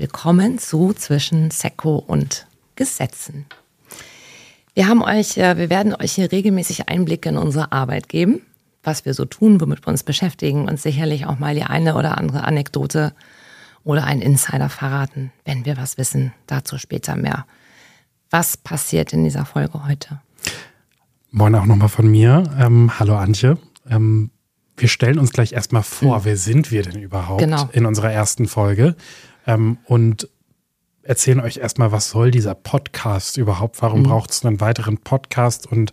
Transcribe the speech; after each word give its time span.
Willkommen 0.00 0.56
zu 0.56 0.94
Zwischen 0.94 1.50
Seko 1.50 1.96
und 1.96 2.46
Gesetzen. 2.74 3.44
Wir 4.72 4.88
haben 4.88 5.02
euch, 5.02 5.36
äh, 5.36 5.58
wir 5.58 5.68
werden 5.68 5.94
euch 5.94 6.12
hier 6.12 6.32
regelmäßig 6.32 6.88
Einblicke 6.88 7.28
in 7.28 7.36
unsere 7.36 7.70
Arbeit 7.70 8.08
geben, 8.08 8.40
was 8.82 9.04
wir 9.04 9.12
so 9.12 9.26
tun, 9.26 9.60
womit 9.60 9.84
wir 9.84 9.88
uns 9.88 10.02
beschäftigen 10.02 10.70
und 10.70 10.80
sicherlich 10.80 11.26
auch 11.26 11.38
mal 11.38 11.54
die 11.54 11.64
eine 11.64 11.96
oder 11.96 12.16
andere 12.16 12.44
Anekdote 12.44 13.12
oder 13.84 14.04
einen 14.04 14.22
Insider 14.22 14.70
verraten, 14.70 15.32
wenn 15.44 15.66
wir 15.66 15.76
was 15.76 15.98
wissen. 15.98 16.32
Dazu 16.46 16.78
später 16.78 17.14
mehr. 17.14 17.44
Was 18.30 18.56
passiert 18.56 19.12
in 19.12 19.22
dieser 19.22 19.44
Folge 19.44 19.86
heute? 19.86 20.22
Moin 21.30 21.54
auch 21.54 21.66
nochmal 21.66 21.90
von 21.90 22.10
mir. 22.10 22.44
Ähm, 22.58 22.98
hallo 22.98 23.18
Antje. 23.18 23.58
Ähm, 23.86 24.30
wir 24.78 24.88
stellen 24.88 25.18
uns 25.18 25.30
gleich 25.30 25.52
erstmal 25.52 25.82
vor, 25.82 26.20
mhm. 26.20 26.24
wer 26.24 26.36
sind 26.38 26.70
wir 26.70 26.82
denn 26.82 27.02
überhaupt 27.02 27.42
genau. 27.42 27.68
in 27.72 27.84
unserer 27.84 28.10
ersten 28.10 28.48
Folge? 28.48 28.96
Ähm, 29.46 29.78
und 29.84 30.28
erzählen 31.02 31.40
euch 31.40 31.58
erstmal, 31.58 31.92
was 31.92 32.10
soll 32.10 32.30
dieser 32.30 32.54
Podcast 32.54 33.36
überhaupt? 33.36 33.82
Warum 33.82 34.00
mhm. 34.00 34.04
braucht 34.04 34.30
es 34.30 34.44
einen 34.44 34.60
weiteren 34.60 34.98
Podcast 34.98 35.66
und 35.66 35.92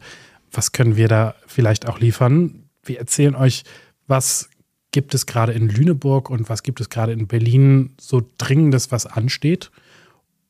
was 0.52 0.72
können 0.72 0.96
wir 0.96 1.08
da 1.08 1.36
vielleicht 1.46 1.88
auch 1.88 2.00
liefern? 2.00 2.70
Wir 2.84 3.00
erzählen 3.00 3.36
euch, 3.36 3.64
was 4.08 4.50
gibt 4.92 5.14
es 5.14 5.26
gerade 5.26 5.54
in 5.54 5.70
Lüneburg 5.70 6.30
und 6.30 6.50
was 6.50 6.64
gibt 6.64 6.80
es 6.82 6.90
gerade 6.90 7.12
in 7.12 7.28
Berlin 7.28 7.96
so 8.00 8.22
dringendes, 8.38 8.92
was 8.92 9.06
ansteht? 9.06 9.72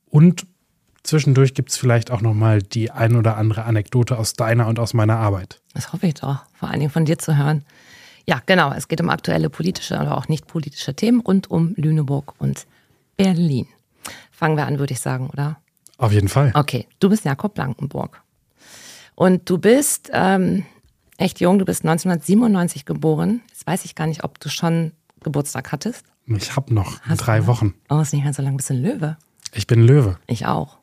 Und 0.05 0.45
zwischendurch 1.03 1.53
gibt 1.53 1.71
es 1.71 1.77
vielleicht 1.77 2.11
auch 2.11 2.21
nochmal 2.21 2.61
die 2.61 2.91
ein 2.91 3.15
oder 3.15 3.37
andere 3.37 3.63
Anekdote 3.65 4.17
aus 4.17 4.33
deiner 4.33 4.67
und 4.67 4.79
aus 4.79 4.93
meiner 4.93 5.17
Arbeit. 5.17 5.61
Das 5.73 5.91
hoffe 5.91 6.07
ich 6.07 6.15
doch, 6.15 6.43
vor 6.53 6.69
allen 6.69 6.79
Dingen 6.79 6.91
von 6.91 7.05
dir 7.05 7.17
zu 7.17 7.37
hören. 7.37 7.65
Ja, 8.25 8.41
genau. 8.45 8.73
Es 8.73 8.87
geht 8.87 9.01
um 9.01 9.09
aktuelle 9.09 9.49
politische, 9.49 9.99
aber 9.99 10.17
auch 10.17 10.27
nicht 10.27 10.47
politische 10.47 10.93
Themen 10.93 11.21
rund 11.21 11.49
um 11.49 11.73
Lüneburg 11.75 12.33
und 12.39 12.67
Berlin. 13.17 13.67
Fangen 14.31 14.55
wir 14.55 14.67
an, 14.67 14.79
würde 14.79 14.93
ich 14.93 14.99
sagen, 14.99 15.29
oder? 15.29 15.57
Auf 15.97 16.11
jeden 16.11 16.29
Fall. 16.29 16.51
Okay, 16.53 16.87
du 16.99 17.09
bist 17.09 17.25
Jakob 17.25 17.55
Blankenburg. 17.55 18.21
Und 19.15 19.49
du 19.49 19.57
bist 19.57 20.11
ähm, 20.13 20.63
echt 21.17 21.39
jung, 21.39 21.57
du 21.57 21.65
bist 21.65 21.81
1997 21.83 22.85
geboren. 22.85 23.41
Jetzt 23.49 23.65
weiß 23.65 23.83
ich 23.85 23.95
gar 23.95 24.05
nicht, 24.05 24.23
ob 24.23 24.39
du 24.39 24.49
schon 24.49 24.91
Geburtstag 25.23 25.71
hattest. 25.71 26.05
Ich 26.27 26.55
habe 26.55 26.73
noch 26.73 27.01
Hast 27.01 27.17
drei 27.25 27.39
du? 27.39 27.47
Wochen. 27.47 27.73
Oh, 27.89 27.99
ist 27.99 28.13
nicht 28.13 28.23
mehr 28.23 28.33
so 28.33 28.43
lang. 28.43 28.57
Bist 28.57 28.69
du 28.69 28.75
ein 28.75 28.83
Löwe? 28.83 29.17
Ich 29.53 29.65
bin 29.65 29.81
Löwe. 29.81 30.19
Ich 30.27 30.45
auch. 30.45 30.77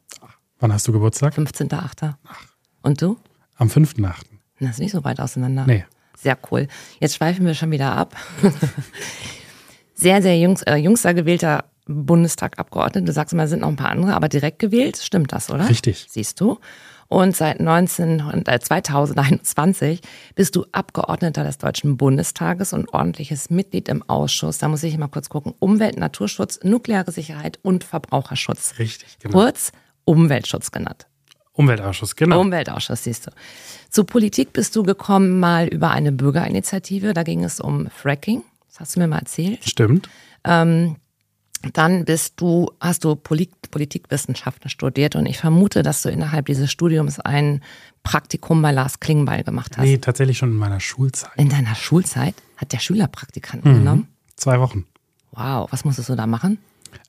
Wann 0.59 0.73
hast 0.73 0.89
du 0.89 0.93
Geburtstag? 0.93 1.37
15.8. 1.37 2.15
Und 2.83 3.01
du? 3.01 3.19
Am 3.57 3.69
5.8. 3.69 4.15
Das 4.59 4.71
ist 4.71 4.79
nicht 4.81 4.93
so 4.93 5.05
weit 5.05 5.21
auseinander. 5.21 5.65
Nee. 5.67 5.85
Sehr 6.17 6.39
cool. 6.51 6.69
Jetzt 7.01 7.17
schweifen 7.17 7.45
wir 7.45 7.55
schon 7.55 7.71
wieder 7.71 7.93
ab. 7.93 8.17
sehr, 9.95 10.23
sehr 10.23 10.39
jungs, 10.39 10.63
äh, 10.63 10.77
jüngster 10.77 11.13
gewählter 11.87 12.05
Bundestagabgeordneter. 12.05 13.07
Du 13.07 13.13
sagst 13.13 13.35
mal, 13.35 13.49
sind 13.49 13.61
noch 13.61 13.69
ein 13.69 13.77
paar 13.77 13.91
andere, 13.91 14.15
aber 14.15 14.29
direkt 14.29 14.59
gewählt. 14.59 14.99
Stimmt 14.99 15.33
das, 15.33 15.51
oder? 15.51 15.69
Richtig. 15.69 16.07
Siehst 16.09 16.41
du? 16.41 16.59
Und 17.09 17.37
seit 17.37 17.61
19, 17.61 18.45
äh, 18.47 18.59
2021 18.59 20.01
bist 20.35 20.57
du 20.57 20.65
Abgeordneter 20.73 21.45
des 21.45 21.59
Deutschen 21.59 21.97
Bundestages 21.97 22.73
und 22.73 22.89
ordentliches 22.93 23.51
Mitglied 23.51 23.89
im 23.89 24.03
Ausschuss. 24.09 24.59
Da 24.59 24.69
muss 24.69 24.83
ich 24.83 24.97
mal 24.97 25.09
kurz 25.09 25.29
gucken. 25.29 25.53
Umwelt, 25.59 25.99
Naturschutz, 25.99 26.61
nukleare 26.63 27.13
Sicherheit 27.13 27.59
und 27.63 27.85
Verbraucherschutz. 27.85 28.79
Richtig, 28.79 29.19
genau. 29.21 29.39
Kurz 29.39 29.73
Umweltschutz 30.05 30.73
genannt. 30.73 31.07
Umweltausschuss, 31.53 32.17
genau. 32.17 32.41
Umweltausschuss, 32.41 33.05
siehst 33.05 33.29
du. 33.29 33.31
Zu 33.91 34.05
Politik 34.05 34.53
bist 34.53 34.75
du 34.75 34.83
gekommen 34.83 35.39
mal 35.39 35.69
über 35.69 35.91
eine 35.91 36.11
Bürgerinitiative. 36.11 37.13
Da 37.15 37.23
ging 37.23 37.45
es 37.45 37.61
um 37.61 37.89
Fracking. 37.91 38.43
Das 38.69 38.81
hast 38.81 38.97
du 38.97 39.01
mir 39.01 39.07
mal 39.07 39.21
erzählt. 39.21 39.61
Stimmt. 39.63 40.09
Ähm, 40.43 40.97
dann 41.73 42.05
bist 42.05 42.35
du, 42.37 42.71
hast 42.81 43.05
du 43.05 43.17
Polit 43.17 43.51
Politikwissenschaften 43.71 44.71
studiert 44.71 45.17
und 45.17 45.27
ich 45.27 45.39
vermute, 45.39 45.83
dass 45.83 46.03
du 46.03 46.09
innerhalb 46.09 46.47
dieses 46.47 46.71
Studiums 46.71 47.19
ein 47.19 47.63
Praktikum 48.03 48.63
bei 48.63 48.71
Lars 48.71 49.01
Klingbeil 49.01 49.43
gemacht 49.43 49.77
hast. 49.77 49.85
Nee, 49.85 49.99
tatsächlich 49.99 50.39
schon 50.39 50.51
in 50.51 50.57
meiner 50.57 50.81
Schulzeit. 50.81 51.33
In 51.37 51.49
deiner 51.49 51.75
Schulzeit 51.75 52.35
hat 52.57 52.73
der 52.73 52.79
Schülerpraktikanten 52.79 53.73
mhm. 53.73 53.79
genommen? 53.79 54.09
Zwei 54.37 54.61
Wochen. 54.61 54.87
Wow, 55.33 55.69
was 55.73 55.85
musstest 55.85 56.09
du 56.09 56.15
da 56.15 56.27
machen? 56.27 56.59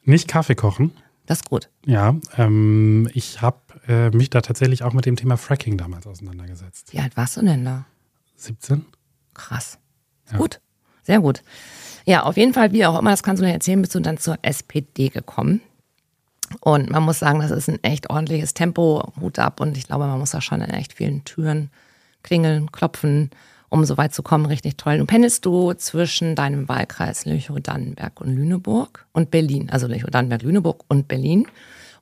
Nicht 0.03 0.27
Kaffee 0.27 0.55
kochen. 0.55 0.91
Das 1.25 1.39
ist 1.39 1.49
gut. 1.49 1.69
Ja, 1.85 2.15
ähm, 2.37 3.09
ich 3.13 3.41
habe 3.41 3.57
äh, 3.87 4.09
mich 4.11 4.29
da 4.29 4.41
tatsächlich 4.41 4.83
auch 4.83 4.93
mit 4.93 5.05
dem 5.05 5.15
Thema 5.15 5.37
Fracking 5.37 5.77
damals 5.77 6.07
auseinandergesetzt. 6.07 6.93
Wie 6.93 6.99
alt 6.99 7.17
warst 7.17 7.37
du 7.37 7.41
denn 7.41 7.65
da? 7.65 7.85
17. 8.37 8.85
Krass. 9.33 9.79
Ja. 10.31 10.37
Gut, 10.37 10.61
sehr 11.03 11.19
gut. 11.19 11.43
Ja, 12.05 12.23
auf 12.23 12.37
jeden 12.37 12.53
Fall, 12.53 12.71
wie 12.71 12.85
auch 12.85 12.99
immer, 12.99 13.09
das 13.09 13.23
kannst 13.23 13.41
du 13.41 13.45
mir 13.45 13.53
erzählen, 13.53 13.81
bist 13.81 13.95
du 13.95 13.99
dann 13.99 14.17
zur 14.17 14.37
SPD 14.43 15.09
gekommen. 15.09 15.61
Und 16.61 16.91
man 16.91 17.03
muss 17.03 17.19
sagen, 17.19 17.39
das 17.39 17.51
ist 17.51 17.69
ein 17.69 17.83
echt 17.83 18.09
ordentliches 18.09 18.53
Tempo, 18.53 19.11
Hut 19.19 19.39
ab. 19.39 19.59
Und 19.59 19.77
ich 19.77 19.87
glaube, 19.87 20.05
man 20.05 20.19
muss 20.19 20.31
da 20.31 20.41
schon 20.41 20.61
in 20.61 20.69
echt 20.69 20.93
vielen 20.93 21.23
Türen 21.25 21.71
klingeln, 22.21 22.71
klopfen, 22.71 23.31
um 23.69 23.83
so 23.85 23.97
weit 23.97 24.13
zu 24.13 24.21
kommen. 24.21 24.45
Richtig 24.45 24.77
toll. 24.77 24.99
Nun 24.99 25.07
pendelst 25.07 25.45
du 25.45 25.73
zwischen 25.73 26.35
deinem 26.35 26.69
Wahlkreis 26.69 27.25
Lüchow-Dannenberg 27.25 28.21
und 28.21 28.35
Lüneburg 28.35 29.07
und 29.13 29.31
Berlin, 29.31 29.69
also 29.71 29.87
Lüchow-Dannenberg, 29.87 30.43
Lüneburg 30.43 30.83
und 30.87 31.07
Berlin 31.07 31.47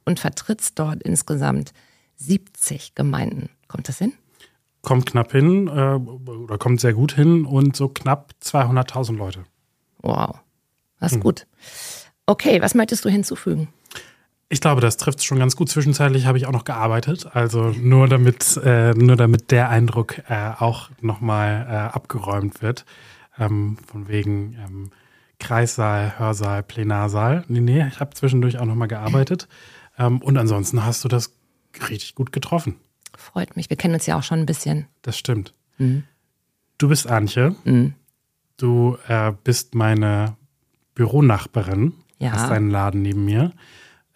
und 0.06 0.20
vertrittst 0.20 0.78
dort 0.78 1.02
insgesamt 1.04 1.74
70 2.18 2.96
Gemeinden. 2.96 3.50
Kommt 3.70 3.88
das 3.88 4.00
hin? 4.00 4.14
Kommt 4.82 5.06
knapp 5.06 5.32
hin 5.32 5.68
äh, 5.68 5.72
oder 5.72 6.58
kommt 6.58 6.82
sehr 6.82 6.94
gut 6.94 7.14
hin 7.14 7.46
und 7.46 7.78
so 7.78 7.88
knapp 7.88 8.34
200.000 8.44 9.16
Leute. 9.16 9.46
Wow, 10.04 10.40
das 11.00 11.14
ist 11.14 11.16
hm. 11.16 11.24
gut. 11.24 11.48
Okay, 12.26 12.62
was 12.62 12.76
möchtest 12.76 13.04
du 13.04 13.10
hinzufügen? 13.10 13.70
Ich 14.50 14.62
glaube, 14.62 14.82
das 14.82 14.98
trifft 14.98 15.18
es 15.18 15.26
schon 15.26 15.40
ganz 15.40 15.56
gut. 15.56 15.70
Zwischenzeitlich 15.70 16.28
habe 16.28 16.38
ich 16.38 16.46
auch 16.46 16.52
noch 16.52 16.64
gearbeitet, 16.64 17.28
also 17.34 17.70
nur 17.70 18.08
damit, 18.08 18.56
äh, 18.64 18.94
nur 18.94 19.16
damit 19.16 19.50
der 19.50 19.70
Eindruck 19.70 20.20
äh, 20.30 20.52
auch 20.60 20.92
nochmal 21.02 21.66
äh, 21.68 21.74
abgeräumt 21.74 22.62
wird. 22.62 22.86
Ähm, 23.40 23.78
von 23.88 24.08
wegen 24.08 24.56
ähm, 24.64 24.92
Kreissaal, 25.40 26.20
Hörsaal, 26.20 26.62
Plenarsaal. 26.62 27.46
Nee, 27.48 27.62
nee, 27.62 27.88
ich 27.88 28.00
habe 28.00 28.14
zwischendurch 28.14 28.60
auch 28.60 28.66
nochmal 28.66 28.88
gearbeitet. 28.88 29.48
Ähm, 29.98 30.22
und 30.22 30.38
ansonsten 30.38 30.86
hast 30.86 31.04
du 31.04 31.08
das 31.08 31.34
richtig 31.90 32.14
gut 32.14 32.32
getroffen. 32.32 32.76
Freut 33.18 33.56
mich. 33.56 33.70
Wir 33.70 33.78
kennen 33.78 33.96
uns 33.96 34.06
ja 34.06 34.18
auch 34.18 34.24
schon 34.24 34.40
ein 34.40 34.46
bisschen. 34.46 34.88
Das 35.02 35.18
stimmt. 35.18 35.54
Mhm. 35.78 36.04
Du 36.78 36.90
bist 36.90 37.08
Antje. 37.08 37.56
Mhm. 37.64 37.96
Du 38.64 38.98
äh, 39.10 39.34
bist 39.44 39.76
meine 39.76 40.38
Büronachbarin. 40.96 41.96
Ja. 42.20 42.32
Hast 42.32 42.50
einen 42.50 42.70
Laden 42.70 43.02
neben 43.02 43.26
mir. 43.26 43.52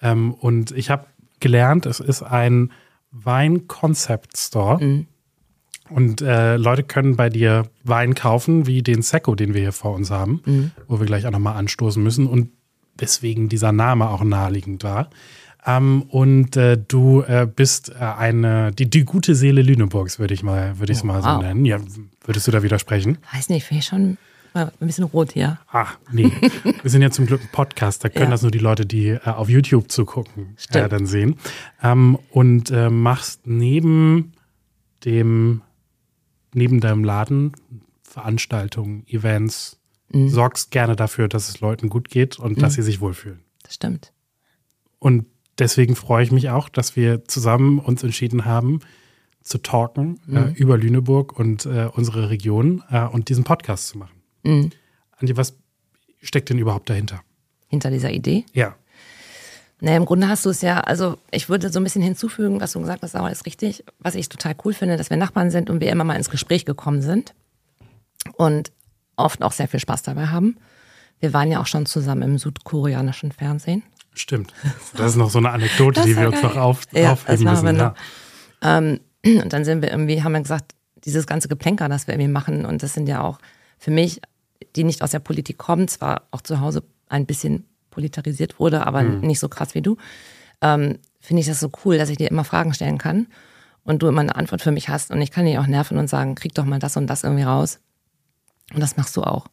Ähm, 0.01 0.33
und 0.33 0.71
ich 0.71 0.89
habe 0.89 1.05
gelernt, 1.41 1.85
es 1.85 1.99
ist 1.99 2.23
ein 2.23 2.71
Wein-Concept-Store. 3.11 4.81
Mhm. 4.81 5.07
Und 5.89 6.21
äh, 6.21 6.55
Leute 6.55 6.83
können 6.83 7.17
bei 7.17 7.27
dir 7.27 7.65
Wein 7.83 8.15
kaufen, 8.15 8.67
wie 8.67 8.81
den 8.81 9.01
Secco, 9.01 9.35
den 9.35 9.53
wir 9.53 9.59
hier 9.59 9.73
vor 9.73 9.93
uns 9.93 10.11
haben, 10.11 10.41
mhm. 10.45 10.71
wo 10.87 11.01
wir 11.01 11.07
gleich 11.07 11.27
auch 11.27 11.31
nochmal 11.31 11.57
anstoßen 11.57 12.01
müssen 12.01 12.25
und 12.25 12.49
weswegen 12.97 13.49
dieser 13.49 13.73
Name 13.73 14.09
auch 14.09 14.23
naheliegend 14.23 14.81
war. 14.85 15.09
Ähm, 15.65 16.03
und 16.03 16.55
äh, 16.55 16.77
du 16.77 17.21
äh, 17.23 17.45
bist 17.53 17.89
äh, 17.89 17.95
eine, 17.95 18.71
die, 18.71 18.89
die 18.89 19.03
gute 19.03 19.35
Seele 19.35 19.61
Lüneburgs, 19.61 20.19
würde 20.19 20.33
ich 20.33 20.41
mal, 20.41 20.79
würde 20.79 20.93
ich 20.93 20.99
es 20.99 21.03
oh, 21.03 21.07
mal 21.07 21.21
so 21.21 21.27
wow. 21.27 21.41
nennen. 21.41 21.65
Ja, 21.65 21.79
würdest 22.23 22.47
du 22.47 22.51
da 22.51 22.63
widersprechen? 22.63 23.17
Weiß 23.33 23.49
nicht, 23.49 23.65
finde 23.65 23.79
ich 23.79 23.85
schon 23.85 24.17
ein 24.53 24.71
bisschen 24.79 25.03
rot 25.03 25.33
hier. 25.33 25.59
Ach, 25.71 25.97
nee. 26.11 26.31
Wir 26.81 26.89
sind 26.89 27.01
ja 27.01 27.11
zum 27.11 27.25
Glück 27.25 27.41
ein 27.41 27.49
Podcast, 27.51 28.03
da 28.03 28.09
können 28.09 28.25
ja. 28.25 28.31
das 28.31 28.41
nur 28.41 28.51
die 28.51 28.59
Leute, 28.59 28.85
die 28.85 29.09
äh, 29.09 29.19
auf 29.25 29.49
YouTube 29.49 29.91
zugucken, 29.91 30.57
äh, 30.71 30.89
dann 30.89 31.05
sehen. 31.05 31.35
Ähm, 31.81 32.17
und 32.31 32.71
äh, 32.71 32.89
machst 32.89 33.45
neben 33.45 34.33
dem, 35.05 35.61
neben 36.53 36.79
deinem 36.79 37.03
Laden 37.03 37.53
Veranstaltungen, 38.03 39.05
Events, 39.07 39.79
mhm. 40.09 40.29
sorgst 40.29 40.71
gerne 40.71 40.95
dafür, 40.95 41.27
dass 41.27 41.49
es 41.49 41.59
Leuten 41.59 41.89
gut 41.89 42.09
geht 42.09 42.39
und 42.39 42.57
mhm. 42.57 42.61
dass 42.61 42.73
sie 42.73 42.81
sich 42.81 43.01
wohlfühlen. 43.01 43.41
Das 43.63 43.75
stimmt. 43.75 44.13
Und 44.99 45.25
deswegen 45.59 45.95
freue 45.95 46.23
ich 46.23 46.31
mich 46.31 46.49
auch, 46.49 46.69
dass 46.69 46.95
wir 46.95 47.25
zusammen 47.25 47.79
uns 47.79 48.03
entschieden 48.03 48.45
haben, 48.45 48.79
zu 49.47 49.59
talken 49.59 50.19
äh, 50.27 50.31
mhm. 50.31 50.37
äh, 50.37 50.51
über 50.53 50.77
Lüneburg 50.77 51.37
und 51.37 51.65
äh, 51.65 51.89
unsere 51.93 52.29
Region 52.29 52.83
äh, 52.89 53.05
und 53.05 53.29
diesen 53.29 53.43
Podcast 53.43 53.87
zu 53.87 53.97
machen. 53.97 54.16
Mhm. 54.47 54.71
Andi, 55.19 55.35
was 55.35 55.55
steckt 56.21 56.49
denn 56.49 56.57
überhaupt 56.57 56.89
dahinter? 56.89 57.21
Hinter 57.67 57.91
dieser 57.91 58.11
Idee? 58.11 58.45
Ja. 58.53 58.75
Naja, 59.79 59.97
im 59.97 60.05
Grunde 60.05 60.27
hast 60.27 60.45
du 60.45 60.49
es 60.49 60.61
ja, 60.61 60.79
also 60.79 61.17
ich 61.29 61.49
würde 61.49 61.69
so 61.69 61.79
ein 61.79 61.83
bisschen 61.83 62.01
hinzufügen, 62.01 62.59
was 62.59 62.71
du 62.71 62.79
gesagt 62.79 63.03
hast, 63.03 63.15
aber 63.15 63.31
ist 63.31 63.45
richtig. 63.45 63.83
Was 63.99 64.15
ich 64.15 64.27
total 64.27 64.55
cool 64.65 64.73
finde, 64.73 64.97
dass 64.97 65.09
wir 65.09 65.17
Nachbarn 65.17 65.51
sind 65.51 65.69
und 65.69 65.81
wir 65.81 65.91
immer 65.91 66.03
mal 66.03 66.15
ins 66.15 66.31
Gespräch 66.31 66.65
gekommen 66.65 67.01
sind 67.01 67.35
und 68.33 68.71
oft 69.17 69.43
auch 69.43 69.51
sehr 69.51 69.67
viel 69.67 69.79
Spaß 69.79 70.01
dabei 70.01 70.27
haben. 70.27 70.57
Wir 71.19 71.33
waren 71.33 71.51
ja 71.51 71.59
auch 71.59 71.67
schon 71.67 71.85
zusammen 71.85 72.23
im 72.23 72.37
südkoreanischen 72.37 73.31
Fernsehen. 73.31 73.83
Stimmt. 74.13 74.53
Das 74.95 75.11
ist 75.11 75.17
noch 75.17 75.29
so 75.29 75.37
eine 75.37 75.51
Anekdote, 75.51 76.01
die 76.05 76.17
wir 76.17 76.27
uns 76.27 76.41
noch 76.41 76.55
auf, 76.55 76.81
ja, 76.91 77.13
aufheben 77.13 77.43
müssen. 77.43 77.75
Ja. 77.75 77.95
Ähm, 78.61 78.99
und 79.25 79.53
dann 79.53 79.63
sind 79.63 79.81
wir 79.81 79.91
irgendwie, 79.91 80.23
haben 80.23 80.31
wir 80.31 80.41
gesagt, 80.41 80.73
dieses 80.95 81.27
ganze 81.27 81.47
Geplänker, 81.47 81.87
das 81.87 82.07
wir 82.07 82.15
irgendwie 82.15 82.31
machen, 82.31 82.65
und 82.65 82.81
das 82.81 82.93
sind 82.93 83.07
ja 83.07 83.21
auch 83.21 83.37
für 83.77 83.91
mich, 83.91 84.21
die 84.75 84.83
nicht 84.83 85.01
aus 85.01 85.11
der 85.11 85.19
Politik 85.19 85.57
kommen, 85.57 85.87
zwar 85.87 86.23
auch 86.31 86.41
zu 86.41 86.59
Hause 86.59 86.83
ein 87.09 87.25
bisschen 87.25 87.65
polarisiert 87.89 88.59
wurde, 88.59 88.85
aber 88.85 89.03
mhm. 89.03 89.21
nicht 89.21 89.39
so 89.39 89.49
krass 89.49 89.75
wie 89.75 89.81
du, 89.81 89.97
ähm, 90.61 90.99
finde 91.19 91.41
ich 91.41 91.47
das 91.47 91.59
so 91.59 91.71
cool, 91.83 91.97
dass 91.97 92.09
ich 92.09 92.17
dir 92.17 92.29
immer 92.29 92.43
Fragen 92.43 92.73
stellen 92.73 92.97
kann 92.97 93.27
und 93.83 94.01
du 94.01 94.07
immer 94.07 94.21
eine 94.21 94.35
Antwort 94.35 94.61
für 94.61 94.71
mich 94.71 94.89
hast 94.89 95.11
und 95.11 95.21
ich 95.21 95.31
kann 95.31 95.45
dich 95.45 95.57
auch 95.57 95.67
nerven 95.67 95.97
und 95.97 96.09
sagen, 96.09 96.35
krieg 96.35 96.53
doch 96.53 96.65
mal 96.65 96.79
das 96.79 96.97
und 96.97 97.07
das 97.07 97.23
irgendwie 97.23 97.43
raus. 97.43 97.79
Und 98.73 98.81
das 98.81 98.97
machst 98.97 99.15
du 99.15 99.23
auch. 99.23 99.47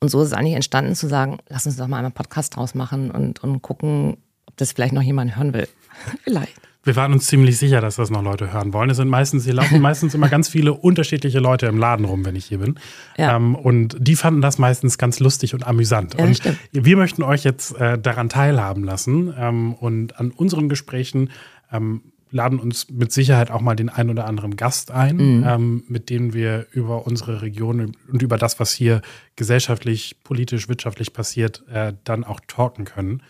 Und 0.00 0.08
so 0.08 0.20
ist 0.20 0.28
es 0.28 0.32
eigentlich 0.32 0.54
entstanden 0.54 0.94
zu 0.94 1.08
sagen, 1.08 1.38
lass 1.48 1.66
uns 1.66 1.76
doch 1.76 1.88
mal 1.88 1.98
einen 1.98 2.12
Podcast 2.12 2.56
draus 2.56 2.74
machen 2.74 3.10
und, 3.10 3.42
und 3.42 3.62
gucken, 3.62 4.18
ob 4.46 4.56
das 4.56 4.72
vielleicht 4.72 4.94
noch 4.94 5.02
jemand 5.02 5.36
hören 5.36 5.52
will. 5.52 5.68
vielleicht. 6.22 6.60
Wir 6.84 6.96
waren 6.96 7.12
uns 7.12 7.26
ziemlich 7.26 7.58
sicher, 7.58 7.80
dass 7.80 7.96
das 7.96 8.10
noch 8.10 8.22
Leute 8.22 8.52
hören 8.52 8.72
wollen. 8.72 8.90
Es 8.90 8.96
sind 8.96 9.08
meistens, 9.08 9.44
hier 9.44 9.54
laufen 9.54 9.80
meistens 9.80 10.14
immer 10.14 10.28
ganz 10.28 10.48
viele 10.48 10.74
unterschiedliche 10.74 11.38
Leute 11.38 11.66
im 11.66 11.78
Laden 11.78 12.04
rum, 12.04 12.24
wenn 12.24 12.34
ich 12.34 12.46
hier 12.46 12.58
bin. 12.58 12.78
Ja. 13.16 13.36
Ähm, 13.36 13.54
und 13.54 13.96
die 14.00 14.16
fanden 14.16 14.40
das 14.40 14.58
meistens 14.58 14.98
ganz 14.98 15.20
lustig 15.20 15.54
und 15.54 15.66
amüsant. 15.66 16.14
Ja, 16.18 16.24
und 16.24 16.36
stimmt. 16.36 16.58
wir 16.72 16.96
möchten 16.96 17.22
euch 17.22 17.44
jetzt 17.44 17.76
äh, 17.76 17.98
daran 17.98 18.28
teilhaben 18.28 18.84
lassen 18.84 19.32
ähm, 19.38 19.74
und 19.74 20.18
an 20.18 20.32
unseren 20.32 20.68
Gesprächen 20.68 21.30
ähm, 21.70 22.02
laden 22.32 22.58
uns 22.58 22.90
mit 22.90 23.12
Sicherheit 23.12 23.50
auch 23.50 23.60
mal 23.60 23.76
den 23.76 23.88
einen 23.88 24.10
oder 24.10 24.26
anderen 24.26 24.56
Gast 24.56 24.90
ein, 24.90 25.16
mhm. 25.16 25.44
ähm, 25.46 25.84
mit 25.86 26.10
dem 26.10 26.32
wir 26.32 26.66
über 26.72 27.06
unsere 27.06 27.42
Region 27.42 27.94
und 28.10 28.22
über 28.22 28.38
das, 28.38 28.58
was 28.58 28.72
hier 28.72 29.02
gesellschaftlich, 29.36 30.16
politisch, 30.24 30.68
wirtschaftlich 30.68 31.12
passiert, 31.12 31.62
äh, 31.70 31.92
dann 32.04 32.24
auch 32.24 32.40
talken 32.48 32.86
können. 32.86 33.22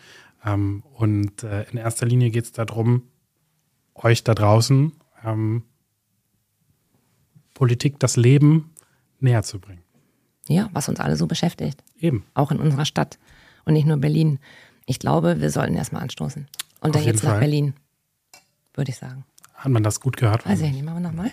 Ähm, 0.45 0.83
und 0.93 1.43
äh, 1.43 1.65
in 1.71 1.77
erster 1.77 2.05
Linie 2.05 2.29
geht 2.29 2.45
es 2.45 2.51
darum, 2.53 3.03
euch 3.95 4.23
da 4.23 4.33
draußen 4.33 4.91
ähm, 5.23 5.63
Politik, 7.53 7.99
das 7.99 8.17
Leben 8.17 8.73
näher 9.19 9.43
zu 9.43 9.59
bringen. 9.59 9.83
Ja, 10.47 10.69
was 10.73 10.89
uns 10.89 10.99
alle 10.99 11.15
so 11.15 11.27
beschäftigt. 11.27 11.83
Eben. 11.97 12.25
Auch 12.33 12.51
in 12.51 12.59
unserer 12.59 12.85
Stadt 12.85 13.17
und 13.65 13.73
nicht 13.73 13.85
nur 13.85 13.97
Berlin. 13.97 14.39
Ich 14.85 14.99
glaube, 14.99 15.39
wir 15.39 15.49
sollten 15.49 15.75
erstmal 15.75 16.01
anstoßen. 16.01 16.47
Und 16.81 16.95
dann 16.95 17.03
jetzt 17.03 17.23
nach 17.23 17.39
Berlin, 17.39 17.73
würde 18.73 18.91
ich 18.91 18.97
sagen. 18.97 19.23
Hat 19.53 19.71
man 19.71 19.83
das 19.83 20.01
gut 20.01 20.17
gehört? 20.17 20.45
Also, 20.45 20.65
ich 20.65 20.73
nehme 20.73 20.91
wir 20.91 20.99
nochmal. 20.99 21.31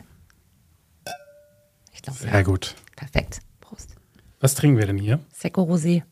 Ich 1.93 2.03
glaube, 2.03 2.19
Sehr 2.21 2.33
ja. 2.33 2.43
gut. 2.43 2.77
Perfekt. 2.95 3.41
Prost. 3.61 3.97
Was 4.39 4.55
trinken 4.55 4.79
wir 4.79 4.87
denn 4.87 4.99
hier? 4.99 5.19
Secco 5.33 5.63
Rosé. 5.63 6.05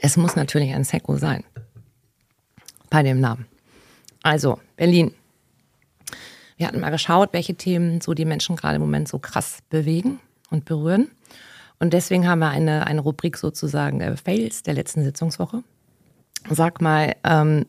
Es 0.00 0.16
muss 0.16 0.36
natürlich 0.36 0.72
ein 0.74 0.84
Secco 0.84 1.16
sein 1.16 1.42
bei 2.94 3.02
dem 3.02 3.18
Namen. 3.18 3.46
Also, 4.22 4.60
Berlin. 4.76 5.12
Wir 6.56 6.68
hatten 6.68 6.78
mal 6.78 6.90
geschaut, 6.90 7.32
welche 7.32 7.56
Themen 7.56 8.00
so 8.00 8.14
die 8.14 8.24
Menschen 8.24 8.54
gerade 8.54 8.76
im 8.76 8.82
Moment 8.82 9.08
so 9.08 9.18
krass 9.18 9.58
bewegen 9.68 10.20
und 10.50 10.64
berühren. 10.64 11.10
Und 11.80 11.92
deswegen 11.92 12.28
haben 12.28 12.38
wir 12.38 12.50
eine, 12.50 12.86
eine 12.86 13.00
Rubrik 13.00 13.36
sozusagen 13.36 14.00
äh, 14.00 14.16
Fails 14.16 14.62
der 14.62 14.74
letzten 14.74 15.02
Sitzungswoche. 15.02 15.64
Sag 16.48 16.80
mal, 16.80 17.16
ähm, 17.24 17.66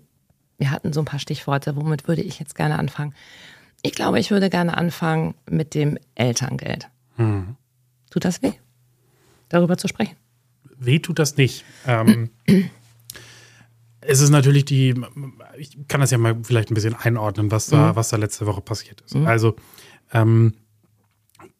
wir 0.60 0.70
hatten 0.70 0.94
so 0.94 1.02
ein 1.02 1.06
paar 1.06 1.18
Stichworte. 1.18 1.76
Womit 1.76 2.08
würde 2.08 2.22
ich 2.22 2.38
jetzt 2.38 2.54
gerne 2.54 2.78
anfangen? 2.78 3.16
Ich 3.82 3.94
glaube, 3.94 4.20
ich 4.20 4.30
würde 4.30 4.52
gerne 4.52 4.78
anfangen 4.78 5.34
mit 5.50 5.74
dem 5.74 5.98
Elterngeld. 6.14 6.88
Hm. 7.16 7.56
Tut 8.12 8.26
das 8.26 8.44
weh, 8.44 8.54
darüber 9.50 9.76
zu 9.76 9.88
sprechen? 9.88 10.16
Weh 10.78 11.00
tut 11.00 11.18
das 11.18 11.36
nicht. 11.36 11.66
Ähm, 11.88 12.30
es 14.08 14.22
ist 14.22 14.30
natürlich 14.30 14.66
die, 14.66 14.96
ich 15.58 15.78
kann 15.88 16.02
das 16.02 16.12
ja 16.12 16.18
mal 16.18 16.38
vielleicht 16.44 16.72
ein 16.72 16.74
bisschen 16.74 16.96
einordnen, 16.96 17.52
was 17.52 17.68
da, 17.68 17.92
mhm. 17.92 17.96
was 17.96 18.10
da 18.10 18.18
letzte 18.18 18.46
Woche 18.46 18.62
passiert 18.62 19.02
ist. 19.02 19.16
Mhm. 19.16 19.28
Also 19.28 19.56
ähm, 20.14 20.54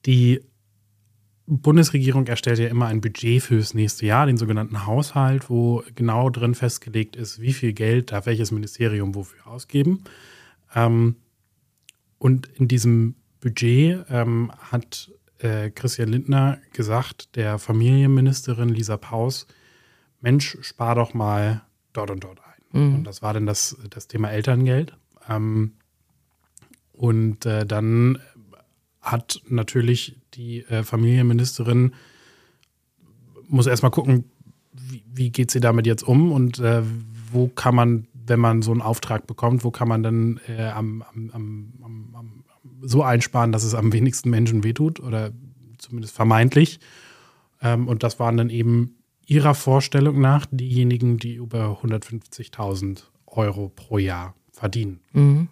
die 0.06 0.42
Bundesregierung 1.48 2.26
erstellt 2.28 2.60
ja 2.60 2.68
immer 2.68 2.88
ein 2.88 3.02
Budget 3.02 3.44
fürs 3.44 3.74
nächste 3.74 4.06
Jahr, 4.06 4.26
den 4.26 4.38
sogenannten 4.38 4.86
Haushalt, 4.86 5.50
wo 5.50 5.84
genau 5.94 6.30
drin 6.30 6.56
festgelegt 6.56 7.16
ist, 7.16 7.40
wie 7.40 7.54
viel 7.54 7.74
Geld 7.74 8.12
darf 8.12 8.26
welches 8.26 8.52
Ministerium 8.52 9.14
wofür 9.14 9.46
ausgeben. 9.46 10.04
Ähm, 10.74 11.18
und 12.18 12.48
in 12.56 12.68
diesem 12.68 13.16
Budget 13.42 14.06
ähm, 14.10 14.52
hat 14.72 15.12
äh, 15.40 15.70
Christian 15.70 16.10
Lindner 16.10 16.60
gesagt, 16.74 17.36
der 17.36 17.60
Familienministerin 17.60 18.70
Lisa 18.70 18.98
Paus, 18.98 19.46
Mensch, 20.22 20.58
spar 20.62 20.96
doch 20.96 21.14
mal 21.14 21.65
dort 21.98 22.12
und 22.12 22.24
dort 22.24 22.40
ein. 22.40 22.82
Mhm. 22.82 22.96
Und 22.96 23.04
das 23.04 23.22
war 23.22 23.34
dann 23.34 23.46
das, 23.46 23.78
das 23.90 24.08
Thema 24.08 24.30
Elterngeld. 24.32 24.96
Ähm, 25.30 25.74
und 26.94 27.46
äh, 27.46 27.66
dann 27.66 28.20
hat 29.02 29.42
natürlich 29.48 30.18
die 30.34 30.66
äh, 30.66 30.84
Familienministerin, 30.84 31.94
muss 33.48 33.68
erstmal 33.68 33.92
gucken, 33.92 34.26
wie, 34.74 35.04
wie, 35.14 35.30
geht 35.30 35.52
sie 35.52 35.60
damit 35.60 35.86
jetzt 35.86 36.04
um 36.04 36.32
und 36.32 36.60
äh, 36.60 36.82
wo 37.32 37.48
kann 37.48 37.76
man, 37.76 38.08
wenn 38.14 38.40
man 38.40 38.62
so 38.62 38.72
einen 38.72 38.82
Auftrag 38.82 39.28
bekommt, 39.28 39.64
wo 39.64 39.72
kann 39.72 39.88
man 39.88 40.04
dann 40.04 40.40
äh, 40.48 40.68
am, 40.68 41.04
am, 41.14 41.74
am, 41.84 42.44
so 42.82 43.04
einsparen, 43.04 43.52
dass 43.52 43.64
es 43.64 43.76
am 43.76 43.94
wenigsten 43.94 44.30
Menschen 44.30 44.64
wehtut 44.64 45.00
oder 45.00 45.32
zumindest 45.78 46.16
vermeintlich. 46.16 46.80
Ähm, 47.62 47.88
und 47.88 48.04
das 48.04 48.20
waren 48.20 48.38
dann 48.38 48.50
eben 48.50 48.96
Ihrer 49.26 49.56
Vorstellung 49.56 50.22
nach 50.22 50.46
diejenigen, 50.52 51.18
die 51.18 51.36
über 51.36 51.80
150.000 51.84 53.04
Euro 53.26 53.70
pro 53.70 53.98
Jahr 53.98 54.36
verdienen. 54.52 55.02
Mhm. 55.14 55.50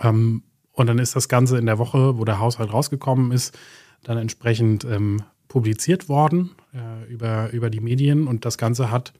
Ähm, 0.00 0.42
und 0.72 0.86
dann 0.88 0.98
ist 0.98 1.14
das 1.14 1.28
Ganze 1.28 1.58
in 1.58 1.66
der 1.66 1.78
Woche, 1.78 2.18
wo 2.18 2.24
der 2.24 2.40
Haushalt 2.40 2.72
rausgekommen 2.72 3.30
ist, 3.30 3.56
dann 4.02 4.18
entsprechend 4.18 4.84
ähm, 4.84 5.22
publiziert 5.48 6.08
worden 6.08 6.50
äh, 6.74 7.10
über, 7.10 7.50
über 7.52 7.70
die 7.70 7.80
Medien. 7.80 8.26
Und 8.26 8.44
das 8.44 8.58
Ganze 8.58 8.90
hat 8.90 9.12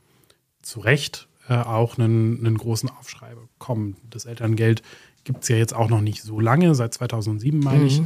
zu 0.63 0.81
Recht 0.81 1.29
äh, 1.49 1.55
auch 1.55 1.97
einen, 1.97 2.45
einen 2.45 2.59
großen 2.59 2.89
Aufschrei 2.89 3.35
bekommen. 3.35 3.97
Das 4.11 4.25
Elterngeld 4.25 4.83
gibt 5.23 5.43
es 5.43 5.49
ja 5.49 5.57
jetzt 5.57 5.75
auch 5.75 5.89
noch 5.89 6.01
nicht 6.01 6.23
so 6.23 6.41
lange, 6.41 6.75
seit 6.75 6.95
2007 6.95 7.61
meine 7.61 7.81
mhm. 7.81 7.87
ich, 7.87 8.03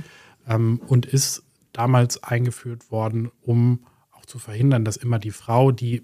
ähm, 0.46 0.80
und 0.86 1.06
ist 1.06 1.42
damals 1.72 2.22
eingeführt 2.22 2.90
worden, 2.90 3.30
um 3.42 3.80
zu 4.28 4.38
verhindern, 4.38 4.84
dass 4.84 4.96
immer 4.96 5.18
die 5.18 5.30
Frau, 5.30 5.72
die 5.72 6.02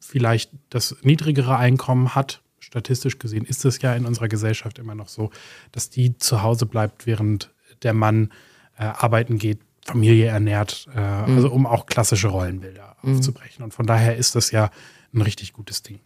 vielleicht 0.00 0.52
das 0.70 0.96
niedrigere 1.02 1.56
Einkommen 1.56 2.14
hat, 2.14 2.42
statistisch 2.60 3.18
gesehen 3.18 3.44
ist 3.44 3.64
es 3.64 3.80
ja 3.82 3.94
in 3.94 4.06
unserer 4.06 4.28
Gesellschaft 4.28 4.78
immer 4.78 4.94
noch 4.94 5.08
so, 5.08 5.30
dass 5.72 5.90
die 5.90 6.16
zu 6.18 6.42
Hause 6.42 6.66
bleibt, 6.66 7.06
während 7.06 7.52
der 7.82 7.94
Mann 7.94 8.30
äh, 8.78 8.84
arbeiten 8.84 9.38
geht, 9.38 9.60
Familie 9.84 10.26
ernährt, 10.26 10.86
äh, 10.94 11.00
mhm. 11.00 11.36
also 11.36 11.50
um 11.50 11.66
auch 11.66 11.86
klassische 11.86 12.28
Rollenbilder 12.28 12.96
mhm. 13.02 13.14
aufzubrechen. 13.16 13.64
Und 13.64 13.72
von 13.72 13.86
daher 13.86 14.16
ist 14.16 14.34
das 14.34 14.50
ja 14.50 14.70
ein 15.14 15.22
richtig 15.22 15.52
gutes 15.54 15.82
Ding. 15.82 16.00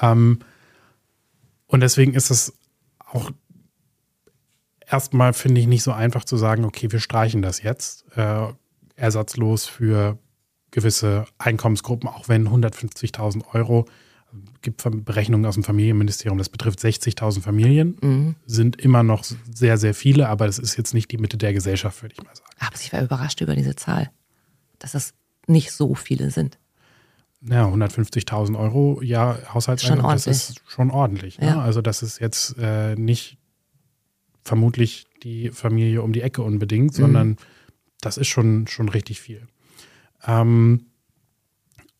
Ähm, 0.00 0.40
und 1.66 1.80
deswegen 1.80 2.14
ist 2.14 2.30
es 2.30 2.54
auch 2.98 3.30
erstmal, 4.86 5.34
finde 5.34 5.60
ich, 5.60 5.66
nicht 5.66 5.82
so 5.82 5.92
einfach 5.92 6.24
zu 6.24 6.36
sagen, 6.36 6.64
okay, 6.64 6.90
wir 6.90 7.00
streichen 7.00 7.42
das 7.42 7.62
jetzt. 7.62 8.06
Äh, 8.16 8.48
ersatzlos 9.00 9.66
für 9.66 10.18
gewisse 10.70 11.24
Einkommensgruppen, 11.38 12.08
auch 12.08 12.28
wenn 12.28 12.48
150.000 12.48 13.42
Euro 13.54 13.86
gibt 14.62 14.84
Berechnungen 15.04 15.44
aus 15.46 15.54
dem 15.54 15.64
Familienministerium, 15.64 16.38
das 16.38 16.48
betrifft 16.48 16.78
60.000 16.78 17.40
Familien, 17.40 17.96
mhm. 18.00 18.36
sind 18.46 18.80
immer 18.80 19.02
noch 19.02 19.24
sehr, 19.24 19.76
sehr 19.76 19.94
viele, 19.94 20.28
aber 20.28 20.46
das 20.46 20.58
ist 20.58 20.76
jetzt 20.76 20.94
nicht 20.94 21.10
die 21.10 21.18
Mitte 21.18 21.36
der 21.36 21.52
Gesellschaft, 21.52 22.02
würde 22.02 22.14
ich 22.16 22.22
mal 22.22 22.34
sagen. 22.34 22.50
Aber 22.60 22.76
ich 22.80 22.92
war 22.92 23.02
überrascht 23.02 23.40
über 23.40 23.56
diese 23.56 23.74
Zahl, 23.74 24.10
dass 24.78 24.92
das 24.92 25.14
nicht 25.48 25.72
so 25.72 25.96
viele 25.96 26.30
sind. 26.30 26.58
Ja, 27.42 27.66
150.000 27.66 28.56
Euro 28.56 29.00
ja 29.02 29.38
Haushaltseinkommen, 29.52 30.14
das 30.14 30.26
ist 30.26 30.62
schon 30.68 30.90
ordentlich. 30.90 31.38
Ne? 31.38 31.48
Ja. 31.48 31.60
Also 31.62 31.80
das 31.80 32.02
ist 32.02 32.20
jetzt 32.20 32.54
äh, 32.58 32.94
nicht 32.96 33.38
vermutlich 34.44 35.06
die 35.22 35.50
Familie 35.50 36.02
um 36.02 36.12
die 36.12 36.22
Ecke 36.22 36.42
unbedingt, 36.42 36.92
mhm. 36.92 37.02
sondern 37.02 37.36
das 38.00 38.16
ist 38.16 38.28
schon, 38.28 38.66
schon 38.66 38.88
richtig 38.88 39.20
viel. 39.20 39.46
Ähm, 40.26 40.86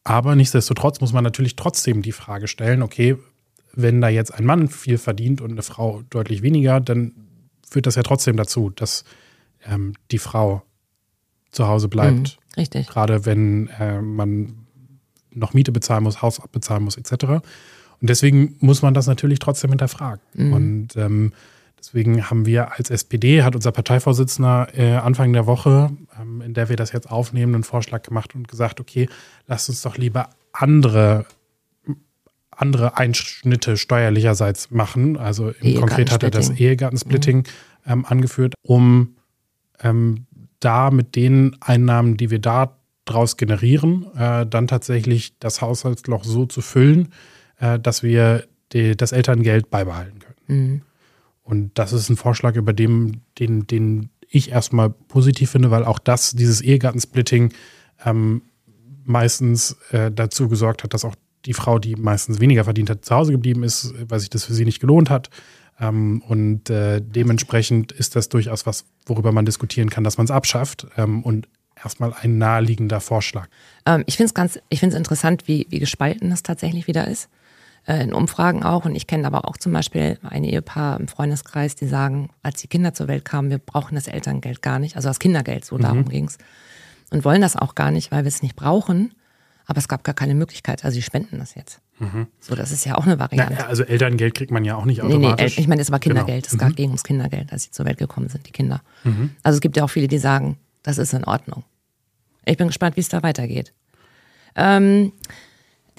aber 0.04 0.34
nichtsdestotrotz 0.34 1.00
muss 1.00 1.12
man 1.12 1.24
natürlich 1.24 1.56
trotzdem 1.56 2.02
die 2.02 2.12
Frage 2.12 2.48
stellen, 2.48 2.82
okay, 2.82 3.16
wenn 3.72 4.00
da 4.00 4.08
jetzt 4.08 4.34
ein 4.34 4.44
Mann 4.44 4.68
viel 4.68 4.98
verdient 4.98 5.40
und 5.40 5.52
eine 5.52 5.62
Frau 5.62 6.02
deutlich 6.10 6.42
weniger, 6.42 6.80
dann 6.80 7.12
führt 7.68 7.86
das 7.86 7.94
ja 7.94 8.02
trotzdem 8.02 8.36
dazu, 8.36 8.70
dass 8.70 9.04
ähm, 9.64 9.94
die 10.10 10.18
Frau 10.18 10.62
zu 11.50 11.68
Hause 11.68 11.88
bleibt. 11.88 12.38
Mhm, 12.38 12.54
richtig. 12.56 12.88
Gerade 12.88 13.26
wenn 13.26 13.68
äh, 13.78 14.00
man 14.00 14.66
noch 15.30 15.54
Miete 15.54 15.72
bezahlen 15.72 16.02
muss, 16.02 16.22
Haus 16.22 16.40
abbezahlen 16.40 16.82
muss, 16.82 16.96
etc. 16.96 17.24
Und 17.24 18.10
deswegen 18.10 18.56
muss 18.60 18.82
man 18.82 18.94
das 18.94 19.06
natürlich 19.06 19.38
trotzdem 19.38 19.70
hinterfragen. 19.70 20.22
Mhm. 20.34 20.52
Und 20.52 20.96
ähm, 20.96 21.32
Deswegen 21.80 22.30
haben 22.30 22.44
wir 22.44 22.72
als 22.72 22.90
SPD, 22.90 23.42
hat 23.42 23.56
unser 23.56 23.72
Parteivorsitzender 23.72 24.68
äh, 24.76 24.96
Anfang 24.96 25.32
der 25.32 25.46
Woche, 25.46 25.90
ähm, 26.20 26.42
in 26.42 26.52
der 26.52 26.68
wir 26.68 26.76
das 26.76 26.92
jetzt 26.92 27.10
aufnehmen, 27.10 27.54
einen 27.54 27.64
Vorschlag 27.64 28.02
gemacht 28.02 28.34
und 28.34 28.48
gesagt, 28.48 28.80
okay, 28.80 29.08
lasst 29.46 29.68
uns 29.70 29.82
doch 29.82 29.96
lieber 29.96 30.28
andere 30.52 31.26
andere 32.50 32.98
Einschnitte 32.98 33.78
steuerlicherseits 33.78 34.70
machen. 34.70 35.16
Also 35.16 35.52
konkret 35.78 36.12
hat 36.12 36.22
er 36.22 36.30
das 36.30 36.50
Ehegattensplitting 36.50 37.38
mhm. 37.38 37.42
ähm, 37.86 38.04
angeführt, 38.04 38.52
um 38.62 39.16
ähm, 39.82 40.26
da 40.60 40.90
mit 40.90 41.16
den 41.16 41.56
Einnahmen, 41.60 42.18
die 42.18 42.30
wir 42.30 42.38
da 42.38 42.76
daraus 43.06 43.38
generieren, 43.38 44.06
äh, 44.14 44.46
dann 44.46 44.68
tatsächlich 44.68 45.38
das 45.38 45.62
Haushaltsloch 45.62 46.24
so 46.24 46.44
zu 46.44 46.60
füllen, 46.60 47.08
äh, 47.58 47.78
dass 47.78 48.02
wir 48.02 48.44
die, 48.72 48.94
das 48.94 49.12
Elterngeld 49.12 49.70
beibehalten 49.70 50.18
können. 50.18 50.36
Mhm. 50.46 50.82
Und 51.50 51.72
das 51.74 51.92
ist 51.92 52.08
ein 52.08 52.16
Vorschlag, 52.16 52.54
über 52.54 52.72
den, 52.72 53.22
den, 53.38 53.66
den 53.66 54.10
ich 54.28 54.52
erstmal 54.52 54.90
positiv 54.90 55.50
finde, 55.50 55.72
weil 55.72 55.84
auch 55.84 55.98
das, 55.98 56.30
dieses 56.30 56.60
Ehegattensplitting, 56.60 57.52
ähm, 58.04 58.42
meistens 59.04 59.76
äh, 59.90 60.12
dazu 60.12 60.48
gesorgt 60.48 60.84
hat, 60.84 60.94
dass 60.94 61.04
auch 61.04 61.16
die 61.44 61.54
Frau, 61.54 61.78
die 61.78 61.96
meistens 61.96 62.38
weniger 62.38 62.64
verdient 62.64 62.90
hat, 62.90 63.04
zu 63.04 63.14
Hause 63.14 63.32
geblieben 63.32 63.64
ist, 63.64 63.92
weil 64.08 64.20
sich 64.20 64.30
das 64.30 64.44
für 64.44 64.54
sie 64.54 64.64
nicht 64.64 64.78
gelohnt 64.78 65.10
hat. 65.10 65.30
Ähm, 65.80 66.22
und 66.28 66.70
äh, 66.70 67.00
dementsprechend 67.02 67.90
ist 67.90 68.14
das 68.14 68.28
durchaus 68.28 68.66
was, 68.66 68.84
worüber 69.06 69.32
man 69.32 69.44
diskutieren 69.44 69.90
kann, 69.90 70.04
dass 70.04 70.18
man 70.18 70.26
es 70.26 70.30
abschafft. 70.30 70.86
Ähm, 70.96 71.24
und 71.24 71.48
erstmal 71.82 72.12
ein 72.12 72.38
naheliegender 72.38 73.00
Vorschlag. 73.00 73.48
Ähm, 73.86 74.04
ich 74.06 74.16
finde 74.16 74.28
es 74.28 74.34
ganz, 74.34 74.60
ich 74.68 74.78
finde 74.78 74.94
es 74.94 74.98
interessant, 74.98 75.48
wie, 75.48 75.66
wie 75.70 75.80
gespalten 75.80 76.30
das 76.30 76.42
tatsächlich 76.42 76.86
wieder 76.86 77.08
ist. 77.08 77.28
Äh, 77.90 78.04
in 78.04 78.12
Umfragen 78.12 78.62
auch. 78.62 78.84
Und 78.84 78.94
ich 78.94 79.08
kenne 79.08 79.26
aber 79.26 79.48
auch 79.48 79.56
zum 79.56 79.72
Beispiel 79.72 80.16
ein 80.22 80.44
Ehepaar 80.44 81.00
im 81.00 81.08
Freundeskreis, 81.08 81.74
die 81.74 81.88
sagen, 81.88 82.30
als 82.40 82.60
die 82.60 82.68
Kinder 82.68 82.94
zur 82.94 83.08
Welt 83.08 83.24
kamen, 83.24 83.50
wir 83.50 83.58
brauchen 83.58 83.96
das 83.96 84.06
Elterngeld 84.06 84.62
gar 84.62 84.78
nicht, 84.78 84.94
also 84.94 85.08
das 85.08 85.18
Kindergeld, 85.18 85.64
so 85.64 85.76
mhm. 85.76 85.82
darum 85.82 86.08
ging 86.08 86.26
es. 86.26 86.38
Und 87.10 87.24
wollen 87.24 87.40
das 87.40 87.56
auch 87.56 87.74
gar 87.74 87.90
nicht, 87.90 88.12
weil 88.12 88.22
wir 88.22 88.28
es 88.28 88.42
nicht 88.42 88.54
brauchen. 88.54 89.12
Aber 89.66 89.78
es 89.78 89.88
gab 89.88 90.04
gar 90.04 90.14
keine 90.14 90.36
Möglichkeit. 90.36 90.84
Also 90.84 90.94
sie 90.94 91.02
spenden 91.02 91.40
das 91.40 91.56
jetzt. 91.56 91.80
Mhm. 91.98 92.28
So, 92.38 92.54
das 92.54 92.70
ist 92.70 92.84
ja 92.84 92.96
auch 92.96 93.06
eine 93.06 93.18
Variante. 93.18 93.56
Na, 93.58 93.66
also 93.66 93.82
Elterngeld 93.82 94.36
kriegt 94.36 94.52
man 94.52 94.64
ja 94.64 94.76
auch 94.76 94.84
nicht 94.84 95.02
automatisch. 95.02 95.44
Nee, 95.44 95.54
nee, 95.56 95.60
ich 95.62 95.68
meine, 95.68 95.82
es 95.82 95.90
war 95.90 95.98
Kindergeld. 95.98 96.48
Genau. 96.48 96.62
Es 96.62 96.70
mhm. 96.70 96.76
ging 96.76 96.90
ums 96.90 97.02
Kindergeld, 97.02 97.52
als 97.52 97.64
sie 97.64 97.70
zur 97.72 97.86
Welt 97.86 97.98
gekommen 97.98 98.28
sind, 98.28 98.46
die 98.46 98.52
Kinder. 98.52 98.82
Mhm. 99.02 99.30
Also 99.42 99.56
es 99.56 99.60
gibt 99.60 99.76
ja 99.76 99.82
auch 99.82 99.90
viele, 99.90 100.06
die 100.06 100.18
sagen, 100.18 100.58
das 100.84 100.98
ist 100.98 101.12
in 101.12 101.24
Ordnung. 101.24 101.64
Ich 102.44 102.56
bin 102.56 102.68
gespannt, 102.68 102.96
wie 102.96 103.00
es 103.00 103.08
da 103.08 103.24
weitergeht. 103.24 103.72
Ähm, 104.54 105.12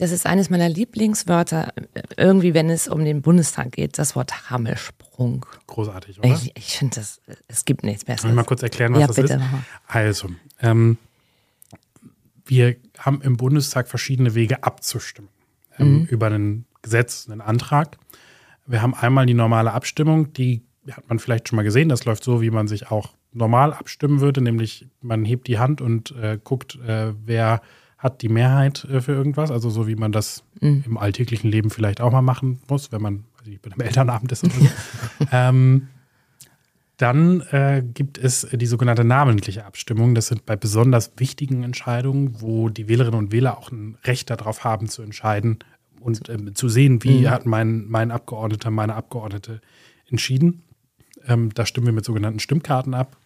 das 0.02 0.12
ist 0.12 0.26
eines 0.26 0.50
meiner 0.50 0.68
Lieblingswörter, 0.68 1.74
irgendwie, 2.18 2.56
wenn 2.56 2.72
es 2.72 2.88
um 2.88 3.06
den 3.06 3.22
Bundestag 3.22 3.74
geht, 3.74 4.00
das 4.00 4.16
Wort 4.16 4.50
Hammelsprung. 4.50 5.46
Großartig, 5.68 6.18
oder? 6.18 6.28
Ich, 6.30 6.58
ich 6.58 6.78
finde, 6.80 6.96
das, 6.96 7.22
es 7.48 7.66
gibt 7.66 7.84
nichts 7.84 8.04
Besseres. 8.04 8.24
Soll 8.24 8.32
ich 8.32 8.36
mal 8.36 8.44
kurz 8.44 8.64
erklären, 8.64 8.94
was 8.94 9.02
ja, 9.02 9.08
das 9.08 9.16
bitte. 9.16 9.34
ist? 9.36 9.42
Also, 9.86 10.30
ähm, 10.60 10.98
wir 12.48 12.78
haben 12.98 13.22
im 13.22 13.38
Bundestag 13.38 13.88
verschiedene 13.88 14.34
Wege 14.34 14.64
abzustimmen 14.64 15.30
ähm, 15.78 16.00
mhm. 16.00 16.06
über 16.06 16.32
ein 16.32 16.66
Gesetz, 16.82 17.30
einen 17.30 17.40
Antrag. 17.40 18.00
Wir 18.66 18.82
haben 18.82 18.96
einmal 18.96 19.28
die 19.28 19.36
normale 19.36 19.72
Abstimmung, 19.72 20.34
die 20.34 20.64
hat 20.90 21.08
man 21.10 21.20
vielleicht 21.20 21.48
schon 21.48 21.58
mal 21.58 21.64
gesehen. 21.64 21.90
Das 21.90 22.06
läuft 22.06 22.24
so, 22.24 22.42
wie 22.42 22.50
man 22.50 22.68
sich 22.68 22.90
auch 22.90 23.14
normal 23.34 23.72
abstimmen 23.72 24.20
würde, 24.20 24.42
nämlich 24.42 24.88
man 25.00 25.26
hebt 25.26 25.48
die 25.48 25.60
Hand 25.60 25.80
und 25.80 26.10
äh, 26.16 26.40
guckt, 26.44 26.80
äh, 26.88 27.14
wer 27.24 27.62
hat 28.02 28.24
die 28.24 28.30
Mehrheit 28.30 28.84
äh, 28.86 29.00
für 29.00 29.14
irgendwas, 29.14 29.52
also 29.52 29.70
so 29.70 29.88
wie 29.88 29.96
man 29.96 30.12
das 30.12 30.44
mhm. 30.60 30.84
im 30.88 30.98
alltäglichen 30.98 31.50
Leben 31.50 31.70
vielleicht 31.70 32.02
auch 32.02 32.12
mal 32.12 32.24
machen 32.24 32.60
muss, 32.68 32.92
wenn 32.92 33.02
man 33.02 33.24
also 33.38 33.52
ich, 33.52 33.62
bei 33.62 33.72
einem 33.72 33.82
Elternabend 33.88 34.32
ist 34.32 34.44
oder 34.44 34.54
so. 34.54 34.68
ähm, 35.32 35.88
dann 36.98 37.42
äh, 37.52 37.84
gibt 37.84 38.18
es 38.18 38.48
die 38.52 38.66
sogenannte 38.66 39.04
namentliche 39.04 39.66
Abstimmung. 39.66 40.14
Das 40.14 40.28
sind 40.28 40.46
bei 40.46 40.56
besonders 40.56 41.12
wichtigen 41.18 41.64
Entscheidungen, 41.64 42.42
wo 42.42 42.70
die 42.70 42.88
Wählerinnen 42.88 43.18
und 43.18 43.32
Wähler 43.32 43.58
auch 43.58 43.72
ein 43.72 43.98
Recht 44.04 44.30
darauf 44.30 44.64
haben 44.64 44.88
zu 44.90 45.04
entscheiden 45.04 45.60
und 46.00 46.28
äh, 46.28 46.54
zu 46.54 46.70
sehen, 46.70 47.04
wie 47.04 47.22
mhm. 47.22 47.30
hat 47.30 47.46
mein, 47.46 47.86
mein 47.88 48.10
Abgeordneter, 48.10 48.72
meine 48.72 48.96
Abgeordnete 48.96 49.62
entschieden. 50.10 50.64
Ähm, 51.28 51.54
da 51.54 51.68
stimmen 51.68 51.86
wir 51.86 51.94
mit 51.94 52.06
sogenannten 52.06 52.40
Stimmkarten 52.40 52.96
ab 52.96 53.18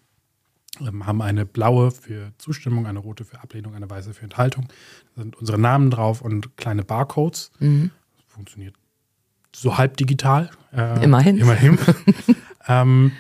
haben 0.80 1.22
eine 1.22 1.46
blaue 1.46 1.92
für 1.92 2.32
Zustimmung, 2.38 2.86
eine 2.86 3.00
rote 3.00 3.26
für 3.26 3.42
Ablehnung, 3.42 3.76
eine 3.76 3.90
weiße 3.90 4.14
für 4.14 4.24
Enthaltung. 4.24 4.68
Da 5.16 5.24
sind 5.24 5.36
unsere 5.36 5.60
Namen 5.60 5.90
drauf 5.90 6.22
und 6.22 6.58
kleine 6.58 6.84
Barcodes. 6.84 7.52
Mhm. 7.60 7.92
Das 8.16 8.26
funktioniert 8.28 8.76
so 9.56 9.78
halb 9.78 9.98
digital. 9.98 10.50
Äh, 10.74 11.04
immerhin. 11.04 11.38
Immerhin. 11.38 11.78
ähm, 12.68 13.12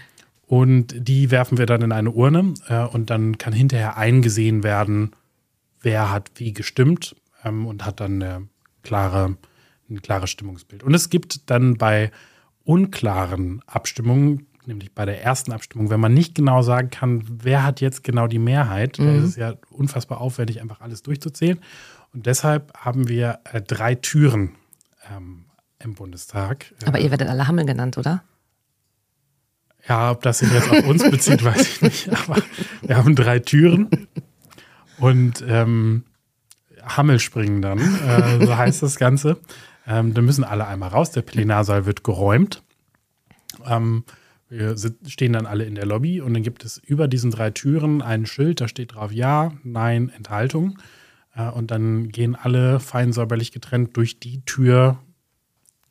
und 0.47 0.95
die 0.95 1.31
werfen 1.31 1.57
wir 1.57 1.65
dann 1.65 1.81
in 1.81 1.91
eine 1.91 2.11
Urne 2.11 2.53
äh, 2.67 2.83
und 2.83 3.09
dann 3.09 3.37
kann 3.37 3.53
hinterher 3.53 3.97
eingesehen 3.97 4.63
werden, 4.63 5.11
wer 5.81 6.11
hat 6.11 6.31
wie 6.35 6.53
gestimmt 6.53 7.15
ähm, 7.43 7.65
und 7.65 7.85
hat 7.85 7.99
dann 7.99 8.21
eine 8.21 8.47
klare, 8.83 9.37
ein 9.89 10.01
klares 10.01 10.29
Stimmungsbild. 10.29 10.83
Und 10.83 10.93
es 10.93 11.09
gibt 11.09 11.49
dann 11.49 11.77
bei 11.77 12.11
unklaren 12.63 13.61
Abstimmungen 13.65 14.47
nämlich 14.67 14.93
bei 14.93 15.05
der 15.05 15.23
ersten 15.23 15.51
Abstimmung, 15.51 15.89
wenn 15.89 15.99
man 15.99 16.13
nicht 16.13 16.35
genau 16.35 16.61
sagen 16.61 16.89
kann, 16.89 17.23
wer 17.27 17.63
hat 17.63 17.81
jetzt 17.81 18.03
genau 18.03 18.27
die 18.27 18.39
Mehrheit, 18.39 18.99
mhm. 18.99 19.19
ist 19.19 19.23
es 19.23 19.35
ja 19.35 19.55
unfassbar 19.69 20.21
aufwendig, 20.21 20.61
einfach 20.61 20.81
alles 20.81 21.03
durchzuzählen. 21.03 21.59
Und 22.13 22.25
deshalb 22.25 22.73
haben 22.77 23.07
wir 23.07 23.39
äh, 23.51 23.61
drei 23.61 23.95
Türen 23.95 24.55
ähm, 25.15 25.45
im 25.79 25.95
Bundestag. 25.95 26.73
Aber 26.85 26.99
ihr 26.99 27.11
werdet 27.11 27.27
alle 27.27 27.47
Hammel 27.47 27.65
genannt, 27.65 27.97
oder? 27.97 28.23
Ja, 29.87 30.11
ob 30.11 30.21
das 30.21 30.39
sich 30.39 30.51
jetzt 30.51 30.69
auf 30.69 30.85
uns 30.87 31.03
bezieht, 31.11 31.43
weiß 31.43 31.61
ich 31.61 31.81
nicht. 31.81 32.09
Aber 32.09 32.41
wir 32.81 32.97
haben 32.97 33.15
drei 33.15 33.39
Türen 33.39 34.07
und 34.97 35.43
ähm, 35.47 36.05
Hammel 36.83 37.19
springen 37.19 37.61
dann, 37.61 37.79
äh, 37.79 38.45
so 38.45 38.57
heißt 38.57 38.83
das 38.83 38.97
Ganze. 38.97 39.39
Ähm, 39.87 40.13
da 40.13 40.21
müssen 40.21 40.43
alle 40.43 40.67
einmal 40.67 40.89
raus. 40.89 41.11
Der 41.11 41.21
Plenarsaal 41.21 41.85
wird 41.85 42.03
geräumt. 42.03 42.63
Ähm, 43.65 44.03
wir 44.49 44.75
stehen 45.07 45.33
dann 45.33 45.45
alle 45.45 45.65
in 45.65 45.75
der 45.75 45.85
Lobby 45.85 46.21
und 46.21 46.33
dann 46.33 46.43
gibt 46.43 46.65
es 46.65 46.77
über 46.77 47.07
diesen 47.07 47.31
drei 47.31 47.51
Türen 47.51 48.01
ein 48.01 48.25
Schild, 48.25 48.61
da 48.61 48.67
steht 48.67 48.93
drauf 48.93 49.11
Ja, 49.11 49.53
Nein, 49.63 50.09
Enthaltung. 50.09 50.77
Äh, 51.35 51.49
und 51.49 51.71
dann 51.71 52.09
gehen 52.09 52.35
alle 52.35 52.79
fein 52.79 53.13
säuberlich 53.13 53.51
getrennt 53.51 53.95
durch 53.97 54.19
die 54.19 54.43
Tür, 54.45 54.99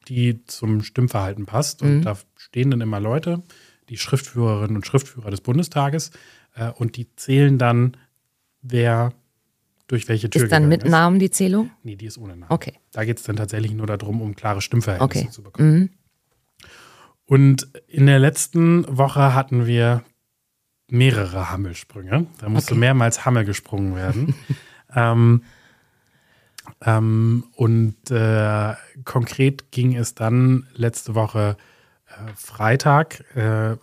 die 0.08 0.44
zum 0.46 0.82
Stimmverhalten 0.82 1.46
passt. 1.46 1.82
Und 1.82 1.98
mhm. 1.98 2.02
da 2.02 2.16
stehen 2.36 2.70
dann 2.70 2.80
immer 2.80 3.00
Leute, 3.00 3.42
die 3.88 3.96
Schriftführerinnen 3.96 4.76
und 4.76 4.86
Schriftführer 4.86 5.30
des 5.30 5.40
Bundestages, 5.40 6.10
äh, 6.54 6.70
und 6.70 6.96
die 6.96 7.14
zählen 7.16 7.58
dann, 7.58 7.96
wer 8.62 9.12
durch 9.86 10.08
welche 10.08 10.30
Tür 10.30 10.44
Ist 10.44 10.52
dann 10.52 10.68
mit 10.68 10.84
ist. 10.84 10.90
Namen 10.90 11.18
die 11.18 11.30
Zählung? 11.30 11.70
Nee, 11.82 11.96
die 11.96 12.06
ist 12.06 12.16
ohne 12.16 12.36
Namen. 12.36 12.50
Okay. 12.50 12.74
Da 12.92 13.04
geht 13.04 13.18
es 13.18 13.24
dann 13.24 13.36
tatsächlich 13.36 13.74
nur 13.74 13.86
darum, 13.86 14.22
um 14.22 14.34
klare 14.34 14.62
Stimmverhältnisse 14.62 15.24
okay. 15.24 15.30
zu 15.30 15.42
bekommen. 15.42 15.72
Mhm. 15.72 15.90
Und 17.26 17.68
in 17.88 18.06
der 18.06 18.18
letzten 18.18 18.84
Woche 18.96 19.34
hatten 19.34 19.66
wir 19.66 20.04
mehrere 20.88 21.50
Hammelsprünge. 21.50 22.26
Da 22.38 22.48
musste 22.48 22.72
okay. 22.72 22.80
mehrmals 22.80 23.24
Hammel 23.24 23.44
gesprungen 23.44 23.94
werden. 23.96 24.34
ähm, 24.94 25.42
ähm, 26.84 27.44
und 27.56 28.10
äh, 28.10 28.74
konkret 29.04 29.70
ging 29.70 29.96
es 29.96 30.14
dann 30.14 30.66
letzte 30.74 31.14
Woche 31.14 31.56
äh, 32.06 32.32
Freitag, 32.34 33.24
äh, 33.34 33.76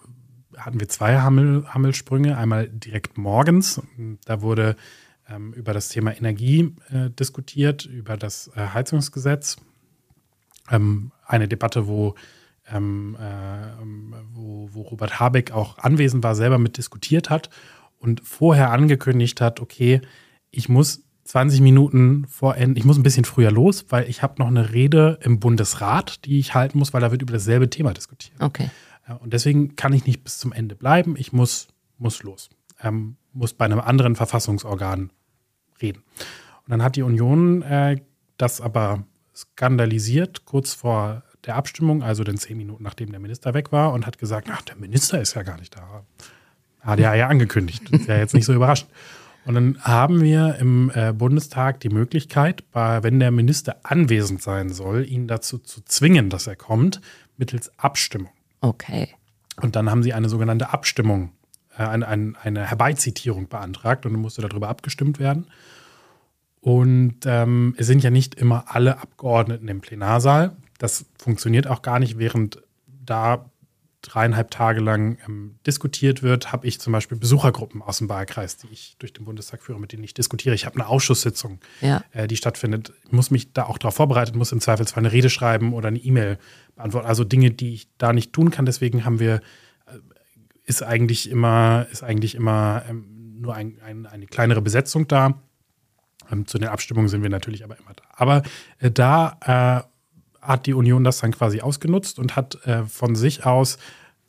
hatten 0.58 0.80
wir 0.80 0.90
zwei 0.90 1.20
Hammel, 1.20 1.66
Hammelsprünge. 1.68 2.38
Einmal 2.38 2.70
direkt 2.70 3.18
morgens. 3.18 3.82
Da 4.26 4.42
wurde 4.42 4.76
ähm, 5.28 5.54
über 5.54 5.74
das 5.74 5.90
Thema 5.90 6.16
Energie 6.16 6.76
äh, 6.90 7.10
diskutiert, 7.10 7.86
über 7.86 8.18
das 8.18 8.52
äh, 8.56 8.68
Heizungsgesetz. 8.68 9.58
Ähm, 10.70 11.12
eine 11.26 11.48
Debatte, 11.48 11.88
wo 11.88 12.16
ähm, 12.74 13.18
äh, 13.20 14.24
wo, 14.34 14.70
wo 14.72 14.82
Robert 14.82 15.20
Habeck 15.20 15.52
auch 15.52 15.78
anwesend 15.78 16.24
war, 16.24 16.36
selber 16.36 16.58
mit 16.58 16.78
diskutiert 16.78 17.30
hat 17.30 17.50
und 18.00 18.22
vorher 18.24 18.72
angekündigt 18.72 19.42
hat, 19.42 19.60
okay, 19.60 20.02
ich 20.50 20.70
muss 20.70 21.04
20 21.26 21.62
Minuten 21.62 22.26
vor 22.28 22.58
Ende, 22.58 22.80
ich 22.80 22.86
muss 22.86 22.98
ein 22.98 23.04
bisschen 23.04 23.26
früher 23.26 23.52
los, 23.52 23.86
weil 23.90 24.10
ich 24.10 24.22
habe 24.22 24.36
noch 24.40 24.48
eine 24.48 24.74
Rede 24.74 25.20
im 25.22 25.40
Bundesrat, 25.40 26.26
die 26.26 26.40
ich 26.40 26.54
halten 26.56 26.80
muss, 26.80 26.94
weil 26.94 27.02
da 27.02 27.12
wird 27.12 27.22
über 27.22 27.34
dasselbe 27.34 27.70
Thema 27.70 27.94
diskutiert. 27.94 28.42
Okay. 28.42 28.70
Und 29.20 29.34
deswegen 29.34 29.76
kann 29.76 29.94
ich 29.94 30.06
nicht 30.06 30.24
bis 30.24 30.38
zum 30.40 30.52
Ende 30.52 30.76
bleiben. 30.76 31.16
Ich 31.18 31.32
muss, 31.32 31.68
muss 31.98 32.24
los. 32.24 32.50
Ähm, 32.82 33.18
muss 33.34 33.54
bei 33.54 33.66
einem 33.66 33.80
anderen 33.80 34.16
Verfassungsorgan 34.16 35.12
reden. 35.82 36.04
Und 36.66 36.72
dann 36.72 36.84
hat 36.84 36.96
die 36.96 37.04
Union 37.04 37.62
äh, 37.62 38.02
das 38.38 38.62
aber 38.62 39.06
skandalisiert, 39.36 40.46
kurz 40.46 40.74
vor 40.74 41.24
der 41.46 41.56
Abstimmung, 41.56 42.04
also 42.04 42.24
den 42.24 42.38
zehn 42.38 42.58
Minuten 42.58 42.84
nachdem 42.84 43.12
der 43.12 43.20
Minister 43.20 43.54
weg 43.54 43.72
war, 43.72 43.94
und 43.94 44.06
hat 44.06 44.18
gesagt, 44.18 44.48
ach, 44.52 44.62
der 44.62 44.76
Minister 44.76 45.20
ist 45.22 45.34
ja 45.34 45.44
gar 45.44 45.58
nicht 45.58 45.76
da. 45.76 46.04
Hat 46.82 47.00
er 47.00 47.16
ja 47.16 47.28
angekündigt. 47.28 47.84
Das 47.92 48.02
ist 48.02 48.08
ja 48.08 48.18
jetzt 48.18 48.34
nicht 48.34 48.46
so 48.46 48.54
überraschend. 48.54 48.90
Und 49.46 49.56
dann 49.56 49.78
haben 49.82 50.22
wir 50.22 50.58
im 50.60 50.92
äh, 50.94 51.14
Bundestag 51.14 51.80
die 51.80 51.90
Möglichkeit, 51.90 52.70
bei, 52.72 53.02
wenn 53.02 53.20
der 53.20 53.32
Minister 53.32 53.78
anwesend 53.84 54.42
sein 54.42 54.70
soll, 54.70 55.06
ihn 55.08 55.28
dazu 55.28 55.58
zu 55.58 55.82
zwingen, 55.84 56.30
dass 56.30 56.46
er 56.48 56.56
kommt, 56.56 57.02
mittels 57.38 57.72
Abstimmung. 57.80 58.32
Okay. 58.62 59.10
Und 59.60 59.76
dann 59.76 59.90
haben 59.90 60.04
sie 60.04 60.14
eine 60.14 60.30
sogenannte 60.30 60.72
Abstimmung, 60.72 61.32
äh, 61.76 61.84
eine, 61.84 62.08
eine, 62.08 62.34
eine 62.42 62.66
Herbeizitierung 62.68 63.48
beantragt 63.48 64.06
und 64.06 64.14
dann 64.14 64.22
musste 64.22 64.42
darüber 64.42 64.70
abgestimmt 64.70 65.20
werden. 65.20 65.48
Und 66.60 67.18
ähm, 67.26 67.74
es 67.78 67.88
sind 67.88 68.04
ja 68.04 68.12
nicht 68.12 68.36
immer 68.36 68.66
alle 68.68 69.00
Abgeordneten 69.00 69.68
im 69.68 69.82
Plenarsaal. 69.82 70.56
Das 70.82 71.06
funktioniert 71.20 71.68
auch 71.68 71.84
gar 71.84 72.00
nicht, 72.00 72.18
während 72.18 72.60
da 72.88 73.52
dreieinhalb 74.02 74.50
Tage 74.50 74.82
lang 74.82 75.20
ähm, 75.28 75.60
diskutiert 75.68 76.24
wird, 76.24 76.52
habe 76.52 76.66
ich 76.66 76.80
zum 76.80 76.92
Beispiel 76.92 77.20
Besuchergruppen 77.20 77.84
aus 77.84 78.00
dem 78.00 78.10
Wahlkreis, 78.10 78.58
die 78.58 78.66
ich 78.72 78.96
durch 78.98 79.14
den 79.14 79.26
Bundestag 79.26 79.62
führe, 79.62 79.80
mit 79.80 79.92
denen 79.92 80.04
ich 80.04 80.16
diskutiere. 80.16 80.56
Ich 80.56 80.66
habe 80.66 80.78
eine 80.78 80.88
Ausschusssitzung, 80.88 81.60
ja. 81.82 82.04
äh, 82.14 82.26
die 82.28 82.36
stattfindet. 82.36 82.94
Ich 83.06 83.12
muss 83.12 83.30
mich 83.30 83.54
da 83.54 83.66
auch 83.66 83.78
darauf 83.78 83.94
vorbereiten, 83.94 84.36
muss 84.40 84.52
im 84.52 84.60
Zweifelsfall 84.60 85.04
eine 85.04 85.12
Rede 85.12 85.30
schreiben 85.30 85.72
oder 85.74 85.90
eine 85.90 86.00
E-Mail 86.00 86.40
beantworten. 86.76 87.08
Also 87.08 87.24
Dinge, 87.24 87.52
die 87.52 87.76
ich 87.76 87.90
da 88.00 88.12
nicht 88.12 88.34
tun 88.34 88.50
kann. 88.50 88.66
Deswegen 88.66 89.06
haben 89.06 89.20
wir, 89.20 89.36
äh, 89.36 90.00
ist 90.64 90.82
eigentlich 90.82 91.30
immer, 91.30 91.86
ist 91.92 92.02
eigentlich 92.02 92.34
immer 92.34 92.82
ähm, 92.90 93.40
nur 93.40 93.54
ein, 93.54 93.80
ein, 93.86 94.08
eine 94.08 94.26
kleinere 94.26 94.64
Besetzung 94.64 95.08
da. 95.08 95.40
Ähm, 96.32 96.48
zu 96.48 96.58
den 96.58 96.70
Abstimmungen 96.70 97.08
sind 97.08 97.22
wir 97.22 97.30
natürlich 97.30 97.64
aber 97.64 97.78
immer 97.78 97.94
da. 97.94 98.04
Aber 98.16 98.42
äh, 98.80 98.90
da 98.90 99.86
äh, 99.86 99.91
hat 100.42 100.66
die 100.66 100.74
Union 100.74 101.04
das 101.04 101.20
dann 101.20 101.32
quasi 101.32 101.62
ausgenutzt 101.62 102.20
und 102.20 102.36
hat 102.36 102.66
äh, 102.66 102.84
von 102.84 103.16
sich 103.16 103.46
aus 103.46 103.78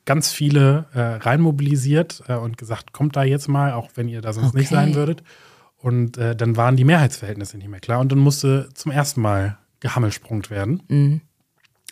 ganz 0.05 0.33
viele 0.33 0.87
äh, 0.95 1.01
reinmobilisiert 1.01 2.25
äh, 2.29 2.35
und 2.35 2.59
gesagt, 2.59 2.93
kommt 2.93 3.17
da 3.17 3.23
jetzt 3.23 3.49
mal, 3.49 3.73
auch 3.73 3.91
wenn 3.95 4.09
ihr 4.09 4.21
da 4.21 4.33
sonst 4.33 4.49
okay. 4.49 4.59
nicht 4.59 4.69
sein 4.69 4.95
würdet. 4.95 5.23
Und 5.77 6.17
äh, 6.17 6.37
dann 6.37 6.57
waren 6.57 6.77
die 6.77 6.85
Mehrheitsverhältnisse 6.85 7.57
nicht 7.57 7.69
mehr 7.69 7.81
klar. 7.81 8.01
Und 8.01 8.13
dann 8.13 8.19
musste 8.19 8.69
zum 8.75 8.93
ersten 8.93 9.21
Mal 9.21 9.59
gehammelsprungt 9.81 10.51
werden. 10.51 10.83
Mhm. 10.89 11.21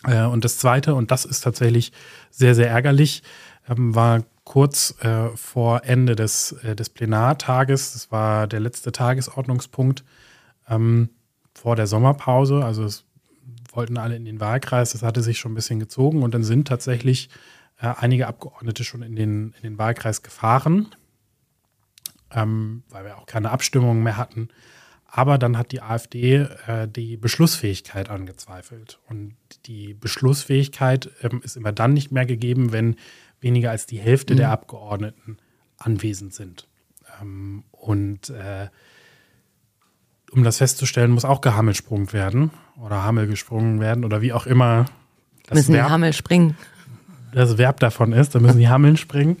Äh, 0.05 0.23
und 0.23 0.45
das 0.45 0.57
Zweite, 0.57 0.95
und 0.95 1.11
das 1.11 1.25
ist 1.25 1.41
tatsächlich 1.41 1.91
sehr, 2.29 2.55
sehr 2.55 2.69
ärgerlich, 2.69 3.23
ähm, 3.69 3.93
war 3.95 4.23
kurz 4.43 4.95
äh, 5.01 5.29
vor 5.35 5.83
Ende 5.85 6.15
des, 6.15 6.53
äh, 6.63 6.75
des 6.75 6.89
Plenartages, 6.89 7.93
das 7.93 8.11
war 8.11 8.47
der 8.47 8.59
letzte 8.59 8.91
Tagesordnungspunkt 8.91 10.03
ähm, 10.67 11.09
vor 11.53 11.75
der 11.75 11.87
Sommerpause. 11.87 12.63
Also 12.65 12.83
es 12.83 13.05
wollten 13.75 13.97
alle 13.97 14.15
in 14.15 14.25
den 14.25 14.39
Wahlkreis. 14.39 14.91
Das 14.91 15.03
hatte 15.03 15.21
sich 15.21 15.39
schon 15.39 15.53
ein 15.53 15.55
bisschen 15.55 15.79
gezogen 15.79 16.23
und 16.23 16.33
dann 16.33 16.43
sind 16.43 16.67
tatsächlich 16.67 17.29
äh, 17.79 17.93
einige 17.97 18.27
Abgeordnete 18.27 18.83
schon 18.83 19.01
in 19.01 19.15
den, 19.15 19.53
in 19.57 19.63
den 19.63 19.77
Wahlkreis 19.77 20.23
gefahren, 20.23 20.87
ähm, 22.31 22.83
weil 22.89 23.05
wir 23.05 23.17
auch 23.17 23.25
keine 23.25 23.51
Abstimmungen 23.51 24.03
mehr 24.03 24.17
hatten. 24.17 24.49
Aber 25.13 25.37
dann 25.37 25.57
hat 25.57 25.73
die 25.73 25.81
AfD 25.81 26.47
äh, 26.67 26.87
die 26.87 27.17
Beschlussfähigkeit 27.17 28.09
angezweifelt. 28.09 28.99
Und 29.09 29.35
die 29.65 29.93
Beschlussfähigkeit 29.93 31.09
ähm, 31.21 31.41
ist 31.43 31.57
immer 31.57 31.73
dann 31.73 31.93
nicht 31.93 32.11
mehr 32.11 32.25
gegeben, 32.25 32.71
wenn 32.71 32.95
weniger 33.41 33.71
als 33.71 33.87
die 33.87 33.99
Hälfte 33.99 34.33
mhm. 34.33 34.37
der 34.37 34.51
Abgeordneten 34.51 35.37
anwesend 35.77 36.33
sind. 36.33 36.67
Ähm, 37.21 37.63
und 37.71 38.29
äh, 38.29 38.69
um 40.31 40.43
das 40.43 40.59
festzustellen, 40.59 41.11
muss 41.11 41.25
auch 41.25 41.41
gehammelsprungen 41.41 42.13
werden 42.13 42.51
oder 42.83 43.03
Hammel 43.03 43.27
gesprungen 43.27 43.79
werden 43.79 44.03
oder 44.03 44.21
wie 44.21 44.33
auch 44.33 44.45
immer. 44.45 44.85
Das 45.47 45.55
müssen 45.55 45.73
Verb, 45.73 45.87
die 45.87 45.91
Hammel 45.91 46.13
springen. 46.13 46.57
Das 47.33 47.57
Verb 47.57 47.79
davon 47.79 48.13
ist, 48.13 48.35
da 48.35 48.39
müssen 48.39 48.59
die 48.59 48.69
Hammeln 48.69 48.97
springen. 48.97 49.37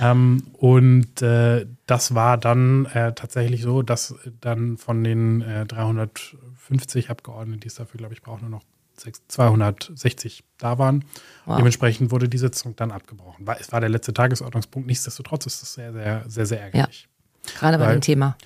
Ähm, 0.00 0.44
und 0.52 1.22
äh, 1.22 1.66
das 1.86 2.14
war 2.14 2.38
dann 2.38 2.86
äh, 2.86 3.14
tatsächlich 3.14 3.62
so, 3.62 3.82
dass 3.82 4.14
dann 4.40 4.76
von 4.76 5.02
den 5.02 5.40
äh, 5.42 5.66
350 5.66 7.10
Abgeordneten, 7.10 7.60
die 7.60 7.68
es 7.68 7.74
dafür, 7.74 7.98
glaube 7.98 8.14
ich, 8.14 8.22
brauchen, 8.22 8.42
nur 8.42 8.50
noch 8.50 8.64
260 8.96 10.44
da 10.58 10.78
waren. 10.78 11.04
Wow. 11.46 11.56
Dementsprechend 11.56 12.10
wurde 12.10 12.28
die 12.28 12.38
Sitzung 12.38 12.74
dann 12.76 12.90
abgebrochen. 12.90 13.46
Es 13.58 13.72
war 13.72 13.80
der 13.80 13.90
letzte 13.90 14.12
Tagesordnungspunkt. 14.12 14.86
Nichtsdestotrotz 14.88 15.46
ist 15.46 15.62
das 15.62 15.74
sehr, 15.74 15.92
sehr, 15.92 16.24
sehr, 16.26 16.46
sehr 16.46 16.60
ärgerlich. 16.62 17.08
Ja, 17.46 17.58
gerade 17.58 17.78
bei 17.78 17.86
Weil, 17.86 17.96
dem 17.96 18.00
Thema. 18.00 18.36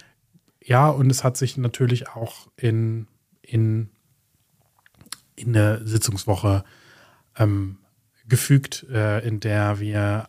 Ja, 0.62 0.88
und 0.88 1.10
es 1.10 1.24
hat 1.24 1.36
sich 1.36 1.56
natürlich 1.56 2.08
auch 2.08 2.48
in, 2.56 3.08
in, 3.40 3.90
in 5.36 5.52
der 5.52 5.86
Sitzungswoche 5.86 6.64
ähm, 7.36 7.78
gefügt, 8.26 8.86
äh, 8.90 9.26
in 9.26 9.40
der 9.40 9.80
wir 9.80 10.28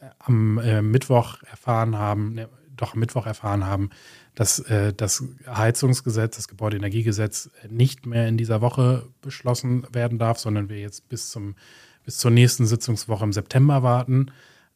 äh, 0.00 0.06
am 0.18 0.58
äh, 0.58 0.82
Mittwoch 0.82 1.42
erfahren 1.42 1.96
haben, 1.96 2.34
ne, 2.34 2.48
doch 2.76 2.94
am 2.94 3.00
Mittwoch 3.00 3.26
erfahren 3.26 3.64
haben, 3.64 3.90
dass 4.34 4.58
äh, 4.58 4.92
das 4.92 5.24
Heizungsgesetz, 5.46 6.36
das 6.36 6.48
Gebäudeenergiegesetz 6.48 7.50
nicht 7.68 8.06
mehr 8.06 8.28
in 8.28 8.36
dieser 8.36 8.60
Woche 8.60 9.08
beschlossen 9.22 9.86
werden 9.92 10.18
darf, 10.18 10.38
sondern 10.38 10.68
wir 10.68 10.78
jetzt 10.78 11.08
bis, 11.08 11.30
zum, 11.30 11.56
bis 12.04 12.18
zur 12.18 12.30
nächsten 12.30 12.66
Sitzungswoche 12.66 13.24
im 13.24 13.32
September 13.32 13.82
warten. 13.82 14.30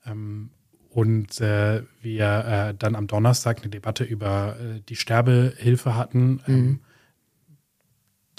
Ähm, 0.06 0.50
und 0.88 1.40
äh, 1.40 1.84
wir 2.00 2.44
äh, 2.70 2.74
dann 2.76 2.96
am 2.96 3.06
Donnerstag 3.06 3.60
eine 3.60 3.70
Debatte 3.70 4.02
über 4.02 4.56
äh, 4.58 4.80
die 4.88 4.96
Sterbehilfe 4.96 5.94
hatten, 5.94 6.42
ähm, 6.48 6.54
mhm. 6.54 6.80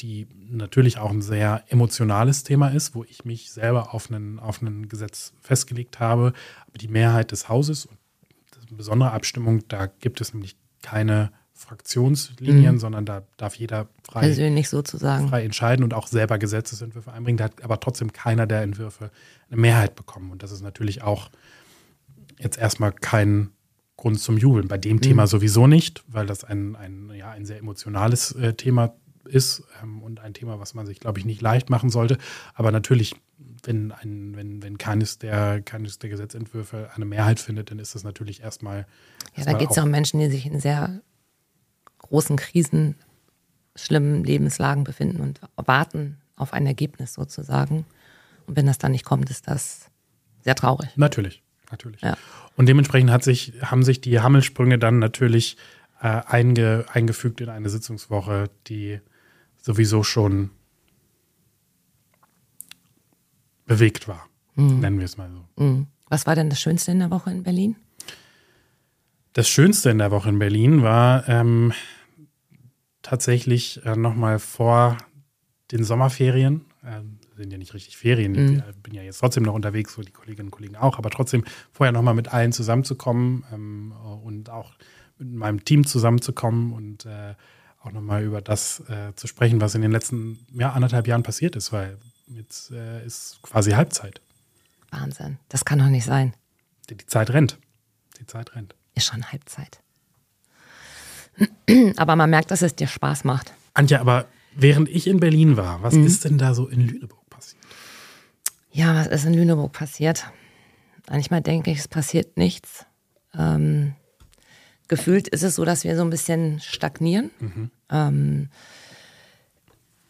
Die 0.02 0.28
natürlich 0.50 0.98
auch 0.98 1.12
ein 1.12 1.22
sehr 1.22 1.64
emotionales 1.68 2.44
Thema 2.44 2.70
ist, 2.70 2.96
wo 2.96 3.04
ich 3.04 3.26
mich 3.26 3.52
selber 3.52 3.94
auf 3.94 4.10
einen, 4.10 4.40
auf 4.40 4.62
ein 4.62 4.90
Gesetz 4.90 5.34
festgelegt 5.42 6.00
habe. 6.00 6.34
Aber 6.68 6.78
die 6.78 6.88
Mehrheit 6.88 7.32
des 7.32 7.50
Hauses, 7.50 7.86
und 7.86 7.98
das 8.52 8.64
ist 8.64 8.70
eine 8.70 8.78
besondere 8.78 9.12
Abstimmung, 9.12 9.68
da 9.68 9.86
gibt 9.86 10.22
es 10.22 10.34
nämlich 10.34 10.56
keine 10.82 11.32
Fraktionslinien, 11.54 12.76
mhm. 12.76 12.80
sondern 12.80 13.06
da 13.06 13.24
darf 13.38 13.56
jeder 13.56 13.88
frei, 14.04 14.22
Persönlich 14.22 14.68
sozusagen. 14.68 15.30
frei 15.30 15.44
entscheiden 15.44 15.84
und 15.84 15.94
auch 15.94 16.08
selber 16.08 16.40
Gesetzesentwürfe 16.40 17.12
einbringen. 17.12 17.38
Da 17.38 17.46
hat 17.46 17.64
aber 17.64 17.80
trotzdem 17.80 18.12
keiner 18.12 18.48
der 18.48 18.64
Entwürfe 18.64 19.12
eine 19.50 19.62
Mehrheit 19.62 19.96
bekommen. 19.96 20.32
Und 20.32 20.42
das 20.42 20.52
ist 20.52 20.64
natürlich 20.64 21.04
auch 21.04 21.30
jetzt 22.40 22.58
erstmal 22.58 22.92
kein 22.92 23.52
Grund 23.96 24.20
zum 24.20 24.38
Jubeln. 24.38 24.68
Bei 24.68 24.80
dem 24.80 24.96
mhm. 24.96 25.02
Thema 25.02 25.28
sowieso 25.28 25.68
nicht, 25.68 26.04
weil 26.08 26.26
das 26.26 26.44
ein, 26.44 26.76
ein, 26.76 27.12
ja, 27.14 27.30
ein 27.30 27.46
sehr 27.46 27.60
emotionales 27.60 28.32
äh, 28.32 28.56
Thema 28.56 28.96
ist 29.26 29.64
ähm, 29.82 30.02
und 30.02 30.20
ein 30.20 30.34
Thema, 30.34 30.60
was 30.60 30.74
man 30.74 30.86
sich, 30.86 31.00
glaube 31.00 31.20
ich, 31.20 31.26
nicht 31.26 31.42
leicht 31.42 31.70
machen 31.70 31.90
sollte. 31.90 32.18
Aber 32.54 32.72
natürlich, 32.72 33.16
wenn, 33.64 33.92
ein, 33.92 34.36
wenn, 34.36 34.62
wenn 34.64 34.78
keines, 34.78 35.20
der, 35.20 35.62
keines 35.62 36.00
der 36.00 36.10
Gesetzentwürfe 36.10 36.90
eine 36.96 37.06
Mehrheit 37.06 37.40
findet, 37.40 37.72
dann 37.72 37.80
ist 37.80 37.96
das 37.96 38.04
natürlich 38.04 38.42
erstmal. 38.42 38.86
Ja, 39.36 39.46
da 39.46 39.54
geht 39.54 39.70
es 39.72 39.76
ja 39.76 39.84
um 39.84 39.92
Menschen, 39.92 40.20
die 40.20 40.30
sich 40.30 40.46
in 40.46 40.60
sehr 40.60 41.02
großen 42.00 42.36
Krisen, 42.36 42.96
schlimmen 43.76 44.24
Lebenslagen 44.24 44.84
befinden 44.84 45.22
und 45.22 45.40
warten 45.56 46.18
auf 46.36 46.54
ein 46.54 46.66
Ergebnis 46.66 47.14
sozusagen. 47.14 47.86
Und 48.48 48.58
wenn 48.58 48.66
das 48.66 48.78
dann 48.78 48.92
nicht 48.92 49.06
kommt, 49.06 49.30
ist 49.30 49.48
das 49.48 49.90
sehr 50.44 50.56
traurig. 50.56 50.90
Natürlich 50.98 51.42
natürlich. 51.72 52.02
Ja. 52.02 52.18
Und 52.56 52.68
dementsprechend 52.68 53.12
hat 53.12 53.24
sich, 53.24 53.54
haben 53.62 53.84
sich 53.84 54.02
die 54.02 54.20
Hammelsprünge 54.20 54.78
dann 54.78 55.00
natürlich 55.00 55.58
äh, 56.02 56.08
einge, 56.08 56.86
eingefügt 56.92 57.42
in 57.42 57.50
eine 57.50 57.70
Sitzungswoche, 57.70 58.50
die 58.68 59.00
sowieso 59.62 60.04
schon 60.04 60.50
bewegt 63.66 64.08
war. 64.08 64.28
Mhm. 64.56 64.80
Nennen 64.80 64.98
wir 65.00 65.06
es 65.06 65.18
mal 65.18 65.30
so. 65.32 65.64
Mhm. 65.64 65.88
Was 66.10 66.28
war 66.28 66.36
denn 66.36 66.50
das 66.50 66.60
Schönste 66.60 66.92
in 66.92 67.00
der 67.00 67.10
Woche 67.10 67.32
in 67.32 67.44
Berlin? 67.44 67.78
Das 69.34 69.48
Schönste 69.48 69.90
in 69.90 69.98
der 69.98 70.12
Woche 70.12 70.28
in 70.28 70.40
Berlin 70.40 70.84
war 70.84 71.28
ähm, 71.30 71.72
tatsächlich 73.02 73.84
äh, 73.86 73.96
nochmal 73.96 74.40
vor 74.40 74.98
den 75.72 75.86
Sommerferien. 75.86 76.66
Ähm, 76.86 77.20
sind 77.38 77.52
ja 77.52 77.58
nicht 77.58 77.74
richtig 77.74 77.98
Ferien. 77.98 78.34
Mhm. 78.34 78.64
Ich 78.70 78.84
bin 78.84 78.94
ja 78.94 79.04
jetzt 79.04 79.20
trotzdem 79.20 79.44
noch 79.44 79.54
unterwegs, 79.54 79.94
so 79.94 80.02
die 80.02 80.12
Kolleginnen 80.12 80.48
und 80.48 80.52
Kollegen 80.52 80.76
auch, 80.76 80.98
aber 80.98 81.10
trotzdem 81.10 81.44
vorher 81.72 81.92
nochmal 81.92 82.14
mit 82.14 82.34
allen 82.34 82.52
zusammenzukommen 82.52 83.46
ähm, 83.54 83.94
und 84.24 84.50
auch 84.50 84.74
mit 85.18 85.34
meinem 85.34 85.64
Team 85.64 85.86
zusammenzukommen 85.86 86.74
und 86.74 87.06
äh, 87.06 87.36
auch 87.84 87.92
nochmal 87.92 88.24
über 88.24 88.42
das 88.42 88.82
äh, 88.90 89.14
zu 89.16 89.28
sprechen, 89.28 89.62
was 89.62 89.76
in 89.76 89.82
den 89.82 89.92
letzten 89.92 90.46
ja, 90.54 90.72
anderthalb 90.72 91.08
Jahren 91.08 91.24
passiert 91.24 91.56
ist, 91.56 91.72
weil 91.72 91.98
jetzt 92.28 92.72
äh, 92.72 93.06
ist 93.06 93.40
quasi 93.42 93.72
Halbzeit. 93.72 94.22
Wahnsinn, 94.92 95.38
das 95.50 95.66
kann 95.66 95.80
doch 95.80 95.88
nicht 95.88 96.06
sein. 96.06 96.34
Die, 96.90 96.98
die 96.98 97.06
Zeit 97.06 97.32
rennt. 97.32 97.58
Die 98.20 98.26
Zeit 98.26 98.56
rennt. 98.56 98.76
Ist 98.94 99.08
schon 99.08 99.32
Halbzeit. 99.32 99.80
Aber 101.98 102.16
man 102.16 102.30
merkt, 102.30 102.52
dass 102.52 102.62
es 102.62 102.76
dir 102.76 102.88
Spaß 102.88 103.24
macht. 103.24 103.54
Antje, 103.74 104.00
aber 104.00 104.26
während 104.54 104.90
ich 104.90 105.08
in 105.08 105.20
Berlin 105.20 105.58
war, 105.58 105.82
was 105.82 105.94
mhm. 105.94 106.06
ist 106.06 106.26
denn 106.26 106.38
da 106.38 106.54
so 106.54 106.68
in 106.68 106.88
Lüneburg? 106.88 107.22
Ja, 108.74 108.96
was 108.96 109.08
ist 109.08 109.26
in 109.26 109.34
Lüneburg 109.34 109.74
passiert? 109.74 110.26
Manchmal 111.10 111.42
denke 111.42 111.72
ich, 111.72 111.80
es 111.80 111.88
passiert 111.90 112.38
nichts. 112.38 112.86
Ähm, 113.38 113.96
gefühlt 114.92 115.30
ist 115.30 115.42
es 115.42 115.56
so, 115.56 115.64
dass 115.64 115.86
wir 115.86 115.96
so 115.96 116.04
ein 116.04 116.10
bisschen 116.10 116.60
stagnieren. 116.60 117.32
Mhm. 117.40 117.72
Ähm, 117.90 118.50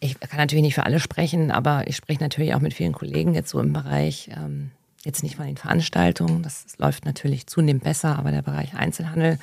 ich 0.00 0.18
kann 0.18 0.38
natürlich 0.38 0.64
nicht 0.64 0.74
für 0.74 0.84
alle 0.84 0.98
sprechen, 0.98 1.52
aber 1.52 1.86
ich 1.86 1.94
spreche 1.94 2.20
natürlich 2.20 2.52
auch 2.52 2.60
mit 2.60 2.74
vielen 2.74 2.92
Kollegen 2.92 3.32
jetzt 3.32 3.50
so 3.50 3.60
im 3.60 3.72
Bereich, 3.72 4.28
ähm, 4.36 4.72
jetzt 5.04 5.22
nicht 5.22 5.36
von 5.36 5.46
den 5.46 5.56
Veranstaltungen, 5.56 6.42
das 6.42 6.66
läuft 6.78 7.04
natürlich 7.04 7.46
zunehmend 7.46 7.84
besser, 7.84 8.18
aber 8.18 8.32
der 8.32 8.42
Bereich 8.42 8.74
Einzelhandel 8.74 9.38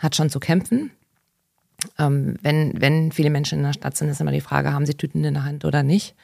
hat 0.00 0.16
schon 0.16 0.30
zu 0.30 0.40
kämpfen. 0.40 0.90
Ähm, 1.96 2.34
wenn, 2.42 2.80
wenn 2.80 3.12
viele 3.12 3.30
Menschen 3.30 3.58
in 3.58 3.64
der 3.64 3.72
Stadt 3.72 3.96
sind, 3.96 4.08
ist 4.08 4.20
immer 4.20 4.32
die 4.32 4.40
Frage, 4.40 4.72
haben 4.72 4.84
sie 4.84 4.94
Tüten 4.94 5.22
in 5.22 5.34
der 5.34 5.44
Hand 5.44 5.64
oder 5.64 5.84
nicht? 5.84 6.16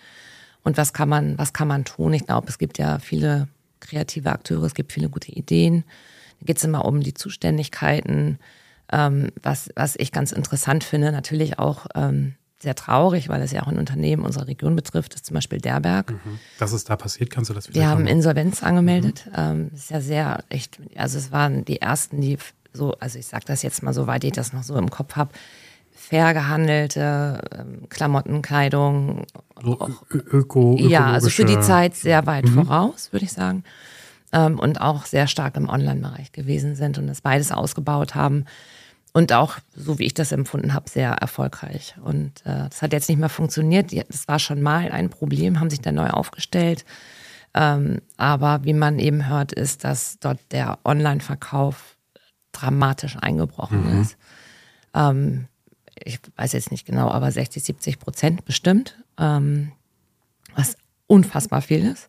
Und 0.65 0.77
was 0.77 0.93
kann 0.93 1.09
man, 1.09 1.39
was 1.39 1.53
kann 1.53 1.69
man 1.69 1.85
tun? 1.85 2.13
Ich 2.13 2.27
glaube, 2.27 2.49
es 2.49 2.59
gibt 2.59 2.79
ja 2.79 2.99
viele 2.99 3.47
kreative 3.79 4.33
Akteure, 4.33 4.65
es 4.65 4.75
gibt 4.75 4.91
viele 4.91 5.09
gute 5.09 5.31
Ideen. 5.31 5.85
Geht 6.45 6.59
es 6.59 6.65
immer 6.65 6.85
um 6.85 7.01
die 7.01 7.15
Zuständigkeiten, 7.15 8.39
ähm, 8.91 9.31
was, 9.43 9.71
was 9.75 9.97
ich 9.97 10.13
ganz 10.13 10.33
interessant 10.33 10.85
finde, 10.85 11.13
natürlich 11.13 11.59
auch 11.59 11.87
ähm, 11.95 12.35
sehr 12.63 12.75
traurig, 12.75 13.29
weil 13.29 13.43
es 13.43 13.53
ja 13.53 13.63
auch 13.63 13.69
ein 13.69 13.79
Unternehmen 13.79 14.25
unserer 14.25 14.47
Region 14.47 14.77
betrifft, 14.77 15.15
ist 15.15 15.27
zum 15.27 15.35
Beispiel 15.35 15.59
Derberg. 15.59 16.11
Mhm. 16.11 16.39
Was 16.59 16.73
ist 16.73 16.89
da 16.89 16.97
passiert? 16.97 17.31
Kannst 17.31 17.51
du 17.51 17.55
das 17.55 17.69
wieder 17.69 17.81
Die 17.81 17.87
haben 17.87 18.07
Insolvenz 18.07 18.63
angemeldet. 18.63 19.25
Mhm. 19.27 19.33
Ähm, 19.37 19.71
ist 19.75 19.91
ja 19.91 20.01
sehr 20.01 20.45
echt, 20.49 20.79
also 20.97 21.19
es 21.19 21.33
waren 21.33 21.65
die 21.65 21.81
ersten, 21.81 22.21
die 22.21 22.39
so, 22.73 22.95
also 23.01 23.19
ich 23.19 23.27
sage 23.27 23.45
das 23.47 23.63
jetzt 23.63 23.83
mal 23.83 23.93
so, 23.93 24.07
weit 24.07 24.25
ich 24.25 24.33
das 24.33 24.53
noch 24.53 24.63
so 24.63 24.77
im 24.77 24.91
Kopf 24.91 25.17
habe, 25.17 25.33
fair 25.93 26.35
gehandelte 26.35 27.41
ähm, 27.53 27.89
Klamotten, 27.89 28.43
Kleidung. 28.43 29.25
So 29.63 29.79
öko, 30.11 30.77
ja, 30.79 31.07
also 31.07 31.31
für 31.31 31.45
die 31.45 31.61
Zeit 31.61 31.95
sehr 31.95 32.27
weit 32.27 32.47
mhm. 32.47 32.55
voraus, 32.55 33.13
würde 33.13 33.25
ich 33.25 33.33
sagen. 33.33 33.65
Ähm, 34.33 34.59
und 34.59 34.81
auch 34.81 35.05
sehr 35.05 35.27
stark 35.27 35.57
im 35.57 35.69
Online-Bereich 35.69 36.33
gewesen 36.33 36.75
sind 36.75 36.99
und 36.99 37.07
das 37.07 37.21
beides 37.21 37.53
ausgebaut 37.53 38.15
haben. 38.15 38.47
Und 39.13 39.33
auch, 39.35 39.59
so 39.77 39.99
wie 39.99 40.05
ich 40.05 40.15
das 40.15 40.33
empfunden 40.33 40.73
habe, 40.73 40.89
sehr 40.89 41.11
erfolgreich. 41.11 41.95
Und 42.03 42.41
äh, 42.47 42.69
das 42.71 42.81
hat 42.81 42.95
jetzt 42.95 43.11
nicht 43.11 43.19
mehr 43.19 43.29
funktioniert. 43.29 43.93
Das 44.09 44.27
war 44.27 44.39
schon 44.39 44.63
mal 44.63 44.91
ein 44.91 45.11
Problem, 45.11 45.61
haben 45.61 45.69
sich 45.69 45.83
dann 45.83 45.97
neu 45.97 46.09
aufgestellt. 46.09 46.87
Ähm, 47.55 48.01
aber 48.17 48.65
wie 48.65 48.73
man 48.73 48.99
eben 48.99 49.29
hört, 49.29 49.53
ist, 49.53 49.85
dass 49.85 50.19
dort 50.19 50.39
der 50.51 50.79
Online-Verkauf 50.85 51.97
dramatisch 52.53 53.17
eingebrochen 53.21 53.97
mhm. 53.97 54.01
ist. 54.01 54.17
Ähm, 54.95 55.49
ich 56.05 56.19
weiß 56.37 56.53
jetzt 56.53 56.71
nicht 56.71 56.87
genau, 56.87 57.11
aber 57.11 57.31
60, 57.31 57.63
70 57.63 57.99
Prozent 57.99 58.45
bestimmt, 58.45 58.99
ähm, 59.19 59.73
was 60.55 60.77
unfassbar 61.07 61.61
viel 61.61 61.85
ist. 61.85 62.09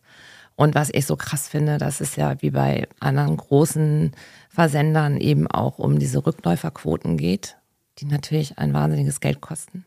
Und 0.56 0.74
was 0.74 0.90
ich 0.92 1.06
so 1.06 1.16
krass 1.16 1.48
finde, 1.48 1.78
das 1.78 2.00
ist 2.00 2.16
ja 2.16 2.40
wie 2.40 2.50
bei 2.50 2.86
anderen 3.00 3.36
großen 3.36 4.12
Versendern 4.48 5.16
eben 5.16 5.48
auch 5.48 5.78
um 5.78 5.98
diese 5.98 6.24
Rückläuferquoten 6.24 7.16
geht, 7.16 7.56
die 7.98 8.06
natürlich 8.06 8.58
ein 8.58 8.72
wahnsinniges 8.72 9.20
Geld 9.20 9.40
kosten. 9.40 9.84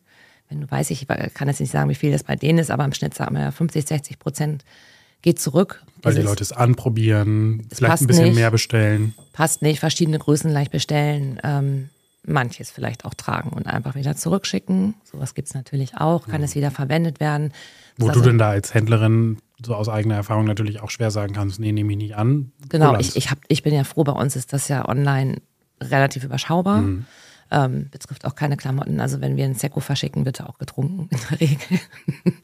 Wenn 0.50 0.62
du 0.62 0.70
weißt, 0.70 0.92
ich 0.92 1.08
kann 1.34 1.48
jetzt 1.48 1.60
nicht 1.60 1.72
sagen, 1.72 1.90
wie 1.90 1.96
viel 1.96 2.12
das 2.12 2.24
bei 2.24 2.36
denen 2.36 2.60
ist, 2.60 2.72
aber 2.72 2.86
im 2.86 2.94
Schnitt 2.94 3.14
sagen 3.14 3.36
wir 3.36 3.42
ja 3.42 3.52
50, 3.52 3.88
60 3.88 4.20
Prozent 4.20 4.66
geht 5.22 5.40
zurück. 5.40 5.84
Weil 6.02 6.16
die 6.16 6.22
Leute 6.22 6.44
es 6.44 6.52
anprobieren, 6.52 7.68
vielleicht 7.74 8.02
ein 8.02 8.08
bisschen 8.08 8.26
nicht, 8.26 8.36
mehr 8.36 8.52
bestellen. 8.52 9.14
Passt 9.34 9.62
nicht, 9.62 9.80
verschiedene 9.80 10.20
Größen 10.20 10.52
leicht 10.52 10.72
bestellen. 10.72 11.40
Ähm, 11.44 11.90
manches 12.28 12.70
vielleicht 12.70 13.06
auch 13.06 13.14
tragen 13.14 13.50
und 13.50 13.68
einfach 13.68 13.96
wieder 13.96 14.16
zurückschicken. 14.16 14.96
Sowas 15.04 15.34
gibt 15.34 15.48
es 15.48 15.54
natürlich 15.54 15.96
auch, 15.96 16.28
kann 16.28 16.42
mhm. 16.42 16.46
es 16.46 16.56
wieder 16.56 16.72
verwendet 16.72 17.20
werden. 17.20 17.54
Wo 17.98 18.10
also, 18.10 18.22
du 18.22 18.28
denn 18.28 18.38
da 18.38 18.50
als 18.50 18.74
Händlerin 18.74 19.38
so 19.64 19.74
aus 19.74 19.90
eigener 19.90 20.16
Erfahrung 20.16 20.46
natürlich 20.46 20.82
auch 20.82 20.92
schwer 20.92 21.10
sagen 21.10 21.34
kannst, 21.34 21.60
nee, 21.60 21.72
nehme 21.72 21.92
ich 21.94 21.98
nicht 21.98 22.16
an. 22.16 22.52
Genau, 22.70 22.98
ich, 23.00 23.16
ich, 23.16 23.32
hab, 23.32 23.40
ich 23.48 23.64
bin 23.64 23.74
ja 23.74 23.84
froh, 23.84 24.04
bei 24.04 24.12
uns 24.12 24.36
ist 24.36 24.54
das 24.54 24.68
ja 24.68 24.88
online 24.88 25.42
relativ 25.82 26.24
überschaubar. 26.24 26.82
Mhm. 26.82 27.06
Ähm, 27.50 27.88
betrifft 27.90 28.26
auch 28.26 28.36
keine 28.36 28.58
Klamotten. 28.58 29.00
Also 29.00 29.22
wenn 29.22 29.38
wir 29.38 29.46
ein 29.46 29.56
Sekko 29.56 29.80
verschicken, 29.80 30.26
wird 30.26 30.42
er 30.42 30.50
auch 30.50 30.58
getrunken 30.58 31.08
in 31.10 31.20
der 31.30 31.40
Regel. 31.40 31.80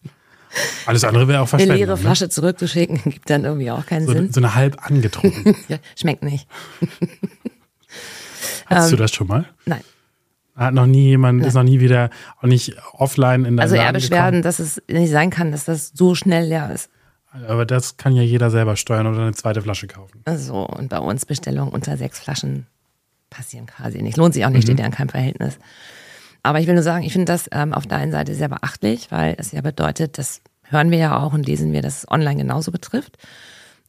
Alles 0.86 1.04
andere 1.04 1.28
wäre 1.28 1.42
auch 1.42 1.48
Verschwendung. 1.48 1.76
Eine 1.76 1.86
leere 1.86 1.98
ne? 1.98 2.02
Flasche 2.02 2.26
ne? 2.26 2.30
zurückzuschicken, 2.30 3.02
gibt 3.04 3.30
dann 3.30 3.44
irgendwie 3.44 3.72
auch 3.72 3.86
keinen 3.86 4.06
so, 4.06 4.14
Sinn. 4.14 4.32
So 4.32 4.40
eine 4.40 4.56
halb 4.56 4.86
angetrunken. 4.86 5.56
ja, 5.68 5.78
schmeckt 5.96 6.24
nicht. 6.24 6.48
Hattest 8.66 8.92
ähm, 8.92 8.98
du 8.98 9.04
das 9.04 9.12
schon 9.12 9.28
mal? 9.28 9.46
Nein. 9.66 9.82
Hat 10.56 10.74
noch 10.74 10.86
nie 10.86 11.08
jemand, 11.08 11.40
Nein. 11.40 11.48
ist 11.48 11.56
noch 11.56 11.64
nie 11.64 11.80
wieder, 11.80 12.10
auch 12.40 12.48
nicht 12.48 12.76
offline 12.94 13.46
in 13.46 13.58
der 13.58 13.64
Also 13.64 13.76
eher 13.76 13.92
Beschwerden, 13.92 14.42
dass 14.42 14.60
es 14.60 14.82
nicht 14.88 15.12
sein 15.12 15.30
kann, 15.30 15.52
dass 15.52 15.66
das 15.66 15.92
so 15.96 16.14
schnell 16.14 16.48
leer 16.48 16.72
ist. 16.72 16.90
Aber 17.48 17.66
das 17.66 17.98
kann 17.98 18.16
ja 18.16 18.22
jeder 18.22 18.52
selber 18.52 18.76
steuern 18.76 19.08
oder 19.08 19.22
eine 19.22 19.34
zweite 19.34 19.62
Flasche 19.64 19.88
kaufen. 19.88 20.22
So, 20.38 20.68
und 20.68 20.90
bei 20.90 21.00
uns 21.00 21.26
Bestellungen 21.26 21.74
unter 21.74 21.98
sechs 21.98 22.20
Flaschen 22.20 22.68
passieren 23.32 23.66
quasi 23.66 24.04
nicht. 24.04 24.18
Lohnt 24.18 24.36
sich 24.36 24.46
auch 24.46 24.50
nicht, 24.50 24.68
mhm. 24.68 24.74
steht 24.74 24.80
ja 24.80 24.86
in 24.86 24.92
keinem 24.92 25.10
Verhältnis. 25.10 25.58
Aber 26.44 26.60
ich 26.60 26.68
will 26.68 26.76
nur 26.76 26.84
sagen, 26.84 27.04
ich 27.04 27.14
finde 27.14 27.32
das 27.32 27.50
ähm, 27.52 27.74
auf 27.74 27.88
der 27.88 27.98
einen 27.98 28.12
Seite 28.12 28.36
sehr 28.36 28.50
beachtlich, 28.50 29.12
weil 29.12 29.36
es 29.40 29.52
ja 29.52 29.62
bedeutet, 29.62 30.18
das 30.18 30.42
hören 30.64 30.92
wir 30.92 30.98
ja 31.00 31.20
auch 31.20 31.34
und 31.34 31.48
lesen 31.48 31.72
wir, 31.72 31.82
dass 31.82 32.00
es 32.00 32.12
online 32.12 32.36
genauso 32.36 32.72
betrifft. 32.72 33.18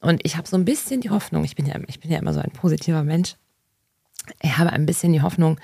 Und 0.01 0.21
ich 0.25 0.37
habe 0.37 0.49
so 0.49 0.57
ein 0.57 0.65
bisschen 0.65 1.01
die 1.01 1.11
Hoffnung, 1.11 1.45
ich 1.45 1.57
bin 1.57 1.67
ja, 1.67 1.75
ich 1.87 2.01
bin 2.01 2.11
ja 2.11 2.19
immer 2.19 2.33
so 2.33 2.41
ein 2.41 2.51
positiver 2.53 3.03
Mensch, 3.03 3.37
ich 4.43 4.59
habe 4.59 4.73
ein 4.73 4.87
bisschen 4.87 5.13
die 5.13 5.23
Hoffnung, 5.23 5.59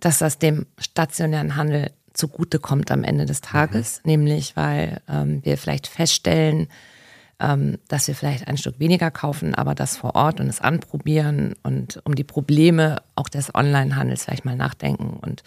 dass 0.00 0.18
das 0.18 0.38
dem 0.38 0.66
stationären 0.78 1.56
Handel 1.56 1.90
zugutekommt 2.12 2.90
am 2.90 3.04
Ende 3.04 3.26
des 3.26 3.40
Tages, 3.40 4.00
mhm. 4.02 4.10
nämlich 4.10 4.56
weil 4.56 5.00
ähm, 5.08 5.44
wir 5.44 5.56
vielleicht 5.56 5.86
feststellen, 5.86 6.68
ähm, 7.40 7.78
dass 7.88 8.08
wir 8.08 8.14
vielleicht 8.14 8.48
ein 8.48 8.56
Stück 8.56 8.80
weniger 8.80 9.10
kaufen, 9.10 9.54
aber 9.54 9.74
das 9.74 9.96
vor 9.96 10.16
Ort 10.16 10.40
und 10.40 10.48
es 10.48 10.60
anprobieren 10.60 11.54
und 11.62 12.00
um 12.04 12.14
die 12.14 12.24
Probleme 12.24 13.02
auch 13.14 13.28
des 13.28 13.54
Onlinehandels 13.54 14.24
vielleicht 14.24 14.44
mal 14.44 14.56
nachdenken 14.56 15.10
und 15.20 15.42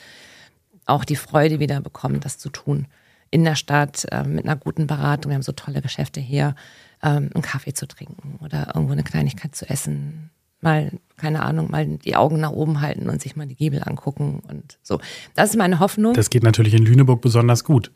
auch 0.85 1.03
die 1.03 1.15
Freude 1.15 1.59
wieder 1.59 1.81
bekommen, 1.81 2.21
das 2.21 2.37
zu 2.37 2.49
tun. 2.49 2.87
In 3.29 3.43
der 3.43 3.55
Stadt 3.55 4.05
äh, 4.11 4.23
mit 4.23 4.45
einer 4.45 4.55
guten 4.55 4.87
Beratung, 4.87 5.29
wir 5.31 5.35
haben 5.35 5.41
so 5.41 5.51
tolle 5.51 5.81
Geschäfte 5.81 6.19
hier, 6.19 6.55
ähm, 7.03 7.29
einen 7.33 7.41
Kaffee 7.41 7.73
zu 7.73 7.87
trinken 7.87 8.39
oder 8.41 8.71
irgendwo 8.73 8.93
eine 8.93 9.03
Kleinigkeit 9.03 9.55
zu 9.55 9.69
essen, 9.69 10.31
mal, 10.61 10.91
keine 11.17 11.43
Ahnung, 11.43 11.69
mal 11.71 11.85
die 11.85 12.15
Augen 12.15 12.39
nach 12.39 12.51
oben 12.51 12.81
halten 12.81 13.09
und 13.09 13.21
sich 13.21 13.35
mal 13.35 13.47
die 13.47 13.55
Giebel 13.55 13.81
angucken 13.83 14.41
und 14.47 14.77
so. 14.81 14.99
Das 15.35 15.51
ist 15.51 15.57
meine 15.57 15.79
Hoffnung. 15.79 16.13
Das 16.13 16.29
geht 16.29 16.43
natürlich 16.43 16.73
in 16.73 16.85
Lüneburg 16.85 17.21
besonders 17.21 17.63
gut. 17.63 17.91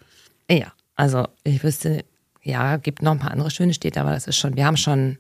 Ja, 0.50 0.74
also 0.96 1.28
ich 1.44 1.64
wüsste, 1.64 2.06
ja, 2.42 2.78
gibt 2.78 3.02
noch 3.02 3.12
ein 3.12 3.20
paar 3.20 3.32
andere 3.32 3.52
schöne 3.52 3.74
Städte, 3.74 4.02
aber 4.02 4.12
das 4.12 4.28
ist 4.28 4.38
schon, 4.38 4.56
wir 4.56 4.66
haben 4.66 4.78
schon 4.78 5.18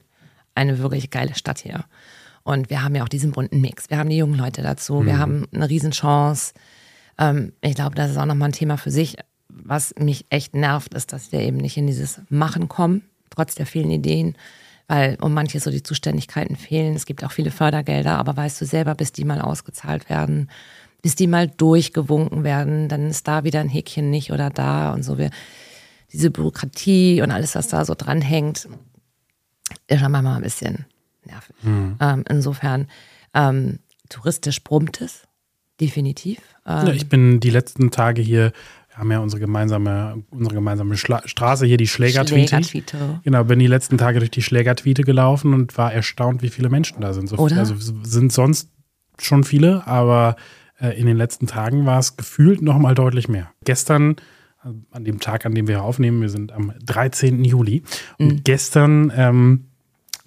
eine 0.54 0.80
wirklich 0.80 1.10
geile 1.10 1.36
Stadt 1.36 1.60
hier. 1.60 1.86
Und 2.44 2.70
wir 2.70 2.84
haben 2.84 2.94
ja 2.94 3.04
auch 3.04 3.10
diesen 3.10 3.32
bunten 3.32 3.60
Mix. 3.60 3.90
Wir 3.90 3.98
haben 3.98 4.10
die 4.10 4.18
jungen 4.18 4.38
Leute 4.38 4.62
dazu, 4.62 5.02
mhm. 5.02 5.06
wir 5.08 5.18
haben 5.18 5.48
eine 5.52 5.68
Riesenchance. 5.68 6.54
Ähm, 7.18 7.54
ich 7.62 7.76
glaube, 7.76 7.96
das 7.96 8.12
ist 8.12 8.18
auch 8.18 8.26
nochmal 8.26 8.50
ein 8.50 8.54
Thema 8.54 8.78
für 8.78 8.92
sich. 8.92 9.18
Was 9.50 9.96
mich 9.98 10.26
echt 10.30 10.54
nervt, 10.54 10.94
ist, 10.94 11.14
dass 11.14 11.32
wir 11.32 11.40
eben 11.40 11.58
nicht 11.58 11.78
in 11.78 11.88
dieses 11.88 12.22
Machen 12.30 12.68
kommen, 12.68 13.04
trotz 13.30 13.56
der 13.56 13.66
vielen 13.66 13.90
Ideen 13.90 14.36
weil 14.88 15.18
um 15.22 15.34
manche 15.34 15.60
so 15.60 15.72
die 15.72 15.84
Zuständigkeiten 15.84 16.56
fehlen. 16.56 16.96
Es 16.96 17.06
gibt 17.06 17.24
auch 17.24 17.32
viele 17.32 17.52
Fördergelder, 17.52 18.18
aber 18.18 18.38
weißt 18.38 18.62
du 18.62 18.66
selber, 18.66 18.96
bis 18.96 19.12
die 19.12 19.26
mal 19.26 19.42
ausgezahlt 19.42 20.10
werden, 20.10 20.50
bis 21.02 21.16
die 21.16 21.28
mal 21.28 21.48
durchgewunken 21.48 22.44
werden, 22.44 22.90
dann 22.90 23.10
ist 23.10 23.28
da 23.28 23.44
wieder 23.44 23.60
ein 23.60 23.70
Häkchen 23.70 24.10
nicht 24.10 24.32
oder 24.32 24.50
da 24.50 24.94
und 24.94 25.04
so. 25.04 25.18
Wir, 25.18 25.30
diese 26.12 26.32
Bürokratie 26.32 27.22
und 27.22 27.32
alles, 27.32 27.56
was 27.56 27.68
da 27.68 27.86
so 27.86 27.94
dranhängt, 27.96 28.68
ist 29.88 30.00
schon 30.00 30.12
manchmal 30.12 30.38
ein 30.38 30.44
bisschen 30.44 30.86
nervig. 31.26 31.56
Mhm. 31.64 31.98
Ähm, 32.00 32.24
insofern, 32.30 32.88
ähm, 33.34 33.80
touristisch 34.10 34.64
brummt 34.64 35.02
es, 35.02 35.24
definitiv. 35.82 36.40
Ähm, 36.66 36.88
ja, 36.88 36.94
ich 36.94 37.10
bin 37.10 37.40
die 37.40 37.50
letzten 37.50 37.92
Tage 37.92 38.22
hier 38.22 38.52
wir 38.96 39.02
haben 39.02 39.12
ja 39.12 39.20
unsere 39.20 39.42
gemeinsame, 39.42 40.24
unsere 40.32 40.56
gemeinsame 40.56 40.96
Schla 40.96 41.22
Straße 41.28 41.66
hier, 41.66 41.76
die 41.76 41.88
Schlägertwiete. 41.88 42.64
Schlägertwiete. 42.64 43.20
Genau, 43.24 43.44
bin 43.44 43.60
die 43.60 43.68
letzten 43.68 43.98
Tage 43.98 44.20
durch 44.20 44.32
die 44.32 44.42
Schlägertwiete 44.42 45.04
gelaufen 45.04 45.54
und 45.54 45.78
war 45.78 45.94
erstaunt, 45.94 46.42
wie 46.42 46.50
viele 46.50 46.70
Menschen 46.70 47.02
da 47.02 47.14
sind. 47.14 47.28
So 47.28 47.36
Oder? 47.36 47.58
Also 47.58 47.76
sind 47.78 48.32
sonst 48.32 48.70
schon 49.20 49.44
viele, 49.44 49.86
aber 49.86 50.38
äh, 50.80 50.98
in 50.98 51.08
den 51.08 51.18
letzten 51.18 51.46
Tagen 51.46 51.86
war 51.86 52.00
es 52.00 52.16
gefühlt 52.16 52.62
noch 52.62 52.78
mal 52.78 52.96
deutlich 52.96 53.28
mehr. 53.28 53.52
Gestern, 53.66 54.16
äh, 54.64 54.70
an 54.92 55.04
dem 55.04 55.20
Tag, 55.20 55.46
an 55.46 55.54
dem 55.54 55.68
wir 55.68 55.84
aufnehmen, 55.84 56.22
wir 56.22 56.30
sind 56.30 56.54
am 56.54 56.72
13. 56.86 57.44
Juli 57.44 57.84
und 58.18 58.28
mhm. 58.28 58.44
gestern 58.46 59.12
ähm, 59.14 59.66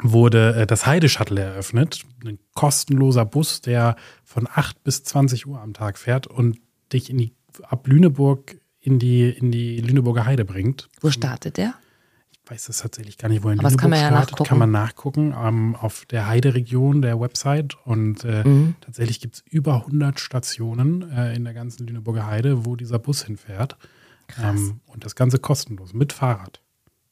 wurde 0.02 0.54
äh, 0.54 0.66
das 0.66 0.84
Heide-Shuttle 0.84 1.40
eröffnet. 1.40 2.04
Ein 2.22 2.38
kostenloser 2.54 3.24
Bus, 3.24 3.62
der 3.62 3.96
von 4.24 4.46
8 4.46 4.84
bis 4.84 5.04
20 5.04 5.46
Uhr 5.46 5.58
am 5.58 5.72
Tag 5.72 5.96
fährt 5.96 6.26
und 6.26 6.58
dich 6.92 7.08
in 7.08 7.16
die 7.16 7.32
ab 7.62 7.86
Lüneburg 7.86 8.57
in 8.88 8.98
die, 8.98 9.28
in 9.28 9.52
die 9.52 9.80
Lüneburger 9.80 10.24
Heide 10.24 10.44
bringt. 10.44 10.88
Wo 11.00 11.10
startet 11.10 11.58
der? 11.58 11.74
Ich 12.32 12.50
weiß 12.50 12.70
es 12.70 12.78
tatsächlich 12.78 13.18
gar 13.18 13.28
nicht, 13.28 13.44
wo 13.44 13.50
in 13.50 13.58
Aber 13.58 13.68
Lüneburg 13.68 13.80
kann 13.80 13.90
man 13.90 14.00
ja 14.00 14.08
startet. 14.08 14.46
Kann 14.46 14.58
man 14.58 14.70
nachgucken 14.70 15.34
ähm, 15.38 15.76
auf 15.76 16.06
der 16.06 16.26
Heide-Region 16.26 17.02
der 17.02 17.20
Website. 17.20 17.76
Und 17.84 18.24
äh, 18.24 18.42
mhm. 18.42 18.76
tatsächlich 18.80 19.20
gibt 19.20 19.36
es 19.36 19.44
über 19.50 19.74
100 19.74 20.18
Stationen 20.18 21.10
äh, 21.10 21.36
in 21.36 21.44
der 21.44 21.52
ganzen 21.52 21.86
Lüneburger 21.86 22.26
Heide, 22.26 22.64
wo 22.64 22.74
dieser 22.74 22.98
Bus 22.98 23.22
hinfährt. 23.24 23.76
Ähm, 24.42 24.80
und 24.86 25.04
das 25.04 25.14
Ganze 25.14 25.38
kostenlos 25.38 25.92
mit 25.92 26.12
Fahrrad. 26.12 26.60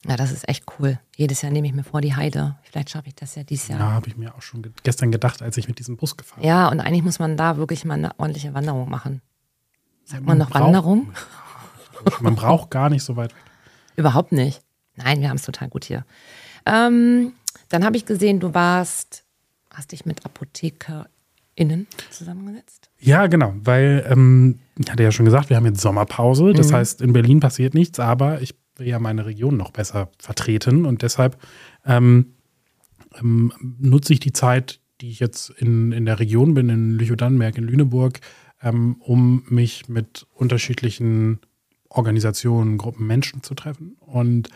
Ja, 0.09 0.17
das 0.17 0.33
ist 0.33 0.49
echt 0.49 0.65
cool. 0.79 0.99
Jedes 1.17 1.43
Jahr 1.43 1.51
nehme 1.53 1.67
ich 1.67 1.73
mir 1.73 1.83
vor 1.83 2.01
die 2.01 2.15
Heide. 2.15 2.57
Vielleicht 2.63 2.91
schaffe 2.91 3.09
ich 3.09 3.15
das 3.15 3.35
ja 3.35 3.43
dieses 3.43 3.69
Jahr. 3.69 3.81
Ja, 3.81 3.91
habe 3.93 4.09
ich 4.09 4.17
mir 4.17 4.35
auch 4.35 4.43
schon 4.43 4.63
ge 4.63 4.73
gestern 4.83 5.11
gedacht, 5.11 5.43
als 5.43 5.57
ich 5.57 5.69
mit 5.69 5.79
diesem 5.79 5.97
Bus 5.97 6.17
gefahren 6.17 6.41
bin. 6.41 6.49
Ja, 6.49 6.69
und 6.69 6.81
eigentlich 6.81 7.03
muss 7.03 7.19
man 7.19 7.37
da 7.37 7.57
wirklich 7.57 7.85
mal 7.85 7.95
eine 7.95 8.19
ordentliche 8.19 8.55
Wanderung 8.55 8.89
machen. 8.89 9.21
Sagt 10.05 10.25
man, 10.25 10.39
man 10.39 10.47
noch 10.47 10.55
Wanderung? 10.55 11.13
Man 12.21 12.35
braucht 12.35 12.71
gar 12.71 12.91
nicht 12.91 13.03
so 13.03 13.17
weit 13.17 13.35
weg. 13.35 13.43
Überhaupt 13.97 14.33
nicht. 14.33 14.63
Nein, 14.97 15.21
wir 15.21 15.29
haben 15.29 15.37
es 15.37 15.43
total 15.43 15.69
gut 15.69 15.85
hier. 15.85 16.05
Ähm, 16.65 17.33
dann 17.69 17.85
habe 17.85 17.97
ich 17.97 18.07
gesehen, 18.07 18.41
du 18.41 18.55
warst, 18.55 19.25
hast 19.71 19.93
dich 19.93 20.07
mit 20.07 20.25
ApothekerInnen 20.25 21.87
zusammengesetzt? 22.11 22.91
Ja, 22.99 23.27
genau, 23.27 23.55
weil 23.59 24.07
ähm, 24.09 24.59
ich 24.79 24.91
hatte 24.91 25.03
ja 25.03 25.13
schon 25.13 25.25
gesagt, 25.25 25.51
wir 25.51 25.57
haben 25.57 25.67
jetzt 25.67 25.81
Sommerpause. 25.81 26.53
Das 26.53 26.71
mhm. 26.71 26.75
heißt, 26.75 27.03
in 27.03 27.13
Berlin 27.13 27.41
passiert 27.41 27.75
nichts, 27.75 28.01
aber 28.01 28.41
ich 28.41 28.55
will 28.77 28.89
ja 28.89 28.99
meine 28.99 29.27
Region 29.27 29.57
noch 29.57 29.71
besser 29.71 30.11
vertreten 30.19 30.85
und 30.85 31.03
deshalb 31.03 31.39
ähm, 31.85 32.35
ähm, 33.19 33.53
nutze 33.79 34.13
ich 34.13 34.21
die 34.21 34.33
Zeit, 34.33 34.81
die 35.01 35.11
ich 35.11 35.21
jetzt 35.21 35.51
in, 35.51 35.93
in 35.93 36.07
der 36.07 36.21
Region 36.21 36.55
bin, 36.55 36.69
in 36.69 36.93
Lüchow-Dannenberg, 36.93 37.59
in 37.59 37.65
Lüneburg, 37.65 38.21
ähm, 38.63 38.97
um 39.01 39.45
mich 39.49 39.89
mit 39.89 40.27
unterschiedlichen 40.35 41.41
Organisationen, 41.97 42.79
Gruppen 42.79 43.07
Menschen 43.07 43.43
zu 43.43 43.55
treffen. 43.55 43.97
Und 44.01 44.49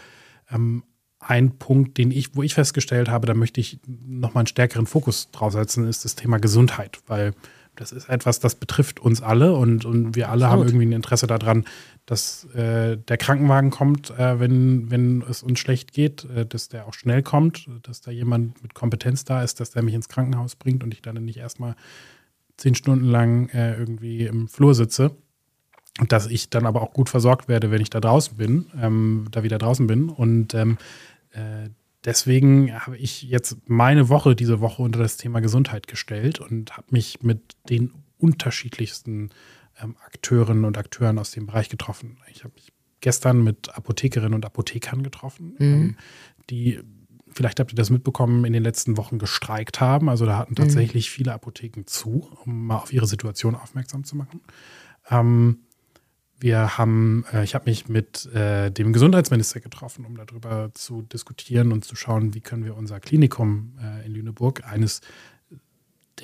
ähm, 0.50 0.85
ein 1.18 1.59
Punkt, 1.59 1.98
den 1.98 2.11
ich, 2.11 2.35
wo 2.35 2.42
ich 2.42 2.55
festgestellt 2.55 3.09
habe, 3.09 3.26
da 3.26 3.35
möchte 3.35 3.61
ich 3.61 3.79
nochmal 3.87 4.42
einen 4.42 4.46
stärkeren 4.46 4.87
Fokus 4.87 5.31
drauf 5.31 5.53
setzen, 5.53 5.87
ist 5.87 6.05
das 6.05 6.14
Thema 6.14 6.38
Gesundheit, 6.38 6.98
weil 7.07 7.35
das 7.76 7.92
ist 7.92 8.09
etwas, 8.09 8.40
das 8.40 8.57
betrifft 8.57 9.00
uns 9.00 9.22
alle 9.22 9.55
und, 9.55 9.85
und 9.85 10.16
wir 10.16 10.29
alle 10.29 10.46
Absolut. 10.46 10.50
haben 10.50 10.68
irgendwie 10.68 10.87
ein 10.87 10.92
Interesse 10.92 11.26
daran, 11.26 11.64
dass 12.05 12.44
äh, 12.55 12.96
der 12.96 13.16
Krankenwagen 13.16 13.70
kommt, 13.70 14.11
äh, 14.11 14.40
wenn, 14.40 14.90
wenn 14.90 15.22
es 15.22 15.42
uns 15.42 15.61
schlecht 15.61 15.92
geht, 15.92 16.24
äh, 16.24 16.44
dass 16.44 16.68
der 16.68 16.87
auch 16.87 16.94
schnell 16.94 17.22
kommt, 17.22 17.68
dass 17.83 18.00
da 18.00 18.11
jemand 18.11 18.62
mit 18.62 18.74
Kompetenz 18.74 19.24
da 19.24 19.42
ist, 19.42 19.61
dass 19.61 19.70
der 19.70 19.83
mich 19.83 19.94
ins 19.94 20.09
Krankenhaus 20.09 20.57
bringt 20.57 20.83
und 20.83 20.92
ich 20.92 21.00
dann 21.00 21.22
nicht 21.24 21.38
erstmal 21.38 21.76
zehn 22.57 22.74
Stunden 22.74 23.07
lang 23.07 23.48
äh, 23.50 23.79
irgendwie 23.79 24.26
im 24.26 24.48
Flur 24.48 24.74
sitze. 24.74 25.12
Und 25.98 26.12
dass 26.12 26.26
ich 26.26 26.50
dann 26.50 26.66
aber 26.66 26.83
auch 26.83 26.92
gut 26.92 27.09
versorgt 27.09 27.48
werde, 27.48 27.70
wenn 27.70 27.83
ich 27.83 27.90
da 27.90 28.00
draußen 28.00 28.37
bin, 28.37 28.66
ähm, 28.81 29.26
da 29.31 29.42
wieder 29.42 29.59
draußen 29.59 29.87
bin. 29.87 30.09
Und 30.09 30.55
ähm, 30.55 30.79
äh, 31.33 31.68
deswegen 32.05 32.72
habe 32.72 32.96
ich 32.96 33.22
jetzt 33.22 33.59
meine 33.66 34.09
Woche 34.09 34.37
diese 34.37 34.61
Woche 34.61 34.83
unter 34.83 35.00
das 35.00 35.16
Thema 35.16 35.40
Gesundheit 35.40 35.88
gestellt 35.88 36.38
und 36.38 36.76
habe 36.76 36.87
mich 36.90 37.22
mit 37.22 37.57
den 37.68 37.92
unterschiedlichsten 38.18 39.31
ähm, 39.83 39.96
Akteurinnen 40.05 40.64
und 40.64 40.79
Akteuren 40.79 41.18
aus 41.18 41.33
dem 41.33 41.46
Bereich 41.46 41.68
getroffen. 41.68 42.18
Ich 42.31 42.44
habe 42.44 42.55
mich 42.55 42.72
gestern 43.00 43.42
mit 43.42 43.74
Apothekerinnen 43.74 44.35
und 44.35 44.44
Apothekern 44.44 45.03
getroffen, 45.03 45.57
mhm. 45.59 45.64
ähm, 45.66 45.96
die, 46.50 46.81
vielleicht 47.29 47.61
habt 47.61 47.72
ihr 47.72 47.76
das 47.76 47.90
mitbekommen, 47.90 48.44
in 48.44 48.53
den 48.53 48.62
letzten 48.62 48.96
Wochen 48.96 49.18
gestreikt 49.18 49.81
haben. 49.81 50.09
Also 50.09 50.26
da 50.26 50.37
hatten 50.37 50.53
mhm. 50.53 50.57
tatsächlich 50.57 51.09
mhm. 51.09 51.12
viele 51.12 51.33
Apotheken 51.33 51.85
zu, 51.87 52.29
um 52.44 52.66
mal 52.66 52.76
auf 52.76 52.92
ihre 52.92 53.07
Situation 53.07 53.55
aufmerksam 53.55 54.05
zu 54.05 54.16
machen. 54.16 54.40
Ähm, 55.09 55.61
wir 56.40 56.79
haben, 56.79 57.24
äh, 57.33 57.44
ich 57.44 57.55
habe 57.55 57.70
mich 57.70 57.88
mit 57.88 58.26
äh, 58.35 58.70
dem 58.70 58.92
Gesundheitsminister 58.92 59.61
getroffen, 59.61 60.05
um 60.05 60.16
darüber 60.16 60.70
zu 60.74 61.03
diskutieren 61.03 61.70
und 61.70 61.85
zu 61.85 61.94
schauen, 61.96 62.35
wie 62.35 62.40
können 62.40 62.64
wir 62.64 62.76
unser 62.76 62.98
Klinikum 62.98 63.79
äh, 63.81 64.07
in 64.07 64.12
Lüneburg, 64.12 64.64
eines 64.64 65.03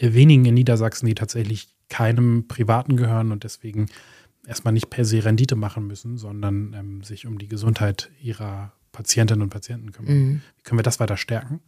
der 0.01 0.15
wenigen 0.15 0.47
in 0.47 0.55
Niedersachsen, 0.55 1.07
die 1.07 1.15
tatsächlich 1.15 1.69
keinem 1.89 2.49
Privaten 2.49 2.97
gehören 2.97 3.31
und 3.31 3.45
deswegen 3.45 3.87
erstmal 4.47 4.73
nicht 4.73 4.91
per 4.91 5.05
se 5.05 5.25
Rendite 5.25 5.57
machen 5.57 5.87
müssen, 5.87 6.17
sondern 6.17 6.75
ähm, 6.75 7.03
sich 7.03 7.27
um 7.27 7.39
die 7.39 7.49
Gesundheit 7.49 8.11
ihrer 8.21 8.73
Patientinnen 8.93 9.43
und 9.43 9.51
Patienten 9.51 9.93
kümmern. 9.93 10.15
Mhm. 10.15 10.43
Wie 10.57 10.63
können 10.63 10.79
wir 10.79 10.83
das 10.83 11.01
weiter 11.01 11.17
stärken? 11.17 11.61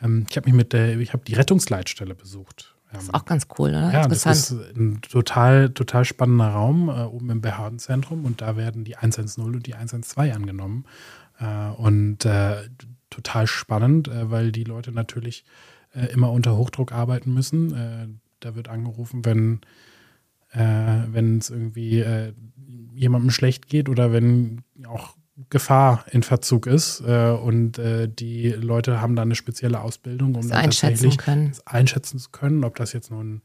Ähm, 0.00 0.26
ich 0.30 0.36
habe 0.36 0.48
mich 0.48 0.54
mit 0.54 0.72
der, 0.72 0.98
ich 0.98 1.12
habe 1.12 1.24
die 1.24 1.34
Rettungsleitstelle 1.34 2.14
besucht 2.14 2.77
das 2.92 3.04
ist 3.04 3.14
auch 3.14 3.24
ganz 3.24 3.46
cool, 3.58 3.70
oder? 3.70 3.92
Ja, 3.92 4.08
das 4.08 4.24
ist 4.24 4.50
ein 4.76 5.00
total, 5.02 5.70
total 5.70 6.04
spannender 6.04 6.48
Raum 6.48 6.88
äh, 6.88 7.02
oben 7.02 7.30
im 7.30 7.40
Behördenzentrum 7.40 8.24
und 8.24 8.40
da 8.40 8.56
werden 8.56 8.84
die 8.84 8.96
110 8.96 9.44
und 9.44 9.66
die 9.66 9.74
112 9.74 10.34
angenommen. 10.34 10.84
Äh, 11.38 11.68
und 11.76 12.24
äh, 12.24 12.68
total 13.10 13.46
spannend, 13.46 14.08
äh, 14.08 14.30
weil 14.30 14.52
die 14.52 14.64
Leute 14.64 14.92
natürlich 14.92 15.44
äh, 15.94 16.06
immer 16.06 16.32
unter 16.32 16.56
Hochdruck 16.56 16.92
arbeiten 16.92 17.32
müssen. 17.34 17.74
Äh, 17.74 18.08
da 18.40 18.54
wird 18.54 18.68
angerufen, 18.68 19.24
wenn 19.24 19.60
wenn 20.50 21.36
es 21.36 21.50
irgendwie 21.50 22.02
jemandem 22.94 23.30
schlecht 23.30 23.68
geht 23.68 23.90
oder 23.90 24.14
wenn 24.14 24.62
auch 24.86 25.17
Gefahr 25.50 26.04
in 26.10 26.22
Verzug 26.22 26.66
ist 26.66 27.00
äh, 27.06 27.30
und 27.30 27.78
äh, 27.78 28.08
die 28.08 28.48
Leute 28.48 29.00
haben 29.00 29.14
da 29.14 29.22
eine 29.22 29.36
spezielle 29.36 29.80
Ausbildung, 29.80 30.34
um 30.34 30.48
das 30.48 30.50
einschätzen, 30.50 31.16
können. 31.16 31.52
einschätzen 31.64 32.18
zu 32.18 32.30
können, 32.30 32.64
ob 32.64 32.74
das 32.74 32.92
jetzt 32.92 33.10
nun, 33.12 33.42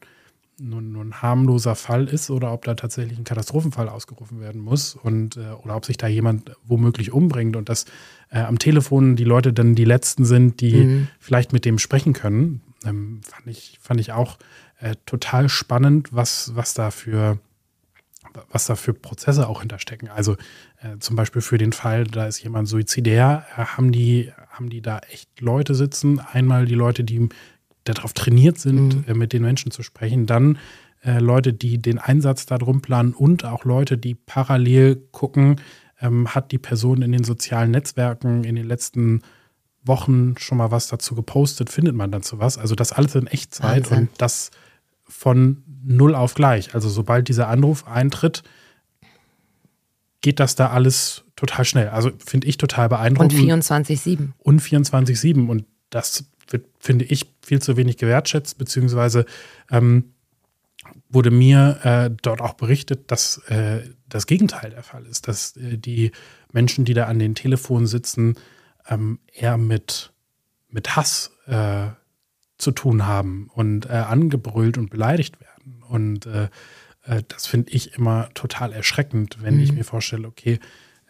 nun, 0.60 0.92
nun 0.92 1.10
ein 1.10 1.22
harmloser 1.22 1.76
Fall 1.76 2.08
ist 2.08 2.32
oder 2.32 2.52
ob 2.52 2.66
da 2.66 2.74
tatsächlich 2.74 3.20
ein 3.20 3.26
Katastrophenfall 3.26 3.90
ausgerufen 3.90 4.40
werden 4.40 4.60
muss 4.60 4.96
und 4.96 5.38
äh, 5.38 5.52
oder 5.64 5.76
ob 5.76 5.86
sich 5.86 5.98
da 5.98 6.08
jemand 6.08 6.52
womöglich 6.66 7.12
umbringt 7.12 7.56
und 7.56 7.70
dass 7.70 7.86
äh, 8.32 8.40
am 8.40 8.58
Telefon 8.58 9.16
die 9.16 9.24
Leute 9.24 9.54
dann 9.54 9.76
die 9.76 9.86
Letzten 9.86 10.26
sind, 10.26 10.62
die 10.62 10.76
mhm. 10.76 11.08
vielleicht 11.20 11.54
mit 11.54 11.64
dem 11.64 11.78
sprechen 11.78 12.14
können, 12.14 12.62
ähm, 12.86 13.22
fand, 13.24 13.48
ich, 13.48 13.78
fand 13.80 14.00
ich 14.00 14.14
auch 14.14 14.40
äh, 14.80 14.96
total 15.06 15.48
spannend, 15.48 16.10
was, 16.12 16.56
was 16.56 16.74
da 16.74 16.90
für 16.90 17.38
was 18.52 18.66
da 18.66 18.76
für 18.76 18.94
Prozesse 18.94 19.48
auch 19.48 19.62
hinterstecken. 19.62 20.10
Also 20.10 20.34
äh, 20.82 20.98
zum 21.00 21.16
Beispiel 21.16 21.42
für 21.42 21.58
den 21.58 21.74
Fall, 21.74 22.06
da 22.06 22.28
ist 22.28 22.44
jemand 22.44 22.68
suizidär, 22.68 23.46
äh, 23.56 23.64
haben, 23.64 23.92
die, 23.92 24.32
haben 24.50 24.70
die 24.70 24.82
da 24.82 25.00
echt 25.12 25.42
Leute 25.42 25.76
sitzen. 25.76 26.20
Einmal 26.20 26.66
die 26.66 26.76
Leute, 26.76 27.04
die 27.04 27.30
darauf 27.84 28.14
trainiert 28.14 28.58
sind, 28.60 28.96
mhm. 28.96 29.04
äh, 29.08 29.14
mit 29.14 29.34
den 29.34 29.42
Menschen 29.42 29.72
zu 29.72 29.84
sprechen. 29.84 30.26
Dann 30.26 30.58
äh, 31.04 31.20
Leute, 31.20 31.54
die 31.54 31.78
den 31.82 32.00
Einsatz 32.00 32.46
darum 32.46 32.82
planen 32.82 33.14
und 33.14 33.46
auch 33.46 33.66
Leute, 33.66 33.98
die 33.98 34.16
parallel 34.16 34.96
gucken, 35.12 35.60
ähm, 36.02 36.34
hat 36.34 36.52
die 36.52 36.58
Person 36.58 37.02
in 37.02 37.12
den 37.12 37.24
sozialen 37.24 37.72
Netzwerken 37.72 38.44
in 38.44 38.56
den 38.56 38.68
letzten 38.68 39.22
Wochen 39.86 40.36
schon 40.38 40.58
mal 40.58 40.72
was 40.72 40.88
dazu 40.88 41.16
gepostet, 41.16 41.70
findet 41.70 41.96
man 41.96 42.12
dazu 42.12 42.40
was. 42.40 42.58
Also 42.58 42.76
das 42.76 42.94
alles 42.94 43.16
in 43.16 43.28
Echtzeit 43.28 43.92
Wahnsinn. 43.92 43.98
und 43.98 44.10
das 44.18 44.52
von 45.04 45.63
null 45.84 46.16
auf 46.16 46.34
gleich. 46.34 46.74
Also 46.74 46.90
sobald 46.90 47.28
dieser 47.28 47.48
Anruf 47.48 47.88
eintritt, 47.88 48.44
geht 50.22 50.40
das 50.40 50.56
da 50.56 50.70
alles 50.70 51.26
total 51.36 51.66
schnell. 51.66 51.90
Also 51.90 52.12
finde 52.26 52.48
ich 52.48 52.58
total 52.58 52.90
beeindruckend. 52.90 53.34
Und 53.34 53.64
24-7. 53.64 54.32
Und 54.38 54.62
24-7. 54.62 55.48
Und 55.48 55.66
das 55.90 56.26
wird, 56.48 56.66
finde 56.80 57.06
ich, 57.06 57.34
viel 57.46 57.62
zu 57.62 57.78
wenig 57.78 57.98
gewertschätzt, 57.98 58.58
beziehungsweise 58.58 59.26
ähm, 59.70 60.14
wurde 61.10 61.32
mir 61.32 61.80
äh, 61.84 62.10
dort 62.22 62.42
auch 62.42 62.54
berichtet, 62.54 63.12
dass 63.12 63.38
äh, 63.50 63.82
das 64.08 64.28
Gegenteil 64.28 64.72
der 64.72 64.84
Fall 64.84 65.06
ist, 65.06 65.28
dass 65.28 65.56
äh, 65.58 65.78
die 65.78 66.12
Menschen, 66.52 66.86
die 66.86 66.94
da 66.94 67.06
an 67.06 67.20
den 67.20 67.36
Telefonen 67.36 67.88
sitzen, 67.88 68.36
ähm, 68.88 69.20
eher 69.32 69.58
mit, 69.58 70.14
mit 70.70 70.96
Hass 70.96 71.32
äh, 71.48 71.88
zu 72.58 72.72
tun 72.72 73.06
haben 73.06 73.50
und 73.54 73.88
äh, 73.88 73.90
angebrüllt 73.90 74.78
und 74.78 74.90
beleidigt 74.90 75.40
werden. 75.40 75.53
Und 75.94 76.26
äh, 76.26 76.50
äh, 77.06 77.22
das 77.28 77.46
finde 77.46 77.72
ich 77.72 77.94
immer 77.94 78.30
total 78.34 78.74
erschreckend, 78.74 79.38
wenn 79.42 79.56
mhm. 79.56 79.62
ich 79.62 79.72
mir 79.72 79.84
vorstelle, 79.84 80.28
okay, 80.28 80.60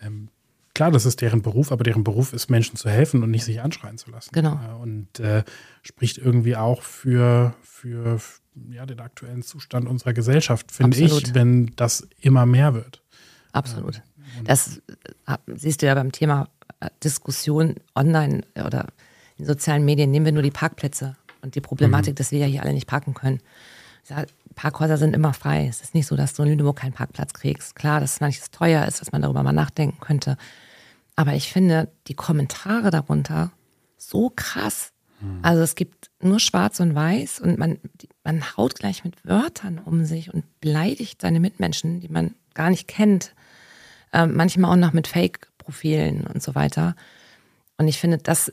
ähm, 0.01 0.27
klar, 0.73 0.91
das 0.91 1.05
ist 1.05 1.21
deren 1.21 1.41
Beruf, 1.41 1.71
aber 1.71 1.85
deren 1.85 2.03
Beruf 2.03 2.33
ist, 2.33 2.49
Menschen 2.49 2.75
zu 2.75 2.89
helfen 2.89 3.23
und 3.23 3.31
nicht 3.31 3.45
sich 3.45 3.61
anschreien 3.61 3.97
zu 3.97 4.11
lassen. 4.11 4.31
Genau. 4.33 4.55
Äh, 4.55 4.81
und 4.81 5.21
äh, 5.21 5.43
spricht 5.83 6.17
irgendwie 6.17 6.57
auch 6.57 6.81
für, 6.81 7.55
für 7.61 8.19
ja, 8.71 8.85
den 8.85 8.99
aktuellen 8.99 9.41
Zustand 9.41 9.87
unserer 9.87 10.11
Gesellschaft, 10.11 10.69
finde 10.69 10.97
ich, 10.97 11.33
wenn 11.33 11.71
das 11.77 12.05
immer 12.19 12.45
mehr 12.45 12.73
wird. 12.73 13.01
Absolut. 13.53 14.01
Ähm, 14.37 14.43
das 14.43 14.81
äh, 15.27 15.37
siehst 15.55 15.81
du 15.81 15.85
ja 15.85 15.95
beim 15.95 16.11
Thema 16.11 16.49
Diskussion 17.01 17.75
online 17.95 18.41
oder 18.55 18.87
in 19.37 19.45
sozialen 19.45 19.85
Medien. 19.85 20.11
Nehmen 20.11 20.25
wir 20.25 20.33
nur 20.33 20.43
die 20.43 20.51
Parkplätze 20.51 21.15
und 21.41 21.55
die 21.55 21.61
Problematik, 21.61 22.15
mhm. 22.15 22.15
dass 22.15 22.31
wir 22.31 22.39
ja 22.39 22.45
hier 22.45 22.61
alle 22.61 22.73
nicht 22.73 22.87
parken 22.87 23.13
können. 23.13 23.39
Parkhäuser 24.53 24.97
sind 24.97 25.15
immer 25.15 25.33
frei. 25.33 25.67
Es 25.67 25.81
ist 25.81 25.93
nicht 25.93 26.07
so, 26.07 26.15
dass 26.15 26.33
du 26.33 26.43
in 26.43 26.49
Lüneburg 26.49 26.77
keinen 26.77 26.93
Parkplatz 26.93 27.33
kriegst. 27.33 27.75
Klar, 27.75 27.99
dass 27.99 28.21
manches 28.21 28.51
teuer 28.51 28.85
ist, 28.85 29.01
dass 29.01 29.11
man 29.11 29.21
darüber 29.21 29.43
mal 29.43 29.51
nachdenken 29.51 29.99
könnte. 29.99 30.37
Aber 31.15 31.33
ich 31.33 31.51
finde 31.51 31.89
die 32.07 32.15
Kommentare 32.15 32.89
darunter 32.89 33.51
so 33.97 34.31
krass. 34.35 34.91
Mhm. 35.19 35.39
Also 35.41 35.61
es 35.61 35.75
gibt 35.75 36.09
nur 36.21 36.39
schwarz 36.39 36.79
und 36.79 36.95
weiß 36.95 37.39
und 37.39 37.57
man, 37.57 37.79
man 38.23 38.57
haut 38.57 38.75
gleich 38.75 39.03
mit 39.03 39.25
Wörtern 39.25 39.79
um 39.79 40.05
sich 40.05 40.33
und 40.33 40.45
beleidigt 40.59 41.21
seine 41.21 41.39
Mitmenschen, 41.39 41.99
die 41.99 42.09
man 42.09 42.35
gar 42.53 42.69
nicht 42.69 42.87
kennt. 42.87 43.33
Ähm, 44.11 44.35
manchmal 44.35 44.71
auch 44.71 44.75
noch 44.75 44.93
mit 44.93 45.07
Fake-Profilen 45.07 46.27
und 46.27 46.41
so 46.41 46.55
weiter. 46.55 46.95
Und 47.77 47.87
ich 47.87 47.99
finde, 47.99 48.17
das 48.17 48.51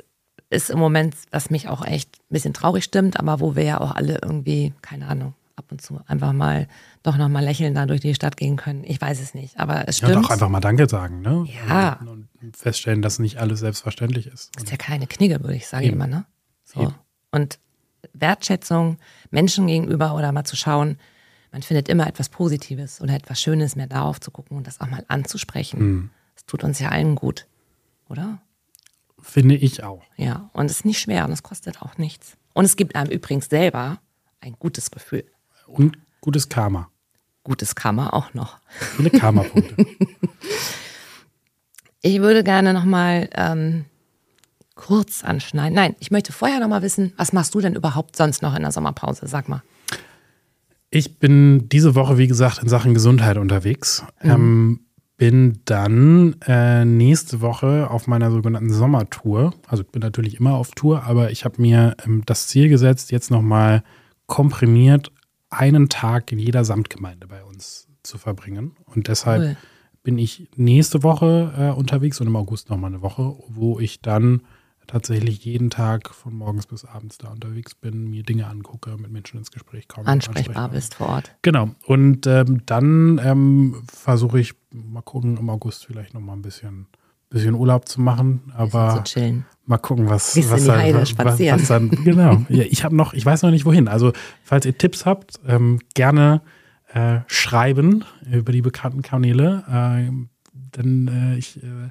ist 0.49 0.71
im 0.71 0.79
Moment, 0.79 1.15
was 1.31 1.51
mich 1.51 1.69
auch 1.69 1.85
echt 1.85 2.17
ein 2.17 2.35
bisschen 2.35 2.55
traurig 2.55 2.85
stimmt, 2.85 3.19
aber 3.19 3.41
wo 3.41 3.55
wir 3.55 3.63
ja 3.63 3.81
auch 3.81 3.95
alle 3.95 4.19
irgendwie, 4.23 4.73
keine 4.83 5.07
Ahnung, 5.07 5.35
ab 5.61 5.71
und 5.71 5.81
zu 5.81 6.01
einfach 6.07 6.33
mal 6.33 6.67
doch 7.03 7.17
nochmal 7.17 7.45
lächeln 7.45 7.75
da 7.75 7.87
durch 7.87 8.01
die 8.01 8.15
Stadt 8.15 8.37
gehen 8.37 8.57
können. 8.57 8.83
Ich 8.85 9.01
weiß 9.01 9.21
es 9.21 9.35
nicht, 9.35 9.59
aber 9.59 9.87
es 9.87 9.99
stimmt. 9.99 10.15
Ja, 10.15 10.21
doch 10.21 10.31
einfach 10.31 10.49
mal 10.49 10.61
Danke 10.61 10.89
sagen, 10.89 11.21
ne? 11.21 11.47
Ja. 11.69 12.01
Und, 12.01 12.29
feststellen, 12.57 13.03
dass 13.03 13.19
nicht 13.19 13.39
alles 13.39 13.61
selbstverständlich 13.61 14.27
ist. 14.27 14.51
Das 14.55 14.65
ist 14.65 14.71
ja 14.71 14.77
keine 14.79 15.07
Knigge, 15.07 15.41
würde 15.41 15.55
ich 15.55 15.67
sagen 15.67 15.85
Eben. 15.85 15.97
immer, 15.97 16.07
ne? 16.07 16.25
So. 16.65 16.83
Eben. 16.83 16.95
Und 17.31 17.59
Wertschätzung 18.15 18.97
Menschen 19.31 19.67
gegenüber 19.67 20.15
oder 20.15 20.33
mal 20.33 20.45
zu 20.45 20.57
schauen, 20.57 20.99
man 21.53 21.63
findet 21.63 21.89
immer 21.89 22.07
etwas 22.07 22.29
Positives 22.29 23.01
oder 23.01 23.15
etwas 23.15 23.41
Schönes 23.41 23.77
mehr 23.77 23.87
darauf 23.87 24.21
zu 24.21 24.31
gucken 24.31 24.57
und 24.57 24.67
das 24.67 24.81
auch 24.81 24.89
mal 24.89 25.05
anzusprechen. 25.09 25.81
Mhm. 25.81 26.11
Das 26.35 26.47
tut 26.47 26.65
uns 26.65 26.79
ja 26.79 26.89
allen 26.89 27.15
gut, 27.15 27.47
oder? 28.09 28.41
Finde 29.19 29.57
ich 29.57 29.83
auch. 29.85 30.03
Ja, 30.17 30.49
und 30.55 30.67
es 30.67 30.79
ist 30.79 30.85
nicht 30.85 31.01
schwer 31.01 31.27
und 31.27 31.33
es 31.33 31.43
kostet 31.43 31.83
auch 31.83 31.99
nichts. 31.99 32.37
Und 32.55 32.65
es 32.65 32.77
gibt 32.77 32.97
einem 32.97 33.11
übrigens 33.11 33.47
selber 33.47 34.01
ein 34.41 34.55
gutes 34.59 34.91
Gefühl. 34.91 35.25
Und 35.73 35.99
gutes 36.21 36.49
Karma. 36.49 36.89
Gutes 37.43 37.75
Karma 37.75 38.11
auch 38.11 38.35
noch. 38.35 38.59
Viele 38.69 39.11
Karma-Punkte. 39.11 39.87
ich 42.03 42.21
würde 42.21 42.45
gerne 42.45 42.75
nochmal 42.75 43.31
ähm, 43.35 43.87
kurz 44.75 45.25
anschneiden. 45.25 45.75
Nein, 45.75 45.97
ich 46.01 46.11
möchte 46.11 46.33
vorher 46.33 46.61
nochmal 46.61 46.83
wissen, 46.83 47.13
was 47.17 47.33
machst 47.33 47.55
du 47.55 47.61
denn 47.61 47.75
überhaupt 47.75 48.17
sonst 48.17 48.43
noch 48.43 48.55
in 48.55 48.63
der 48.63 48.73
Sommerpause? 48.73 49.27
Sag 49.27 49.49
mal. 49.49 49.63
Ich 50.91 51.19
bin 51.19 51.69
diese 51.69 51.95
Woche, 51.95 52.19
wie 52.19 52.27
gesagt, 52.27 52.59
in 52.63 52.69
Sachen 52.69 52.95
Gesundheit 52.95 53.39
unterwegs. 53.39 54.05
Mhm. 54.23 54.31
Ähm, 54.31 54.81
bin 55.17 55.61
dann 55.67 56.37
äh, 56.47 56.85
nächste 56.85 57.41
Woche 57.43 57.91
auf 57.91 58.07
meiner 58.07 58.31
sogenannten 58.31 58.73
Sommertour. 58.73 59.55
Also 59.67 59.83
ich 59.83 59.91
bin 59.91 60.01
natürlich 60.01 60.41
immer 60.41 60.55
auf 60.55 60.71
Tour, 60.71 61.05
aber 61.05 61.31
ich 61.31 61.45
habe 61.45 61.61
mir 61.61 61.95
ähm, 62.07 62.23
das 62.25 62.47
Ziel 62.47 62.69
gesetzt, 62.69 63.13
jetzt 63.13 63.31
nochmal 63.31 63.83
komprimiert 64.27 65.13
einen 65.51 65.89
Tag 65.89 66.33
in 66.33 66.39
jeder 66.39 66.65
Samtgemeinde 66.65 67.27
bei 67.27 67.45
uns 67.45 67.89
zu 68.03 68.19
verbringen. 68.19 68.77
Und 68.87 69.09
deshalb 69.09 69.43
cool. 69.43 69.57
bin 70.03 70.19
ich 70.19 70.49
nächste 70.57 71.03
Woche 71.03 71.53
äh, 71.57 71.79
unterwegs 71.79 72.21
und 72.21 72.29
im 72.29 72.37
August 72.37 72.71
nochmal 72.71 72.91
eine 72.91 73.03
Woche, 73.03 73.37
wo 73.49 73.79
ich 73.79 74.01
dann 74.01 74.43
tatsächlich 74.91 75.45
jeden 75.45 75.71
Tag 75.71 76.13
von 76.13 76.35
morgens 76.35 76.67
bis 76.67 76.85
abends 76.85 77.19
da 77.19 77.29
unterwegs 77.29 77.75
bin, 77.77 78.11
mir 78.11 78.25
Dinge 78.25 78.49
angucke, 78.49 78.97
mit 78.97 79.13
Menschen 79.13 79.39
ins 79.39 79.53
Gespräch 79.53 79.87
komme. 79.87 80.07
Ansprechbar 80.09 80.69
bist 80.71 80.95
vor 80.95 81.11
Ort. 81.11 81.37
Genau. 81.43 81.71
Und 81.87 82.27
ähm, 82.27 82.63
dann 82.67 83.21
ähm, 83.23 83.83
versuche 83.87 84.41
ich 84.41 84.55
mal 84.73 85.03
gucken, 85.03 85.37
im 85.37 85.49
August 85.49 85.87
vielleicht 85.87 86.15
noch 86.15 86.21
mal 86.21 86.33
ein 86.33 86.43
bisschen, 86.43 86.89
bisschen 87.31 87.55
Urlaub 87.55 87.89
zu 87.89 88.01
machen. 88.01 88.53
Aber 88.57 89.03
zu 89.05 89.45
mal 89.67 89.79
gucken, 89.79 90.11
was, 90.11 90.37
was, 90.37 90.67
dann, 90.67 90.95
was, 90.95 91.17
was, 91.17 91.69
dann. 91.69 91.91
Genau. 91.91 92.43
ja, 92.49 92.65
ich 92.69 92.85
habe 92.85 92.95
noch, 92.95 93.15
ich 93.15 93.25
weiß 93.25 93.43
noch 93.43 93.51
nicht 93.51 93.65
wohin. 93.65 93.89
Also, 93.89 94.13
falls 94.43 94.67
ihr 94.67 94.77
Tipps 94.77 95.07
habt, 95.07 95.41
ähm, 95.47 95.79
gerne 95.95 96.43
äh, 96.93 97.21
schreiben 97.29 98.05
über 98.31 98.53
die 98.53 98.63
bekannten 98.63 99.03
Kanäle. 99.03 99.65
Äh, 99.69 100.13
dann 100.73 101.09
äh, 101.09 101.39
ich 101.39 101.63
äh, 101.63 101.91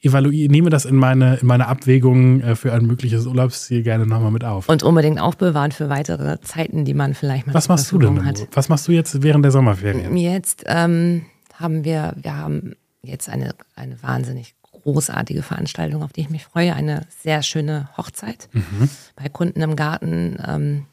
evaluiere, 0.00 0.50
nehme 0.50 0.70
das 0.70 0.84
in 0.84 0.96
meine, 0.96 1.36
in 1.36 1.46
meine 1.46 1.66
Abwägung 1.68 2.40
äh, 2.40 2.56
für 2.56 2.72
ein 2.72 2.86
mögliches 2.86 3.26
Urlaubsziel 3.26 3.82
gerne 3.82 4.06
nochmal 4.06 4.30
mit 4.30 4.44
auf. 4.44 4.68
Und 4.68 4.82
unbedingt 4.82 5.20
aufbewahren 5.20 5.72
für 5.72 5.88
weitere 5.88 6.40
Zeiten, 6.40 6.84
die 6.84 6.94
man 6.94 7.14
vielleicht 7.14 7.46
mal 7.46 7.54
Was 7.54 7.68
machst 7.68 7.90
du 7.92 7.98
denn? 7.98 8.24
Hat. 8.24 8.48
Was 8.52 8.68
machst 8.68 8.88
du 8.88 8.92
jetzt 8.92 9.22
während 9.22 9.44
der 9.44 9.52
Sommerferien? 9.52 10.16
Jetzt 10.16 10.64
ähm, 10.66 11.26
haben 11.54 11.84
wir, 11.84 12.14
wir 12.20 12.36
haben 12.36 12.74
jetzt 13.06 13.28
eine, 13.28 13.54
eine 13.74 14.02
wahnsinnig 14.02 14.54
großartige 14.72 15.42
Veranstaltung, 15.42 16.02
auf 16.02 16.12
die 16.12 16.22
ich 16.22 16.30
mich 16.30 16.44
freue. 16.44 16.74
Eine 16.74 17.06
sehr 17.22 17.42
schöne 17.42 17.88
Hochzeit 17.96 18.48
mhm. 18.52 18.88
bei 19.16 19.28
Kunden 19.28 19.60
im 19.62 19.76
Garten, 19.76 20.38
ähm, 20.46 20.86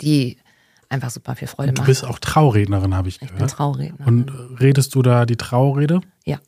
die 0.00 0.36
einfach 0.88 1.10
super 1.10 1.36
viel 1.36 1.48
Freude 1.48 1.72
macht. 1.72 1.82
Du 1.82 1.84
bist 1.84 2.04
auch 2.04 2.18
Traurednerin, 2.18 2.94
habe 2.94 3.08
ich 3.08 3.18
gehört. 3.18 3.34
Ich 3.34 3.38
bin 3.38 3.48
Traurednerin. 3.48 4.06
Und 4.06 4.60
redest 4.60 4.94
du 4.94 5.02
da 5.02 5.24
die 5.24 5.36
Traurede? 5.36 6.00
Ja. 6.24 6.38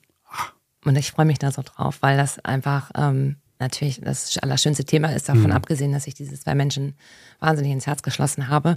Und 0.85 0.97
ich 0.97 1.13
freue 1.13 1.27
mich 1.27 1.39
da 1.39 1.53
so 1.53 1.63
drauf, 1.63 1.99
weil 2.01 2.17
das 2.17 2.41
einfach 2.41 2.91
ähm, 2.97 3.37
natürlich 3.61 4.01
das 4.01 4.37
allerschönste 4.39 4.85
Thema 4.85 5.15
ist, 5.15 5.29
davon 5.29 5.45
mhm. 5.45 5.53
abgesehen, 5.53 5.93
dass 5.93 6.07
ich 6.07 6.15
diese 6.15 6.39
zwei 6.39 6.55
Menschen 6.55 6.95
wahnsinnig 7.39 7.73
ins 7.73 7.87
Herz 7.87 8.03
geschlossen 8.03 8.49
habe, 8.49 8.77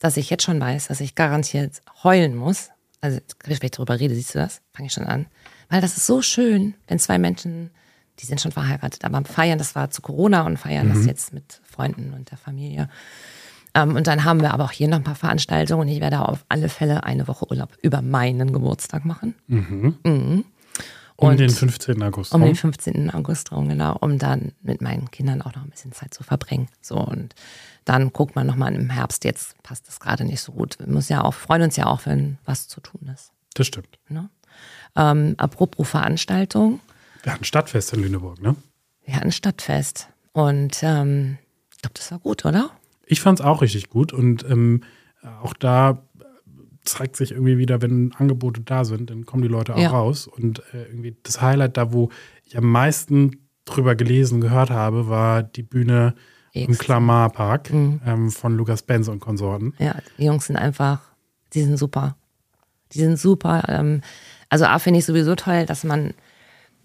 dass 0.00 0.16
ich 0.16 0.28
jetzt 0.28 0.42
schon 0.42 0.60
weiß, 0.60 0.88
dass 0.88 1.00
ich 1.00 1.14
garantiert 1.14 1.80
heulen 2.02 2.34
muss. 2.34 2.70
Also, 3.04 3.20
wenn 3.44 3.58
ich 3.60 3.70
darüber 3.70 4.00
rede, 4.00 4.14
siehst 4.14 4.34
du 4.34 4.38
das? 4.38 4.62
Fange 4.72 4.86
ich 4.86 4.94
schon 4.94 5.04
an. 5.04 5.26
Weil 5.68 5.82
das 5.82 5.98
ist 5.98 6.06
so 6.06 6.22
schön, 6.22 6.72
wenn 6.88 6.98
zwei 6.98 7.18
Menschen, 7.18 7.70
die 8.18 8.24
sind 8.24 8.40
schon 8.40 8.50
verheiratet, 8.50 9.04
aber 9.04 9.22
feiern, 9.26 9.58
das 9.58 9.74
war 9.74 9.90
zu 9.90 10.00
Corona 10.00 10.46
und 10.46 10.56
feiern 10.56 10.88
mhm. 10.88 10.94
das 10.94 11.04
jetzt 11.04 11.34
mit 11.34 11.60
Freunden 11.64 12.14
und 12.14 12.30
der 12.30 12.38
Familie. 12.38 12.88
Ähm, 13.74 13.94
und 13.94 14.06
dann 14.06 14.24
haben 14.24 14.40
wir 14.40 14.54
aber 14.54 14.64
auch 14.64 14.70
hier 14.70 14.88
noch 14.88 14.96
ein 14.96 15.04
paar 15.04 15.16
Veranstaltungen 15.16 15.82
und 15.82 15.88
ich 15.88 16.00
werde 16.00 16.26
auf 16.26 16.46
alle 16.48 16.70
Fälle 16.70 17.04
eine 17.04 17.28
Woche 17.28 17.46
Urlaub 17.50 17.76
über 17.82 18.00
meinen 18.00 18.54
Geburtstag 18.54 19.04
machen. 19.04 19.34
Mhm. 19.48 19.98
Mhm. 20.02 20.44
Um 21.16 21.30
und 21.30 21.38
den 21.38 21.50
15. 21.50 22.02
August 22.02 22.34
Um 22.34 22.42
den 22.42 22.56
15. 22.56 23.10
August 23.10 23.52
rum, 23.52 23.68
genau, 23.68 23.96
um 24.00 24.18
dann 24.18 24.52
mit 24.62 24.80
meinen 24.80 25.10
Kindern 25.10 25.42
auch 25.42 25.54
noch 25.54 25.62
ein 25.62 25.70
bisschen 25.70 25.92
Zeit 25.92 26.12
zu 26.12 26.24
verbringen. 26.24 26.68
So 26.80 26.96
und 26.96 27.34
dann 27.84 28.12
guckt 28.12 28.34
man 28.34 28.46
nochmal 28.46 28.74
im 28.74 28.90
Herbst, 28.90 29.24
jetzt 29.24 29.62
passt 29.62 29.86
das 29.86 30.00
gerade 30.00 30.24
nicht 30.24 30.40
so 30.40 30.52
gut. 30.52 30.78
Wir 30.78 30.88
müssen 30.88 31.12
ja 31.12 31.22
auch, 31.22 31.34
freuen 31.34 31.62
uns 31.62 31.76
ja 31.76 31.86
auch, 31.86 32.06
wenn 32.06 32.38
was 32.44 32.66
zu 32.66 32.80
tun 32.80 33.10
ist. 33.12 33.32
Das 33.54 33.66
stimmt. 33.66 33.98
Ne? 34.08 34.28
Ähm, 34.96 35.34
apropos 35.38 35.88
Veranstaltung. 35.88 36.80
Wir 37.22 37.32
hatten 37.32 37.44
Stadtfest 37.44 37.92
in 37.92 38.02
Lüneburg, 38.02 38.40
ne? 38.40 38.56
Wir 39.04 39.16
hatten 39.16 39.32
Stadtfest. 39.32 40.08
Und 40.32 40.82
ähm, 40.82 41.38
ich 41.72 41.78
glaube, 41.80 41.94
das 41.94 42.10
war 42.10 42.18
gut, 42.18 42.44
oder? 42.44 42.70
Ich 43.06 43.20
fand 43.20 43.40
es 43.40 43.44
auch 43.44 43.62
richtig 43.62 43.88
gut. 43.88 44.12
Und 44.12 44.44
ähm, 44.48 44.82
auch 45.42 45.54
da 45.54 46.02
zeigt 46.84 47.16
sich 47.16 47.32
irgendwie 47.32 47.58
wieder, 47.58 47.82
wenn 47.82 48.12
Angebote 48.16 48.60
da 48.60 48.84
sind, 48.84 49.10
dann 49.10 49.26
kommen 49.26 49.42
die 49.42 49.48
Leute 49.48 49.74
auch 49.74 49.80
ja. 49.80 49.90
raus. 49.90 50.26
Und 50.26 50.60
äh, 50.72 50.84
irgendwie 50.84 51.16
das 51.22 51.40
Highlight 51.40 51.76
da, 51.76 51.92
wo 51.92 52.10
ich 52.44 52.56
am 52.56 52.70
meisten 52.70 53.48
drüber 53.64 53.94
gelesen, 53.94 54.40
gehört 54.40 54.70
habe, 54.70 55.08
war 55.08 55.42
die 55.42 55.62
Bühne 55.62 56.14
X. 56.52 56.68
im 56.68 56.78
Clamar 56.78 57.30
Park 57.30 57.72
mhm. 57.72 58.00
ähm, 58.04 58.30
von 58.30 58.56
Lukas 58.56 58.82
Benz 58.82 59.08
und 59.08 59.20
Konsorten. 59.20 59.74
Ja, 59.78 59.96
die 60.18 60.24
Jungs 60.24 60.46
sind 60.46 60.56
einfach, 60.56 61.00
die 61.52 61.62
sind 61.62 61.78
super. 61.78 62.16
Die 62.92 63.00
sind 63.00 63.18
super. 63.18 63.64
Ähm, 63.68 64.02
also 64.48 64.66
A 64.66 64.78
finde 64.78 65.00
ich 65.00 65.06
sowieso 65.06 65.34
toll, 65.34 65.66
dass 65.66 65.84
man 65.84 66.14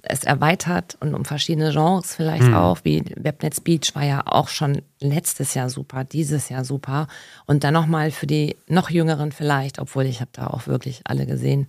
es 0.01 0.23
erweitert 0.23 0.97
und 0.99 1.13
um 1.13 1.25
verschiedene 1.25 1.71
Genres 1.71 2.15
vielleicht 2.15 2.47
mhm. 2.47 2.53
auch, 2.55 2.79
wie 2.83 3.03
Webnet 3.15 3.63
Beach 3.63 3.91
war 3.93 4.03
ja 4.03 4.23
auch 4.25 4.47
schon 4.47 4.81
letztes 4.99 5.53
Jahr 5.53 5.69
super, 5.69 6.03
dieses 6.03 6.49
Jahr 6.49 6.63
super. 6.63 7.07
Und 7.45 7.63
dann 7.63 7.73
nochmal 7.73 8.11
für 8.11 8.27
die 8.27 8.55
noch 8.67 8.89
Jüngeren 8.89 9.31
vielleicht, 9.31 9.79
obwohl 9.79 10.05
ich 10.05 10.21
habe 10.21 10.31
da 10.33 10.47
auch 10.47 10.67
wirklich 10.67 11.01
alle 11.05 11.25
gesehen. 11.25 11.67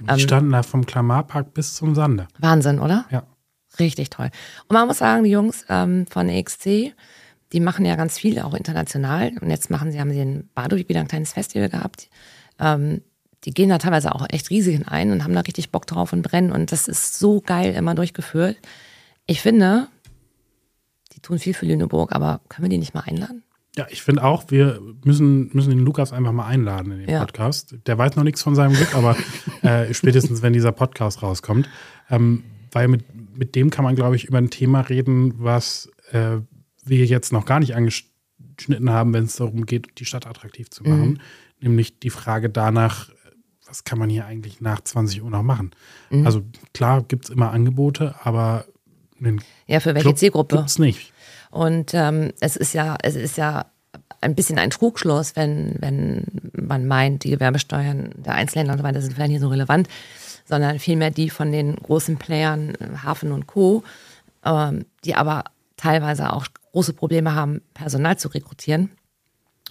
Die 0.00 0.10
ähm, 0.10 0.18
standen 0.18 0.52
da 0.52 0.62
vom 0.62 0.86
Klamarpark 0.86 1.54
bis 1.54 1.74
zum 1.74 1.94
Sande. 1.94 2.28
Wahnsinn, 2.38 2.78
oder? 2.78 3.04
Ja. 3.10 3.24
Richtig 3.78 4.10
toll. 4.10 4.30
Und 4.68 4.74
man 4.74 4.86
muss 4.86 4.98
sagen, 4.98 5.24
die 5.24 5.30
Jungs 5.30 5.64
ähm, 5.68 6.06
von 6.06 6.28
EXC, 6.28 6.94
die 7.52 7.60
machen 7.60 7.84
ja 7.84 7.96
ganz 7.96 8.18
viel, 8.18 8.38
auch 8.40 8.54
international. 8.54 9.32
Und 9.40 9.50
jetzt 9.50 9.70
machen 9.70 9.90
sie, 9.90 10.00
haben 10.00 10.10
sie 10.10 10.20
in 10.20 10.48
Baduik 10.54 10.88
wieder 10.88 11.00
ein 11.00 11.08
kleines 11.08 11.32
Festival 11.32 11.68
gehabt. 11.68 12.08
Ähm, 12.58 13.02
die 13.44 13.52
gehen 13.52 13.68
da 13.68 13.78
teilweise 13.78 14.14
auch 14.14 14.26
echt 14.30 14.50
Risiken 14.50 14.86
ein 14.86 15.10
und 15.10 15.24
haben 15.24 15.34
da 15.34 15.40
richtig 15.40 15.70
Bock 15.70 15.86
drauf 15.86 16.12
und 16.12 16.22
brennen. 16.22 16.52
Und 16.52 16.72
das 16.72 16.88
ist 16.88 17.18
so 17.18 17.40
geil 17.40 17.74
immer 17.74 17.94
durchgeführt. 17.94 18.56
Ich 19.26 19.40
finde, 19.40 19.88
die 21.12 21.20
tun 21.20 21.38
viel 21.38 21.54
für 21.54 21.66
Lüneburg, 21.66 22.12
aber 22.12 22.40
können 22.48 22.64
wir 22.64 22.70
die 22.70 22.78
nicht 22.78 22.94
mal 22.94 23.00
einladen? 23.00 23.42
Ja, 23.76 23.86
ich 23.88 24.02
finde 24.02 24.22
auch, 24.22 24.44
wir 24.50 24.80
müssen, 25.02 25.50
müssen 25.54 25.70
den 25.70 25.78
Lukas 25.78 26.12
einfach 26.12 26.32
mal 26.32 26.46
einladen 26.46 26.92
in 26.92 26.98
den 26.98 27.08
ja. 27.08 27.20
Podcast. 27.20 27.74
Der 27.86 27.96
weiß 27.96 28.16
noch 28.16 28.22
nichts 28.22 28.42
von 28.42 28.54
seinem 28.54 28.74
Glück, 28.74 28.94
aber 28.94 29.16
äh, 29.62 29.92
spätestens, 29.94 30.42
wenn 30.42 30.52
dieser 30.52 30.72
Podcast 30.72 31.22
rauskommt. 31.22 31.68
Ähm, 32.10 32.44
weil 32.70 32.88
mit, 32.88 33.04
mit 33.36 33.54
dem 33.54 33.70
kann 33.70 33.84
man, 33.84 33.96
glaube 33.96 34.16
ich, 34.16 34.24
über 34.24 34.38
ein 34.38 34.50
Thema 34.50 34.82
reden, 34.82 35.34
was 35.38 35.90
äh, 36.10 36.38
wir 36.84 37.06
jetzt 37.06 37.32
noch 37.32 37.46
gar 37.46 37.60
nicht 37.60 37.74
angeschnitten 37.74 38.90
haben, 38.90 39.14
wenn 39.14 39.24
es 39.24 39.36
darum 39.36 39.64
geht, 39.66 39.98
die 39.98 40.04
Stadt 40.04 40.26
attraktiv 40.26 40.70
zu 40.70 40.84
machen. 40.84 41.10
Mhm. 41.10 41.18
Nämlich 41.60 41.98
die 41.98 42.10
Frage 42.10 42.50
danach, 42.50 43.08
was 43.72 43.84
kann 43.84 43.98
man 43.98 44.10
hier 44.10 44.26
eigentlich 44.26 44.60
nach 44.60 44.82
20 44.82 45.22
Uhr 45.22 45.30
noch 45.30 45.42
machen? 45.42 45.70
Mhm. 46.10 46.26
Also 46.26 46.42
klar 46.74 47.02
gibt 47.02 47.24
es 47.24 47.30
immer 47.30 47.52
Angebote, 47.52 48.14
aber 48.22 48.66
ja, 49.66 49.80
für 49.80 49.94
welche 49.94 50.08
Club 50.08 50.18
Zielgruppe? 50.18 50.56
Gibt's 50.56 50.78
nicht. 50.78 51.10
Und 51.50 51.94
ähm, 51.94 52.32
es 52.40 52.56
ist 52.56 52.74
ja, 52.74 52.98
es 53.02 53.14
ist 53.14 53.38
ja 53.38 53.64
ein 54.20 54.34
bisschen 54.34 54.58
ein 54.58 54.68
Trugschluss, 54.68 55.36
wenn, 55.36 55.76
wenn 55.78 56.26
man 56.52 56.86
meint, 56.86 57.24
die 57.24 57.30
Gewerbesteuern 57.30 58.10
der 58.16 58.34
Einzelhändler 58.34 58.74
und 58.74 58.80
so 58.80 58.84
weiter 58.84 59.00
sind 59.00 59.14
vielleicht 59.14 59.30
nicht 59.30 59.40
so 59.40 59.48
relevant, 59.48 59.88
sondern 60.44 60.78
vielmehr 60.78 61.10
die 61.10 61.30
von 61.30 61.50
den 61.50 61.76
großen 61.76 62.18
Playern, 62.18 62.74
Hafen 63.02 63.32
und 63.32 63.46
Co., 63.46 63.84
ähm, 64.44 64.84
die 65.06 65.14
aber 65.14 65.44
teilweise 65.78 66.30
auch 66.30 66.46
große 66.72 66.92
Probleme 66.92 67.34
haben, 67.34 67.62
Personal 67.72 68.18
zu 68.18 68.28
rekrutieren. 68.28 68.90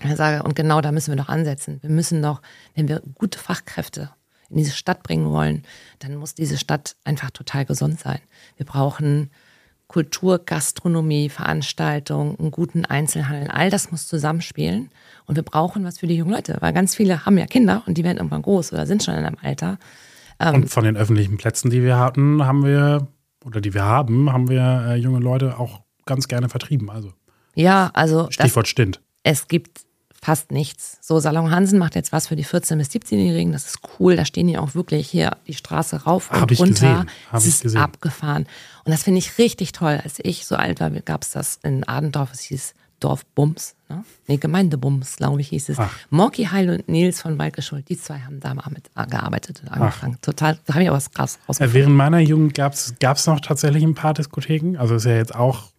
Ich 0.03 0.15
sage, 0.15 0.43
und 0.43 0.55
genau 0.55 0.81
da 0.81 0.91
müssen 0.91 1.11
wir 1.11 1.15
noch 1.15 1.29
ansetzen. 1.29 1.79
Wir 1.81 1.89
müssen 1.89 2.21
noch, 2.21 2.41
wenn 2.75 2.87
wir 2.87 3.01
gute 3.15 3.37
Fachkräfte 3.37 4.09
in 4.49 4.57
diese 4.57 4.71
Stadt 4.71 5.03
bringen 5.03 5.31
wollen, 5.31 5.63
dann 5.99 6.15
muss 6.15 6.35
diese 6.35 6.57
Stadt 6.57 6.95
einfach 7.03 7.31
total 7.31 7.65
gesund 7.65 7.99
sein. 7.99 8.19
Wir 8.57 8.65
brauchen 8.65 9.29
Kultur, 9.87 10.39
Gastronomie, 10.39 11.29
Veranstaltungen, 11.29 12.39
einen 12.39 12.51
guten 12.51 12.85
Einzelhandel. 12.85 13.49
All 13.49 13.69
das 13.69 13.91
muss 13.91 14.07
zusammenspielen. 14.07 14.89
Und 15.25 15.35
wir 15.35 15.43
brauchen 15.43 15.83
was 15.83 15.99
für 15.99 16.07
die 16.07 16.15
jungen 16.15 16.31
Leute, 16.31 16.57
weil 16.61 16.71
ganz 16.71 16.95
viele 16.95 17.25
haben 17.25 17.37
ja 17.37 17.45
Kinder 17.45 17.83
und 17.85 17.97
die 17.97 18.03
werden 18.03 18.17
irgendwann 18.17 18.41
groß 18.41 18.71
oder 18.73 18.85
sind 18.85 19.03
schon 19.03 19.15
in 19.15 19.25
einem 19.25 19.37
Alter. 19.41 19.79
Ähm, 20.39 20.55
und 20.55 20.69
von 20.69 20.85
den 20.85 20.95
öffentlichen 20.95 21.37
Plätzen, 21.37 21.69
die 21.69 21.83
wir 21.83 21.97
hatten, 21.97 22.45
haben 22.45 22.63
wir, 22.65 23.07
oder 23.43 23.59
die 23.59 23.73
wir 23.73 23.83
haben, 23.83 24.31
haben 24.31 24.49
wir 24.49 24.85
äh, 24.87 24.95
junge 24.95 25.19
Leute 25.19 25.59
auch 25.59 25.81
ganz 26.05 26.27
gerne 26.27 26.47
vertrieben. 26.47 26.89
Also. 26.89 27.13
Ja, 27.55 27.91
also. 27.93 28.27
Stichwort 28.31 28.65
das, 28.65 28.69
Stint. 28.69 29.01
Es 29.23 29.49
gibt 29.49 29.81
fast 30.23 30.51
nichts. 30.51 30.97
So, 31.01 31.19
Salon 31.19 31.49
Hansen 31.51 31.79
macht 31.79 31.95
jetzt 31.95 32.11
was 32.11 32.27
für 32.27 32.35
die 32.35 32.45
14- 32.45 32.77
bis 32.77 32.89
17-Jährigen. 32.89 33.51
Das 33.51 33.65
ist 33.65 33.79
cool. 33.99 34.15
Da 34.15 34.23
stehen 34.25 34.47
die 34.47 34.57
auch 34.57 34.75
wirklich 34.75 35.09
hier 35.09 35.37
die 35.47 35.55
Straße 35.55 36.03
rauf 36.03 36.29
und 36.31 36.41
Hab 36.41 36.59
runter. 36.59 37.05
Es 37.33 37.45
ist 37.47 37.63
gesehen. 37.63 37.81
abgefahren. 37.81 38.45
Und 38.85 38.91
das 38.91 39.03
finde 39.03 39.17
ich 39.19 39.37
richtig 39.37 39.71
toll. 39.71 39.99
Als 40.03 40.19
ich 40.21 40.45
so 40.45 40.55
alt 40.55 40.79
war, 40.79 40.91
gab 40.91 41.23
es 41.23 41.31
das 41.31 41.59
in 41.63 41.87
Adendorf. 41.87 42.31
Es 42.33 42.41
hieß 42.41 42.75
Dorfbums. 42.99 43.73
Ne? 43.89 44.03
Nee, 44.27 44.37
Gemeindebums, 44.37 45.17
glaube 45.17 45.41
ich, 45.41 45.49
hieß 45.49 45.69
es. 45.69 45.77
Morki 46.11 46.45
Heil 46.45 46.69
und 46.69 46.87
Nils 46.87 47.19
von 47.19 47.39
Waldgeschuld, 47.39 47.89
die 47.89 47.97
zwei 47.97 48.19
haben 48.19 48.39
da 48.39 48.53
mal 48.53 48.69
mit 48.69 48.91
gearbeitet 49.09 49.61
und 49.63 49.69
angefangen. 49.69 50.17
Ach. 50.17 50.21
Total, 50.21 50.59
da 50.65 50.75
habe 50.75 50.83
ich 50.83 50.89
auch 50.91 50.95
was 50.95 51.09
krass 51.11 51.39
rausgefunden. 51.49 51.73
Während 51.73 51.95
meiner 51.95 52.19
Jugend 52.19 52.53
gab 52.53 52.73
es 52.73 53.27
noch 53.27 53.39
tatsächlich 53.39 53.83
ein 53.83 53.95
paar 53.95 54.13
Diskotheken. 54.13 54.77
Also 54.77 54.93
ist 54.95 55.05
ja 55.05 55.15
jetzt 55.15 55.33
auch 55.33 55.71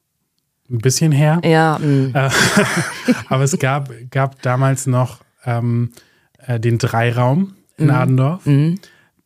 ein 0.73 0.79
bisschen 0.79 1.13
her. 1.13 1.41
Ja. 1.45 1.79
Mm. 1.79 2.13
Aber 3.29 3.45
es 3.45 3.59
gab, 3.59 3.91
gab 4.11 4.41
damals 4.43 4.87
noch 4.87 5.21
ähm, 5.45 5.93
äh, 6.39 6.59
den 6.59 6.79
Dreiraum 6.79 7.55
in 7.77 7.87
mm. 7.87 7.91
Adendorf. 7.91 8.47
Mm. 8.47 8.75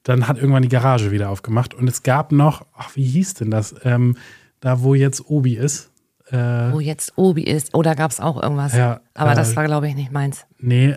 dann 0.02 0.28
hat 0.28 0.36
irgendwann 0.36 0.62
die 0.62 0.68
Garage 0.68 1.10
wieder 1.10 1.30
aufgemacht 1.30 1.74
und 1.74 1.88
es 1.88 2.02
gab 2.02 2.32
noch, 2.32 2.66
ach, 2.76 2.94
wie 2.94 3.04
hieß 3.04 3.34
denn 3.34 3.50
das? 3.50 3.74
Ähm, 3.84 4.16
da, 4.60 4.82
wo 4.82 4.94
jetzt 4.94 5.28
Obi 5.28 5.56
ist. 5.56 5.90
Äh, 6.30 6.36
wo 6.36 6.80
jetzt 6.80 7.12
Obi 7.16 7.42
ist. 7.42 7.74
Oder 7.74 7.94
gab 7.94 8.10
es 8.10 8.20
auch 8.20 8.42
irgendwas? 8.42 8.74
Ja, 8.74 9.00
aber 9.14 9.32
äh, 9.32 9.36
das 9.36 9.54
war, 9.56 9.64
glaube 9.64 9.88
ich, 9.88 9.94
nicht 9.94 10.12
meins. 10.12 10.46
Nee, 10.58 10.96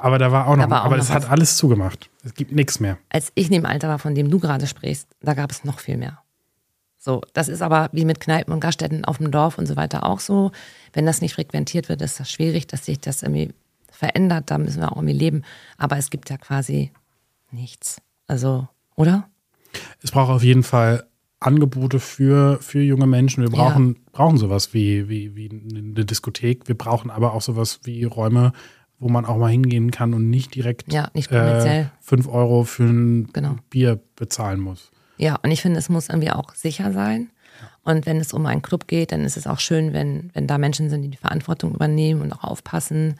aber 0.00 0.18
da 0.18 0.30
war 0.32 0.46
auch 0.46 0.56
noch, 0.56 0.70
war 0.70 0.82
auch 0.82 0.86
aber 0.86 0.98
es 0.98 1.10
hat 1.10 1.30
alles 1.30 1.56
zugemacht. 1.56 2.10
Es 2.24 2.34
gibt 2.34 2.52
nichts 2.52 2.80
mehr. 2.80 2.98
Als 3.08 3.32
ich 3.34 3.46
in 3.46 3.52
dem 3.52 3.66
Alter 3.66 3.88
war, 3.88 3.98
von 3.98 4.14
dem 4.14 4.30
du 4.30 4.38
gerade 4.38 4.66
sprichst, 4.66 5.08
da 5.20 5.34
gab 5.34 5.50
es 5.50 5.64
noch 5.64 5.80
viel 5.80 5.96
mehr. 5.96 6.18
So, 7.08 7.22
das 7.32 7.48
ist 7.48 7.62
aber 7.62 7.88
wie 7.92 8.04
mit 8.04 8.20
Kneipen 8.20 8.52
und 8.52 8.60
Gaststätten 8.60 9.06
auf 9.06 9.16
dem 9.16 9.30
Dorf 9.30 9.56
und 9.56 9.64
so 9.64 9.76
weiter 9.76 10.04
auch 10.04 10.20
so. 10.20 10.52
Wenn 10.92 11.06
das 11.06 11.22
nicht 11.22 11.32
frequentiert 11.32 11.88
wird, 11.88 12.02
ist 12.02 12.20
das 12.20 12.30
schwierig, 12.30 12.66
dass 12.66 12.84
sich 12.84 13.00
das 13.00 13.22
irgendwie 13.22 13.54
verändert. 13.90 14.50
Da 14.50 14.58
müssen 14.58 14.82
wir 14.82 14.92
auch 14.92 14.96
irgendwie 14.96 15.16
leben. 15.16 15.42
Aber 15.78 15.96
es 15.96 16.10
gibt 16.10 16.28
ja 16.28 16.36
quasi 16.36 16.92
nichts. 17.50 18.02
Also, 18.26 18.68
oder? 18.94 19.26
Es 20.02 20.10
braucht 20.10 20.28
auf 20.28 20.42
jeden 20.42 20.62
Fall 20.62 21.06
Angebote 21.40 21.98
für, 21.98 22.58
für 22.60 22.82
junge 22.82 23.06
Menschen. 23.06 23.42
Wir 23.42 23.50
brauchen, 23.50 23.94
ja. 23.94 24.00
brauchen 24.12 24.36
sowas 24.36 24.74
wie, 24.74 25.08
wie, 25.08 25.34
wie 25.34 25.48
eine 25.48 26.04
Diskothek. 26.04 26.68
Wir 26.68 26.76
brauchen 26.76 27.10
aber 27.10 27.32
auch 27.32 27.40
sowas 27.40 27.80
wie 27.84 28.04
Räume, 28.04 28.52
wo 28.98 29.08
man 29.08 29.24
auch 29.24 29.38
mal 29.38 29.50
hingehen 29.50 29.92
kann 29.92 30.12
und 30.12 30.28
nicht 30.28 30.54
direkt 30.54 30.92
ja, 30.92 31.08
nicht 31.14 31.32
äh, 31.32 31.86
5 32.02 32.28
Euro 32.28 32.64
für 32.64 32.82
ein 32.82 33.30
genau. 33.32 33.56
Bier 33.70 33.98
bezahlen 34.14 34.60
muss. 34.60 34.90
Ja, 35.18 35.36
und 35.42 35.50
ich 35.50 35.60
finde, 35.60 35.78
es 35.78 35.88
muss 35.88 36.08
irgendwie 36.08 36.30
auch 36.30 36.54
sicher 36.54 36.92
sein. 36.92 37.30
Und 37.84 38.06
wenn 38.06 38.18
es 38.18 38.32
um 38.32 38.46
einen 38.46 38.62
Club 38.62 38.86
geht, 38.86 39.12
dann 39.12 39.24
ist 39.24 39.36
es 39.36 39.46
auch 39.46 39.60
schön, 39.60 39.92
wenn, 39.92 40.30
wenn 40.34 40.46
da 40.46 40.58
Menschen 40.58 40.90
sind, 40.90 41.02
die 41.02 41.08
die 41.08 41.16
Verantwortung 41.16 41.74
übernehmen 41.74 42.20
und 42.22 42.32
auch 42.32 42.44
aufpassen, 42.44 43.14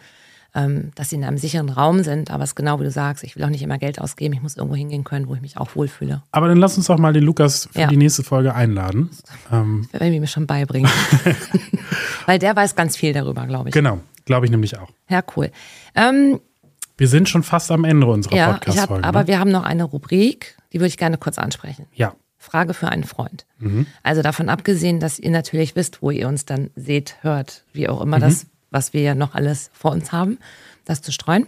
ähm, 0.55 0.91
dass 0.95 1.11
sie 1.11 1.17
in 1.17 1.25
einem 1.25 1.39
sicheren 1.39 1.69
Raum 1.69 2.03
sind. 2.03 2.31
Aber 2.31 2.45
es 2.45 2.51
ist 2.51 2.55
genau 2.55 2.79
wie 2.79 2.85
du 2.85 2.91
sagst, 2.91 3.25
ich 3.25 3.37
will 3.37 3.45
auch 3.45 3.51
nicht 3.51 3.63
immer 3.63 3.79
Geld 3.79 4.01
ausgeben, 4.01 4.35
ich 4.35 4.43
muss 4.43 4.57
irgendwo 4.57 4.77
hingehen 4.77 5.05
können, 5.05 5.29
wo 5.29 5.35
ich 5.35 5.41
mich 5.41 5.57
auch 5.57 5.75
wohlfühle. 5.75 6.23
Aber 6.31 6.49
dann 6.49 6.59
lass 6.59 6.77
uns 6.77 6.87
doch 6.87 6.99
mal 6.99 7.13
den 7.13 7.25
Lukas 7.25 7.69
für 7.73 7.81
ja. 7.81 7.87
die 7.89 7.97
nächste 7.97 8.23
Folge 8.23 8.55
einladen. 8.55 9.11
Ähm. 9.51 9.89
Werde 9.91 10.09
ich 10.09 10.21
mir 10.21 10.27
schon 10.27 10.47
beibringen. 10.47 10.91
Weil 12.27 12.39
der 12.39 12.55
weiß 12.55 12.77
ganz 12.77 12.97
viel 12.97 13.13
darüber, 13.13 13.47
glaube 13.47 13.71
ich. 13.71 13.73
Genau, 13.73 14.01
glaube 14.27 14.47
ich 14.47 14.51
nämlich 14.51 14.79
auch. 14.79 14.91
Ja, 15.09 15.23
cool. 15.37 15.51
Ähm, 15.95 16.41
wir 16.99 17.09
sind 17.09 17.29
schon 17.29 17.45
fast 17.45 17.71
am 17.71 17.85
Ende 17.85 18.07
unserer 18.07 18.37
ja, 18.37 18.53
Podcast-Folge. 18.53 19.05
Aber 19.05 19.21
ne? 19.21 19.27
wir 19.29 19.39
haben 19.39 19.51
noch 19.51 19.63
eine 19.63 19.85
Rubrik, 19.85 20.57
die 20.73 20.81
würde 20.81 20.89
ich 20.89 20.99
gerne 20.99 21.17
kurz 21.17 21.39
ansprechen. 21.39 21.87
Ja. 21.95 22.15
Frage 22.37 22.75
für 22.75 22.89
einen 22.89 23.05
Freund. 23.05 23.47
Mhm. 23.59 23.87
Also 24.03 24.23
davon 24.23 24.49
abgesehen, 24.49 25.01
dass 25.01 25.19
ihr 25.19 25.31
natürlich 25.31 25.77
wisst, 25.77 26.03
wo 26.03 26.11
ihr 26.11 26.29
uns 26.29 26.45
dann 26.45 26.71
seht, 26.77 27.17
hört, 27.23 27.65
wie 27.73 27.89
auch 27.89 28.01
immer 28.01 28.19
mhm. 28.19 28.23
das, 28.23 28.47
was 28.71 28.93
wir 28.93 29.03
ja 29.03 29.15
noch 29.15 29.35
alles 29.35 29.71
vor 29.73 29.93
uns 29.93 30.13
haben, 30.13 30.39
das 30.85 31.01
zu 31.01 31.13
streuen. 31.13 31.47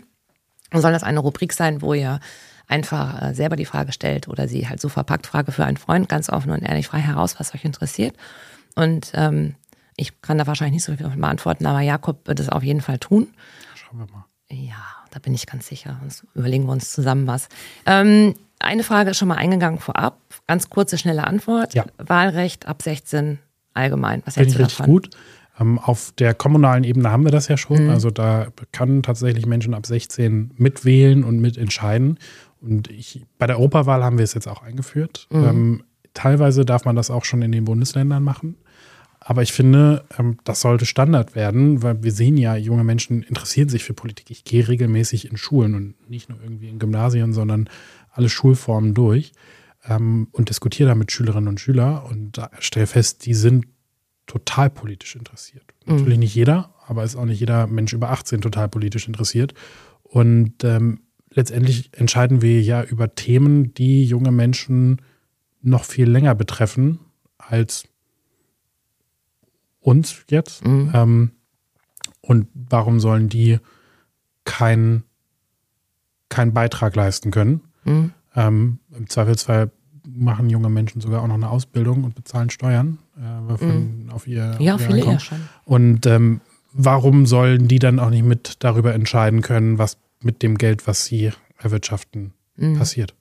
Und 0.72 0.80
soll 0.82 0.92
das 0.92 1.02
eine 1.02 1.18
Rubrik 1.18 1.52
sein, 1.52 1.82
wo 1.82 1.94
ihr 1.94 2.20
einfach 2.68 3.20
äh, 3.20 3.34
selber 3.34 3.56
die 3.56 3.64
Frage 3.64 3.92
stellt 3.92 4.28
oder 4.28 4.46
sie 4.46 4.68
halt 4.68 4.80
so 4.80 4.88
verpackt 4.88 5.26
Frage 5.26 5.50
für 5.50 5.64
einen 5.64 5.76
Freund, 5.76 6.08
ganz 6.08 6.30
offen 6.30 6.52
und 6.52 6.62
ehrlich 6.62 6.86
frei 6.86 7.00
heraus, 7.00 7.40
was 7.40 7.54
euch 7.54 7.64
interessiert. 7.64 8.16
Und 8.76 9.10
ähm, 9.14 9.56
ich 9.96 10.22
kann 10.22 10.38
da 10.38 10.46
wahrscheinlich 10.46 10.74
nicht 10.74 10.84
so 10.84 10.94
viel 10.94 11.08
beantworten, 11.08 11.66
aber 11.66 11.80
Jakob 11.80 12.28
wird 12.28 12.38
es 12.38 12.48
auf 12.48 12.62
jeden 12.62 12.80
Fall 12.80 12.98
tun. 12.98 13.28
Schauen 13.74 13.98
wir 13.98 14.06
mal. 14.06 14.24
Ja, 14.48 14.99
da 15.10 15.18
bin 15.18 15.34
ich 15.34 15.46
ganz 15.46 15.66
sicher. 15.66 15.98
Sonst 16.00 16.24
überlegen 16.34 16.66
wir 16.66 16.72
uns 16.72 16.92
zusammen 16.92 17.26
was. 17.26 17.48
Ähm, 17.86 18.34
eine 18.58 18.82
Frage 18.82 19.10
ist 19.10 19.18
schon 19.18 19.28
mal 19.28 19.36
eingegangen 19.36 19.78
vorab. 19.78 20.18
Ganz 20.46 20.70
kurze, 20.70 20.98
schnelle 20.98 21.26
Antwort. 21.26 21.74
Ja. 21.74 21.86
Wahlrecht 21.98 22.66
ab 22.66 22.82
16 22.82 23.38
allgemein. 23.74 24.22
Was 24.26 24.36
hältst 24.36 24.56
du 24.56 24.62
davon? 24.62 24.86
gut. 24.86 25.10
Ähm, 25.58 25.78
auf 25.78 26.12
der 26.18 26.34
kommunalen 26.34 26.84
Ebene 26.84 27.10
haben 27.10 27.24
wir 27.24 27.32
das 27.32 27.48
ja 27.48 27.56
schon. 27.56 27.84
Mhm. 27.84 27.90
Also 27.90 28.10
da 28.10 28.48
kann 28.72 29.02
tatsächlich 29.02 29.46
Menschen 29.46 29.74
ab 29.74 29.86
16 29.86 30.52
mitwählen 30.56 31.24
und 31.24 31.40
mitentscheiden. 31.40 32.18
Und 32.60 32.90
ich, 32.90 33.24
bei 33.38 33.46
der 33.46 33.58
Europawahl 33.58 34.04
haben 34.04 34.18
wir 34.18 34.24
es 34.24 34.34
jetzt 34.34 34.46
auch 34.46 34.62
eingeführt. 34.62 35.26
Mhm. 35.30 35.44
Ähm, 35.44 35.82
teilweise 36.14 36.64
darf 36.64 36.84
man 36.84 36.96
das 36.96 37.10
auch 37.10 37.24
schon 37.24 37.42
in 37.42 37.52
den 37.52 37.64
Bundesländern 37.64 38.22
machen. 38.22 38.56
Aber 39.30 39.42
ich 39.42 39.52
finde, 39.52 40.04
ähm, 40.18 40.38
das 40.42 40.60
sollte 40.60 40.86
Standard 40.86 41.36
werden, 41.36 41.84
weil 41.84 42.02
wir 42.02 42.10
sehen 42.10 42.36
ja, 42.36 42.56
junge 42.56 42.82
Menschen 42.82 43.22
interessieren 43.22 43.68
sich 43.68 43.84
für 43.84 43.94
Politik. 43.94 44.28
Ich 44.32 44.42
gehe 44.42 44.66
regelmäßig 44.66 45.30
in 45.30 45.36
Schulen 45.36 45.76
und 45.76 46.10
nicht 46.10 46.28
nur 46.28 46.42
irgendwie 46.42 46.68
in 46.68 46.80
Gymnasien, 46.80 47.32
sondern 47.32 47.70
alle 48.10 48.28
Schulformen 48.28 48.92
durch 48.92 49.30
ähm, 49.84 50.26
und 50.32 50.48
diskutiere 50.48 50.88
da 50.88 50.94
mit 50.96 51.12
Schülerinnen 51.12 51.46
und 51.46 51.60
Schülern 51.60 52.02
und 52.02 52.40
stelle 52.58 52.88
fest, 52.88 53.24
die 53.24 53.34
sind 53.34 53.66
total 54.26 54.68
politisch 54.68 55.14
interessiert. 55.14 55.74
Mhm. 55.86 55.98
Natürlich 55.98 56.18
nicht 56.18 56.34
jeder, 56.34 56.74
aber 56.84 57.04
ist 57.04 57.14
auch 57.14 57.24
nicht 57.24 57.38
jeder 57.38 57.68
Mensch 57.68 57.92
über 57.92 58.10
18 58.10 58.40
total 58.40 58.68
politisch 58.68 59.06
interessiert. 59.06 59.54
Und 60.02 60.64
ähm, 60.64 61.02
letztendlich 61.30 61.90
entscheiden 61.92 62.42
wir 62.42 62.60
ja 62.62 62.82
über 62.82 63.14
Themen, 63.14 63.74
die 63.74 64.04
junge 64.04 64.32
Menschen 64.32 65.00
noch 65.62 65.84
viel 65.84 66.10
länger 66.10 66.34
betreffen 66.34 66.98
als 67.38 67.84
uns 69.80 70.24
jetzt. 70.30 70.64
Mhm. 70.64 70.90
Ähm, 70.94 71.30
und 72.20 72.48
warum 72.54 73.00
sollen 73.00 73.28
die 73.28 73.58
keinen 74.44 75.04
keinen 76.28 76.52
Beitrag 76.52 76.94
leisten 76.94 77.30
können? 77.30 77.60
Mhm. 77.84 78.12
Ähm, 78.36 78.78
Im 78.96 79.08
Zweifelsfall 79.08 79.70
machen 80.06 80.48
junge 80.48 80.70
Menschen 80.70 81.00
sogar 81.00 81.22
auch 81.22 81.26
noch 81.26 81.34
eine 81.34 81.50
Ausbildung 81.50 82.04
und 82.04 82.14
bezahlen 82.14 82.50
Steuern 82.50 82.98
äh, 83.16 83.56
von, 83.56 84.04
mhm. 84.04 84.10
auf 84.10 84.26
ihr 84.26 84.56
Ja, 84.60 84.76
auf 84.76 84.82
viele 84.82 85.04
ja 85.04 85.18
schon. 85.18 85.40
Und 85.64 86.06
ähm, 86.06 86.40
warum 86.72 87.26
sollen 87.26 87.68
die 87.68 87.78
dann 87.78 87.98
auch 87.98 88.10
nicht 88.10 88.24
mit 88.24 88.56
darüber 88.60 88.94
entscheiden 88.94 89.42
können, 89.42 89.78
was 89.78 89.98
mit 90.20 90.42
dem 90.42 90.58
Geld, 90.58 90.86
was 90.86 91.04
sie 91.04 91.32
erwirtschaften, 91.58 92.32
mhm. 92.56 92.78
passiert? 92.78 93.14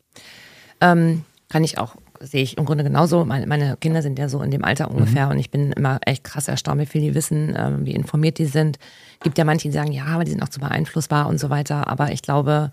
Ähm, 0.82 1.24
kann 1.50 1.64
ich 1.64 1.78
auch 1.78 1.96
sehe 2.20 2.44
ich 2.44 2.58
im 2.58 2.66
Grunde 2.66 2.84
genauso. 2.84 3.26
Meine, 3.26 3.48
meine, 3.48 3.78
Kinder 3.78 4.02
sind 4.02 4.20
ja 4.20 4.30
so 4.30 4.42
in 4.42 4.52
dem 4.52 4.64
Alter 4.64 4.92
ungefähr 4.92 5.26
mhm. 5.26 5.32
und 5.32 5.40
ich 5.40 5.52
bin 5.52 5.72
immer 5.72 6.00
echt 6.06 6.24
krass 6.24 6.48
erstaunt, 6.48 6.82
wie 6.82 6.86
viel 6.86 7.02
die 7.02 7.16
wissen, 7.16 7.56
äh, 7.56 7.72
wie 7.80 7.92
informiert 7.92 8.38
die 8.38 8.46
sind. 8.46 8.78
Gibt 9.22 9.38
ja 9.38 9.46
manche, 9.46 9.68
die 9.68 9.74
sagen, 9.74 9.92
ja, 9.92 10.06
aber 10.06 10.24
die 10.24 10.32
sind 10.32 10.44
auch 10.44 10.50
zu 10.50 10.60
beeinflussbar 10.60 11.28
und 11.28 11.40
so 11.40 11.50
weiter. 11.50 11.88
Aber 11.88 12.12
ich 12.12 12.22
glaube, 12.22 12.72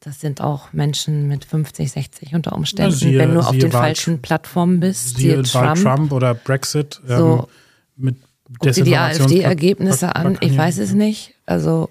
das 0.00 0.20
sind 0.20 0.40
auch 0.40 0.72
Menschen 0.72 1.28
mit 1.28 1.44
50, 1.44 1.90
60 1.90 2.34
unter 2.34 2.52
Umständen, 2.52 2.92
ja, 2.92 2.98
siehe, 2.98 3.18
wenn 3.18 3.34
du 3.34 3.40
auf 3.40 3.56
den 3.56 3.70
falschen 3.70 4.20
Plattformen 4.20 4.80
bist. 4.80 5.16
Siehe, 5.16 5.42
siehe 5.42 5.42
Trump. 5.42 5.82
Trump 5.82 6.12
oder 6.12 6.34
Brexit. 6.34 7.00
Ähm, 7.08 7.16
so, 7.16 7.48
mit 7.96 8.16
Guck 8.58 8.72
dir 8.72 8.84
die 8.84 8.96
AfD-Ergebnisse 8.96 10.14
an, 10.14 10.36
ich 10.40 10.56
weiß 10.56 10.78
es 10.78 10.92
nicht. 10.92 11.34
Also 11.46 11.88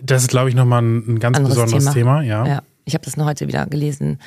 das 0.00 0.22
ist, 0.22 0.28
glaube 0.28 0.48
ich, 0.48 0.54
nochmal 0.54 0.82
ein, 0.82 1.14
ein 1.14 1.18
ganz 1.18 1.38
besonderes 1.38 1.84
Thema. 1.84 1.92
Thema 1.92 2.22
ja. 2.22 2.46
ja. 2.46 2.62
Ich 2.84 2.94
habe 2.94 3.04
das 3.04 3.16
nur 3.16 3.26
heute 3.26 3.46
wieder 3.46 3.66
gelesen 3.66 4.18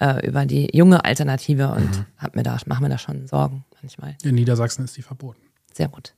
äh, 0.00 0.26
über 0.26 0.46
die 0.46 0.68
junge 0.72 1.04
Alternative 1.04 1.68
und 1.68 1.90
mhm. 1.90 2.06
hab 2.18 2.34
mir 2.34 2.42
da, 2.42 2.58
mache 2.66 2.82
mir 2.82 2.88
da 2.88 2.98
schon 2.98 3.26
Sorgen 3.26 3.64
manchmal. 3.80 4.16
In 4.22 4.34
Niedersachsen 4.34 4.84
ist 4.84 4.96
die 4.96 5.02
verboten. 5.02 5.40
Sehr 5.72 5.88
gut. 5.88 6.14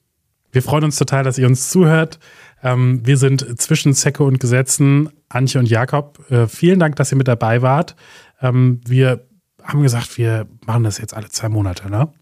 Wir 0.50 0.62
freuen 0.62 0.84
uns 0.84 0.96
total, 0.96 1.24
dass 1.24 1.38
ihr 1.38 1.46
uns 1.46 1.70
zuhört. 1.70 2.18
Ähm, 2.62 3.04
wir 3.04 3.16
sind 3.16 3.60
zwischen 3.60 3.94
Zecke 3.94 4.22
und 4.22 4.38
Gesetzen, 4.38 5.10
Antje 5.28 5.58
und 5.58 5.68
Jakob. 5.68 6.30
Äh, 6.30 6.46
vielen 6.46 6.78
Dank, 6.78 6.96
dass 6.96 7.10
ihr 7.10 7.16
mit 7.16 7.28
dabei 7.28 7.62
wart. 7.62 7.96
Ähm, 8.40 8.80
wir 8.86 9.26
haben 9.62 9.82
gesagt, 9.82 10.18
wir 10.18 10.46
machen 10.66 10.84
das 10.84 10.98
jetzt 10.98 11.14
alle 11.14 11.28
zwei 11.28 11.48
Monate, 11.48 11.90
ne? 11.90 12.12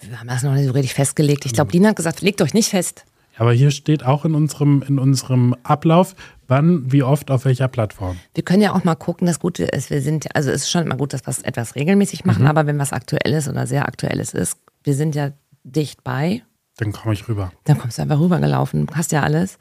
Wir 0.00 0.20
haben 0.20 0.28
das 0.28 0.42
noch 0.42 0.52
nicht 0.52 0.66
so 0.66 0.72
richtig 0.72 0.92
festgelegt. 0.92 1.46
Ich 1.46 1.52
glaube, 1.52 1.72
Lina 1.72 1.90
hat 1.90 1.96
gesagt, 1.96 2.20
legt 2.20 2.42
euch 2.42 2.52
nicht 2.52 2.68
fest. 2.68 3.04
Aber 3.36 3.52
hier 3.52 3.70
steht 3.70 4.04
auch 4.04 4.24
in 4.24 4.34
unserem, 4.34 4.82
in 4.86 4.98
unserem 4.98 5.54
Ablauf, 5.62 6.14
wann, 6.46 6.92
wie 6.92 7.02
oft, 7.02 7.30
auf 7.30 7.44
welcher 7.44 7.68
Plattform. 7.68 8.16
Wir 8.34 8.44
können 8.44 8.62
ja 8.62 8.74
auch 8.74 8.84
mal 8.84 8.94
gucken, 8.94 9.26
das 9.26 9.40
Gute 9.40 9.64
ist, 9.64 9.90
wir 9.90 10.02
sind, 10.02 10.34
also 10.36 10.50
es 10.50 10.62
ist 10.62 10.70
schon 10.70 10.82
immer 10.82 10.96
gut, 10.96 11.12
dass 11.12 11.26
wir 11.26 11.30
es 11.30 11.42
etwas 11.42 11.74
regelmäßig 11.74 12.24
machen, 12.24 12.42
mhm. 12.42 12.48
aber 12.48 12.66
wenn 12.66 12.78
was 12.78 12.92
Aktuelles 12.92 13.48
oder 13.48 13.66
sehr 13.66 13.86
Aktuelles 13.86 14.34
ist, 14.34 14.58
wir 14.84 14.94
sind 14.94 15.14
ja 15.14 15.30
dicht 15.64 16.04
bei. 16.04 16.42
Dann 16.76 16.92
komme 16.92 17.14
ich 17.14 17.28
rüber. 17.28 17.52
Dann 17.64 17.78
kommst 17.78 17.98
du 17.98 18.02
einfach 18.02 18.20
rübergelaufen, 18.20 18.86
hast 18.94 19.12
ja 19.12 19.22
alles. 19.22 19.58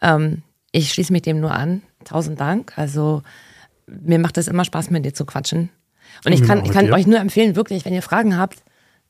Ähm, 0.00 0.42
ich 0.72 0.92
schließe 0.92 1.12
mich 1.12 1.22
dem 1.22 1.40
nur 1.40 1.52
an. 1.52 1.82
Tausend 2.04 2.40
Dank. 2.40 2.72
Also 2.76 3.22
mir 3.86 4.18
macht 4.18 4.38
es 4.38 4.48
immer 4.48 4.64
Spaß, 4.64 4.90
mit 4.90 5.04
dir 5.04 5.14
zu 5.14 5.26
quatschen. 5.26 5.70
Und, 6.24 6.26
Und 6.26 6.32
ich 6.32 6.42
kann, 6.42 6.64
ich 6.64 6.72
kann 6.72 6.92
euch 6.92 7.06
nur 7.06 7.18
empfehlen, 7.18 7.56
wirklich, 7.56 7.84
wenn 7.84 7.92
ihr 7.92 8.02
Fragen 8.02 8.36
habt, 8.36 8.62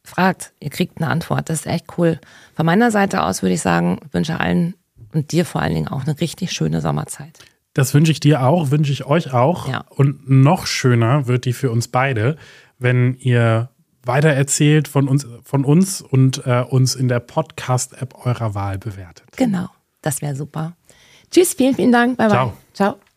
fragt, 0.05 0.53
ihr 0.61 0.71
kriegt 0.71 0.99
eine 1.01 1.11
Antwort. 1.11 1.49
Das 1.49 1.61
ist 1.61 1.67
echt 1.67 1.87
cool. 1.99 2.21
Von 2.55 2.67
meiner 2.67 2.91
Seite 2.91 3.23
aus 3.23 3.43
würde 3.43 3.55
ich 3.55 3.63
sagen, 3.63 3.99
wünsche 4.11 4.41
allen 4.41 4.75
und 5.13 5.33
dir 5.33 5.45
vor 5.45 5.61
allen 5.61 5.75
Dingen 5.75 5.89
auch 5.89 6.05
eine 6.05 6.21
richtig 6.21 6.53
schöne 6.53 6.81
Sommerzeit. 6.81 7.39
Das 7.75 7.95
wünsche 7.95 8.13
ich 8.13 8.21
dir 8.21 8.43
auch, 8.43 8.71
wünsche 8.71 8.93
ich 8.93 9.07
euch 9.07 9.33
auch. 9.33 9.69
Ja. 9.69 9.85
Und 9.89 10.29
noch 10.29 10.67
schöner 10.67 11.27
wird 11.27 11.45
die 11.45 11.53
für 11.53 11.71
uns 11.71 11.89
beide, 11.89 12.37
wenn 12.79 13.15
ihr 13.15 13.71
weitererzählt 14.05 14.89
von 14.89 15.09
uns, 15.09 15.27
von 15.45 15.65
uns 15.65 16.03
und 16.03 16.45
äh, 16.47 16.63
uns 16.63 16.95
in 16.95 17.09
der 17.09 17.21
Podcast-App 17.21 18.27
eurer 18.27 18.55
Wahl 18.55 18.79
bewertet. 18.79 19.27
Genau, 19.37 19.69
das 20.03 20.23
wäre 20.23 20.35
super. 20.35 20.77
Tschüss, 21.31 21.55
vielen, 21.55 21.75
vielen 21.75 21.93
Dank. 21.93 22.19
Bye, 22.19 22.29
bye. 22.29 22.37
Ciao. 22.37 22.53
Ciao. 22.75 23.12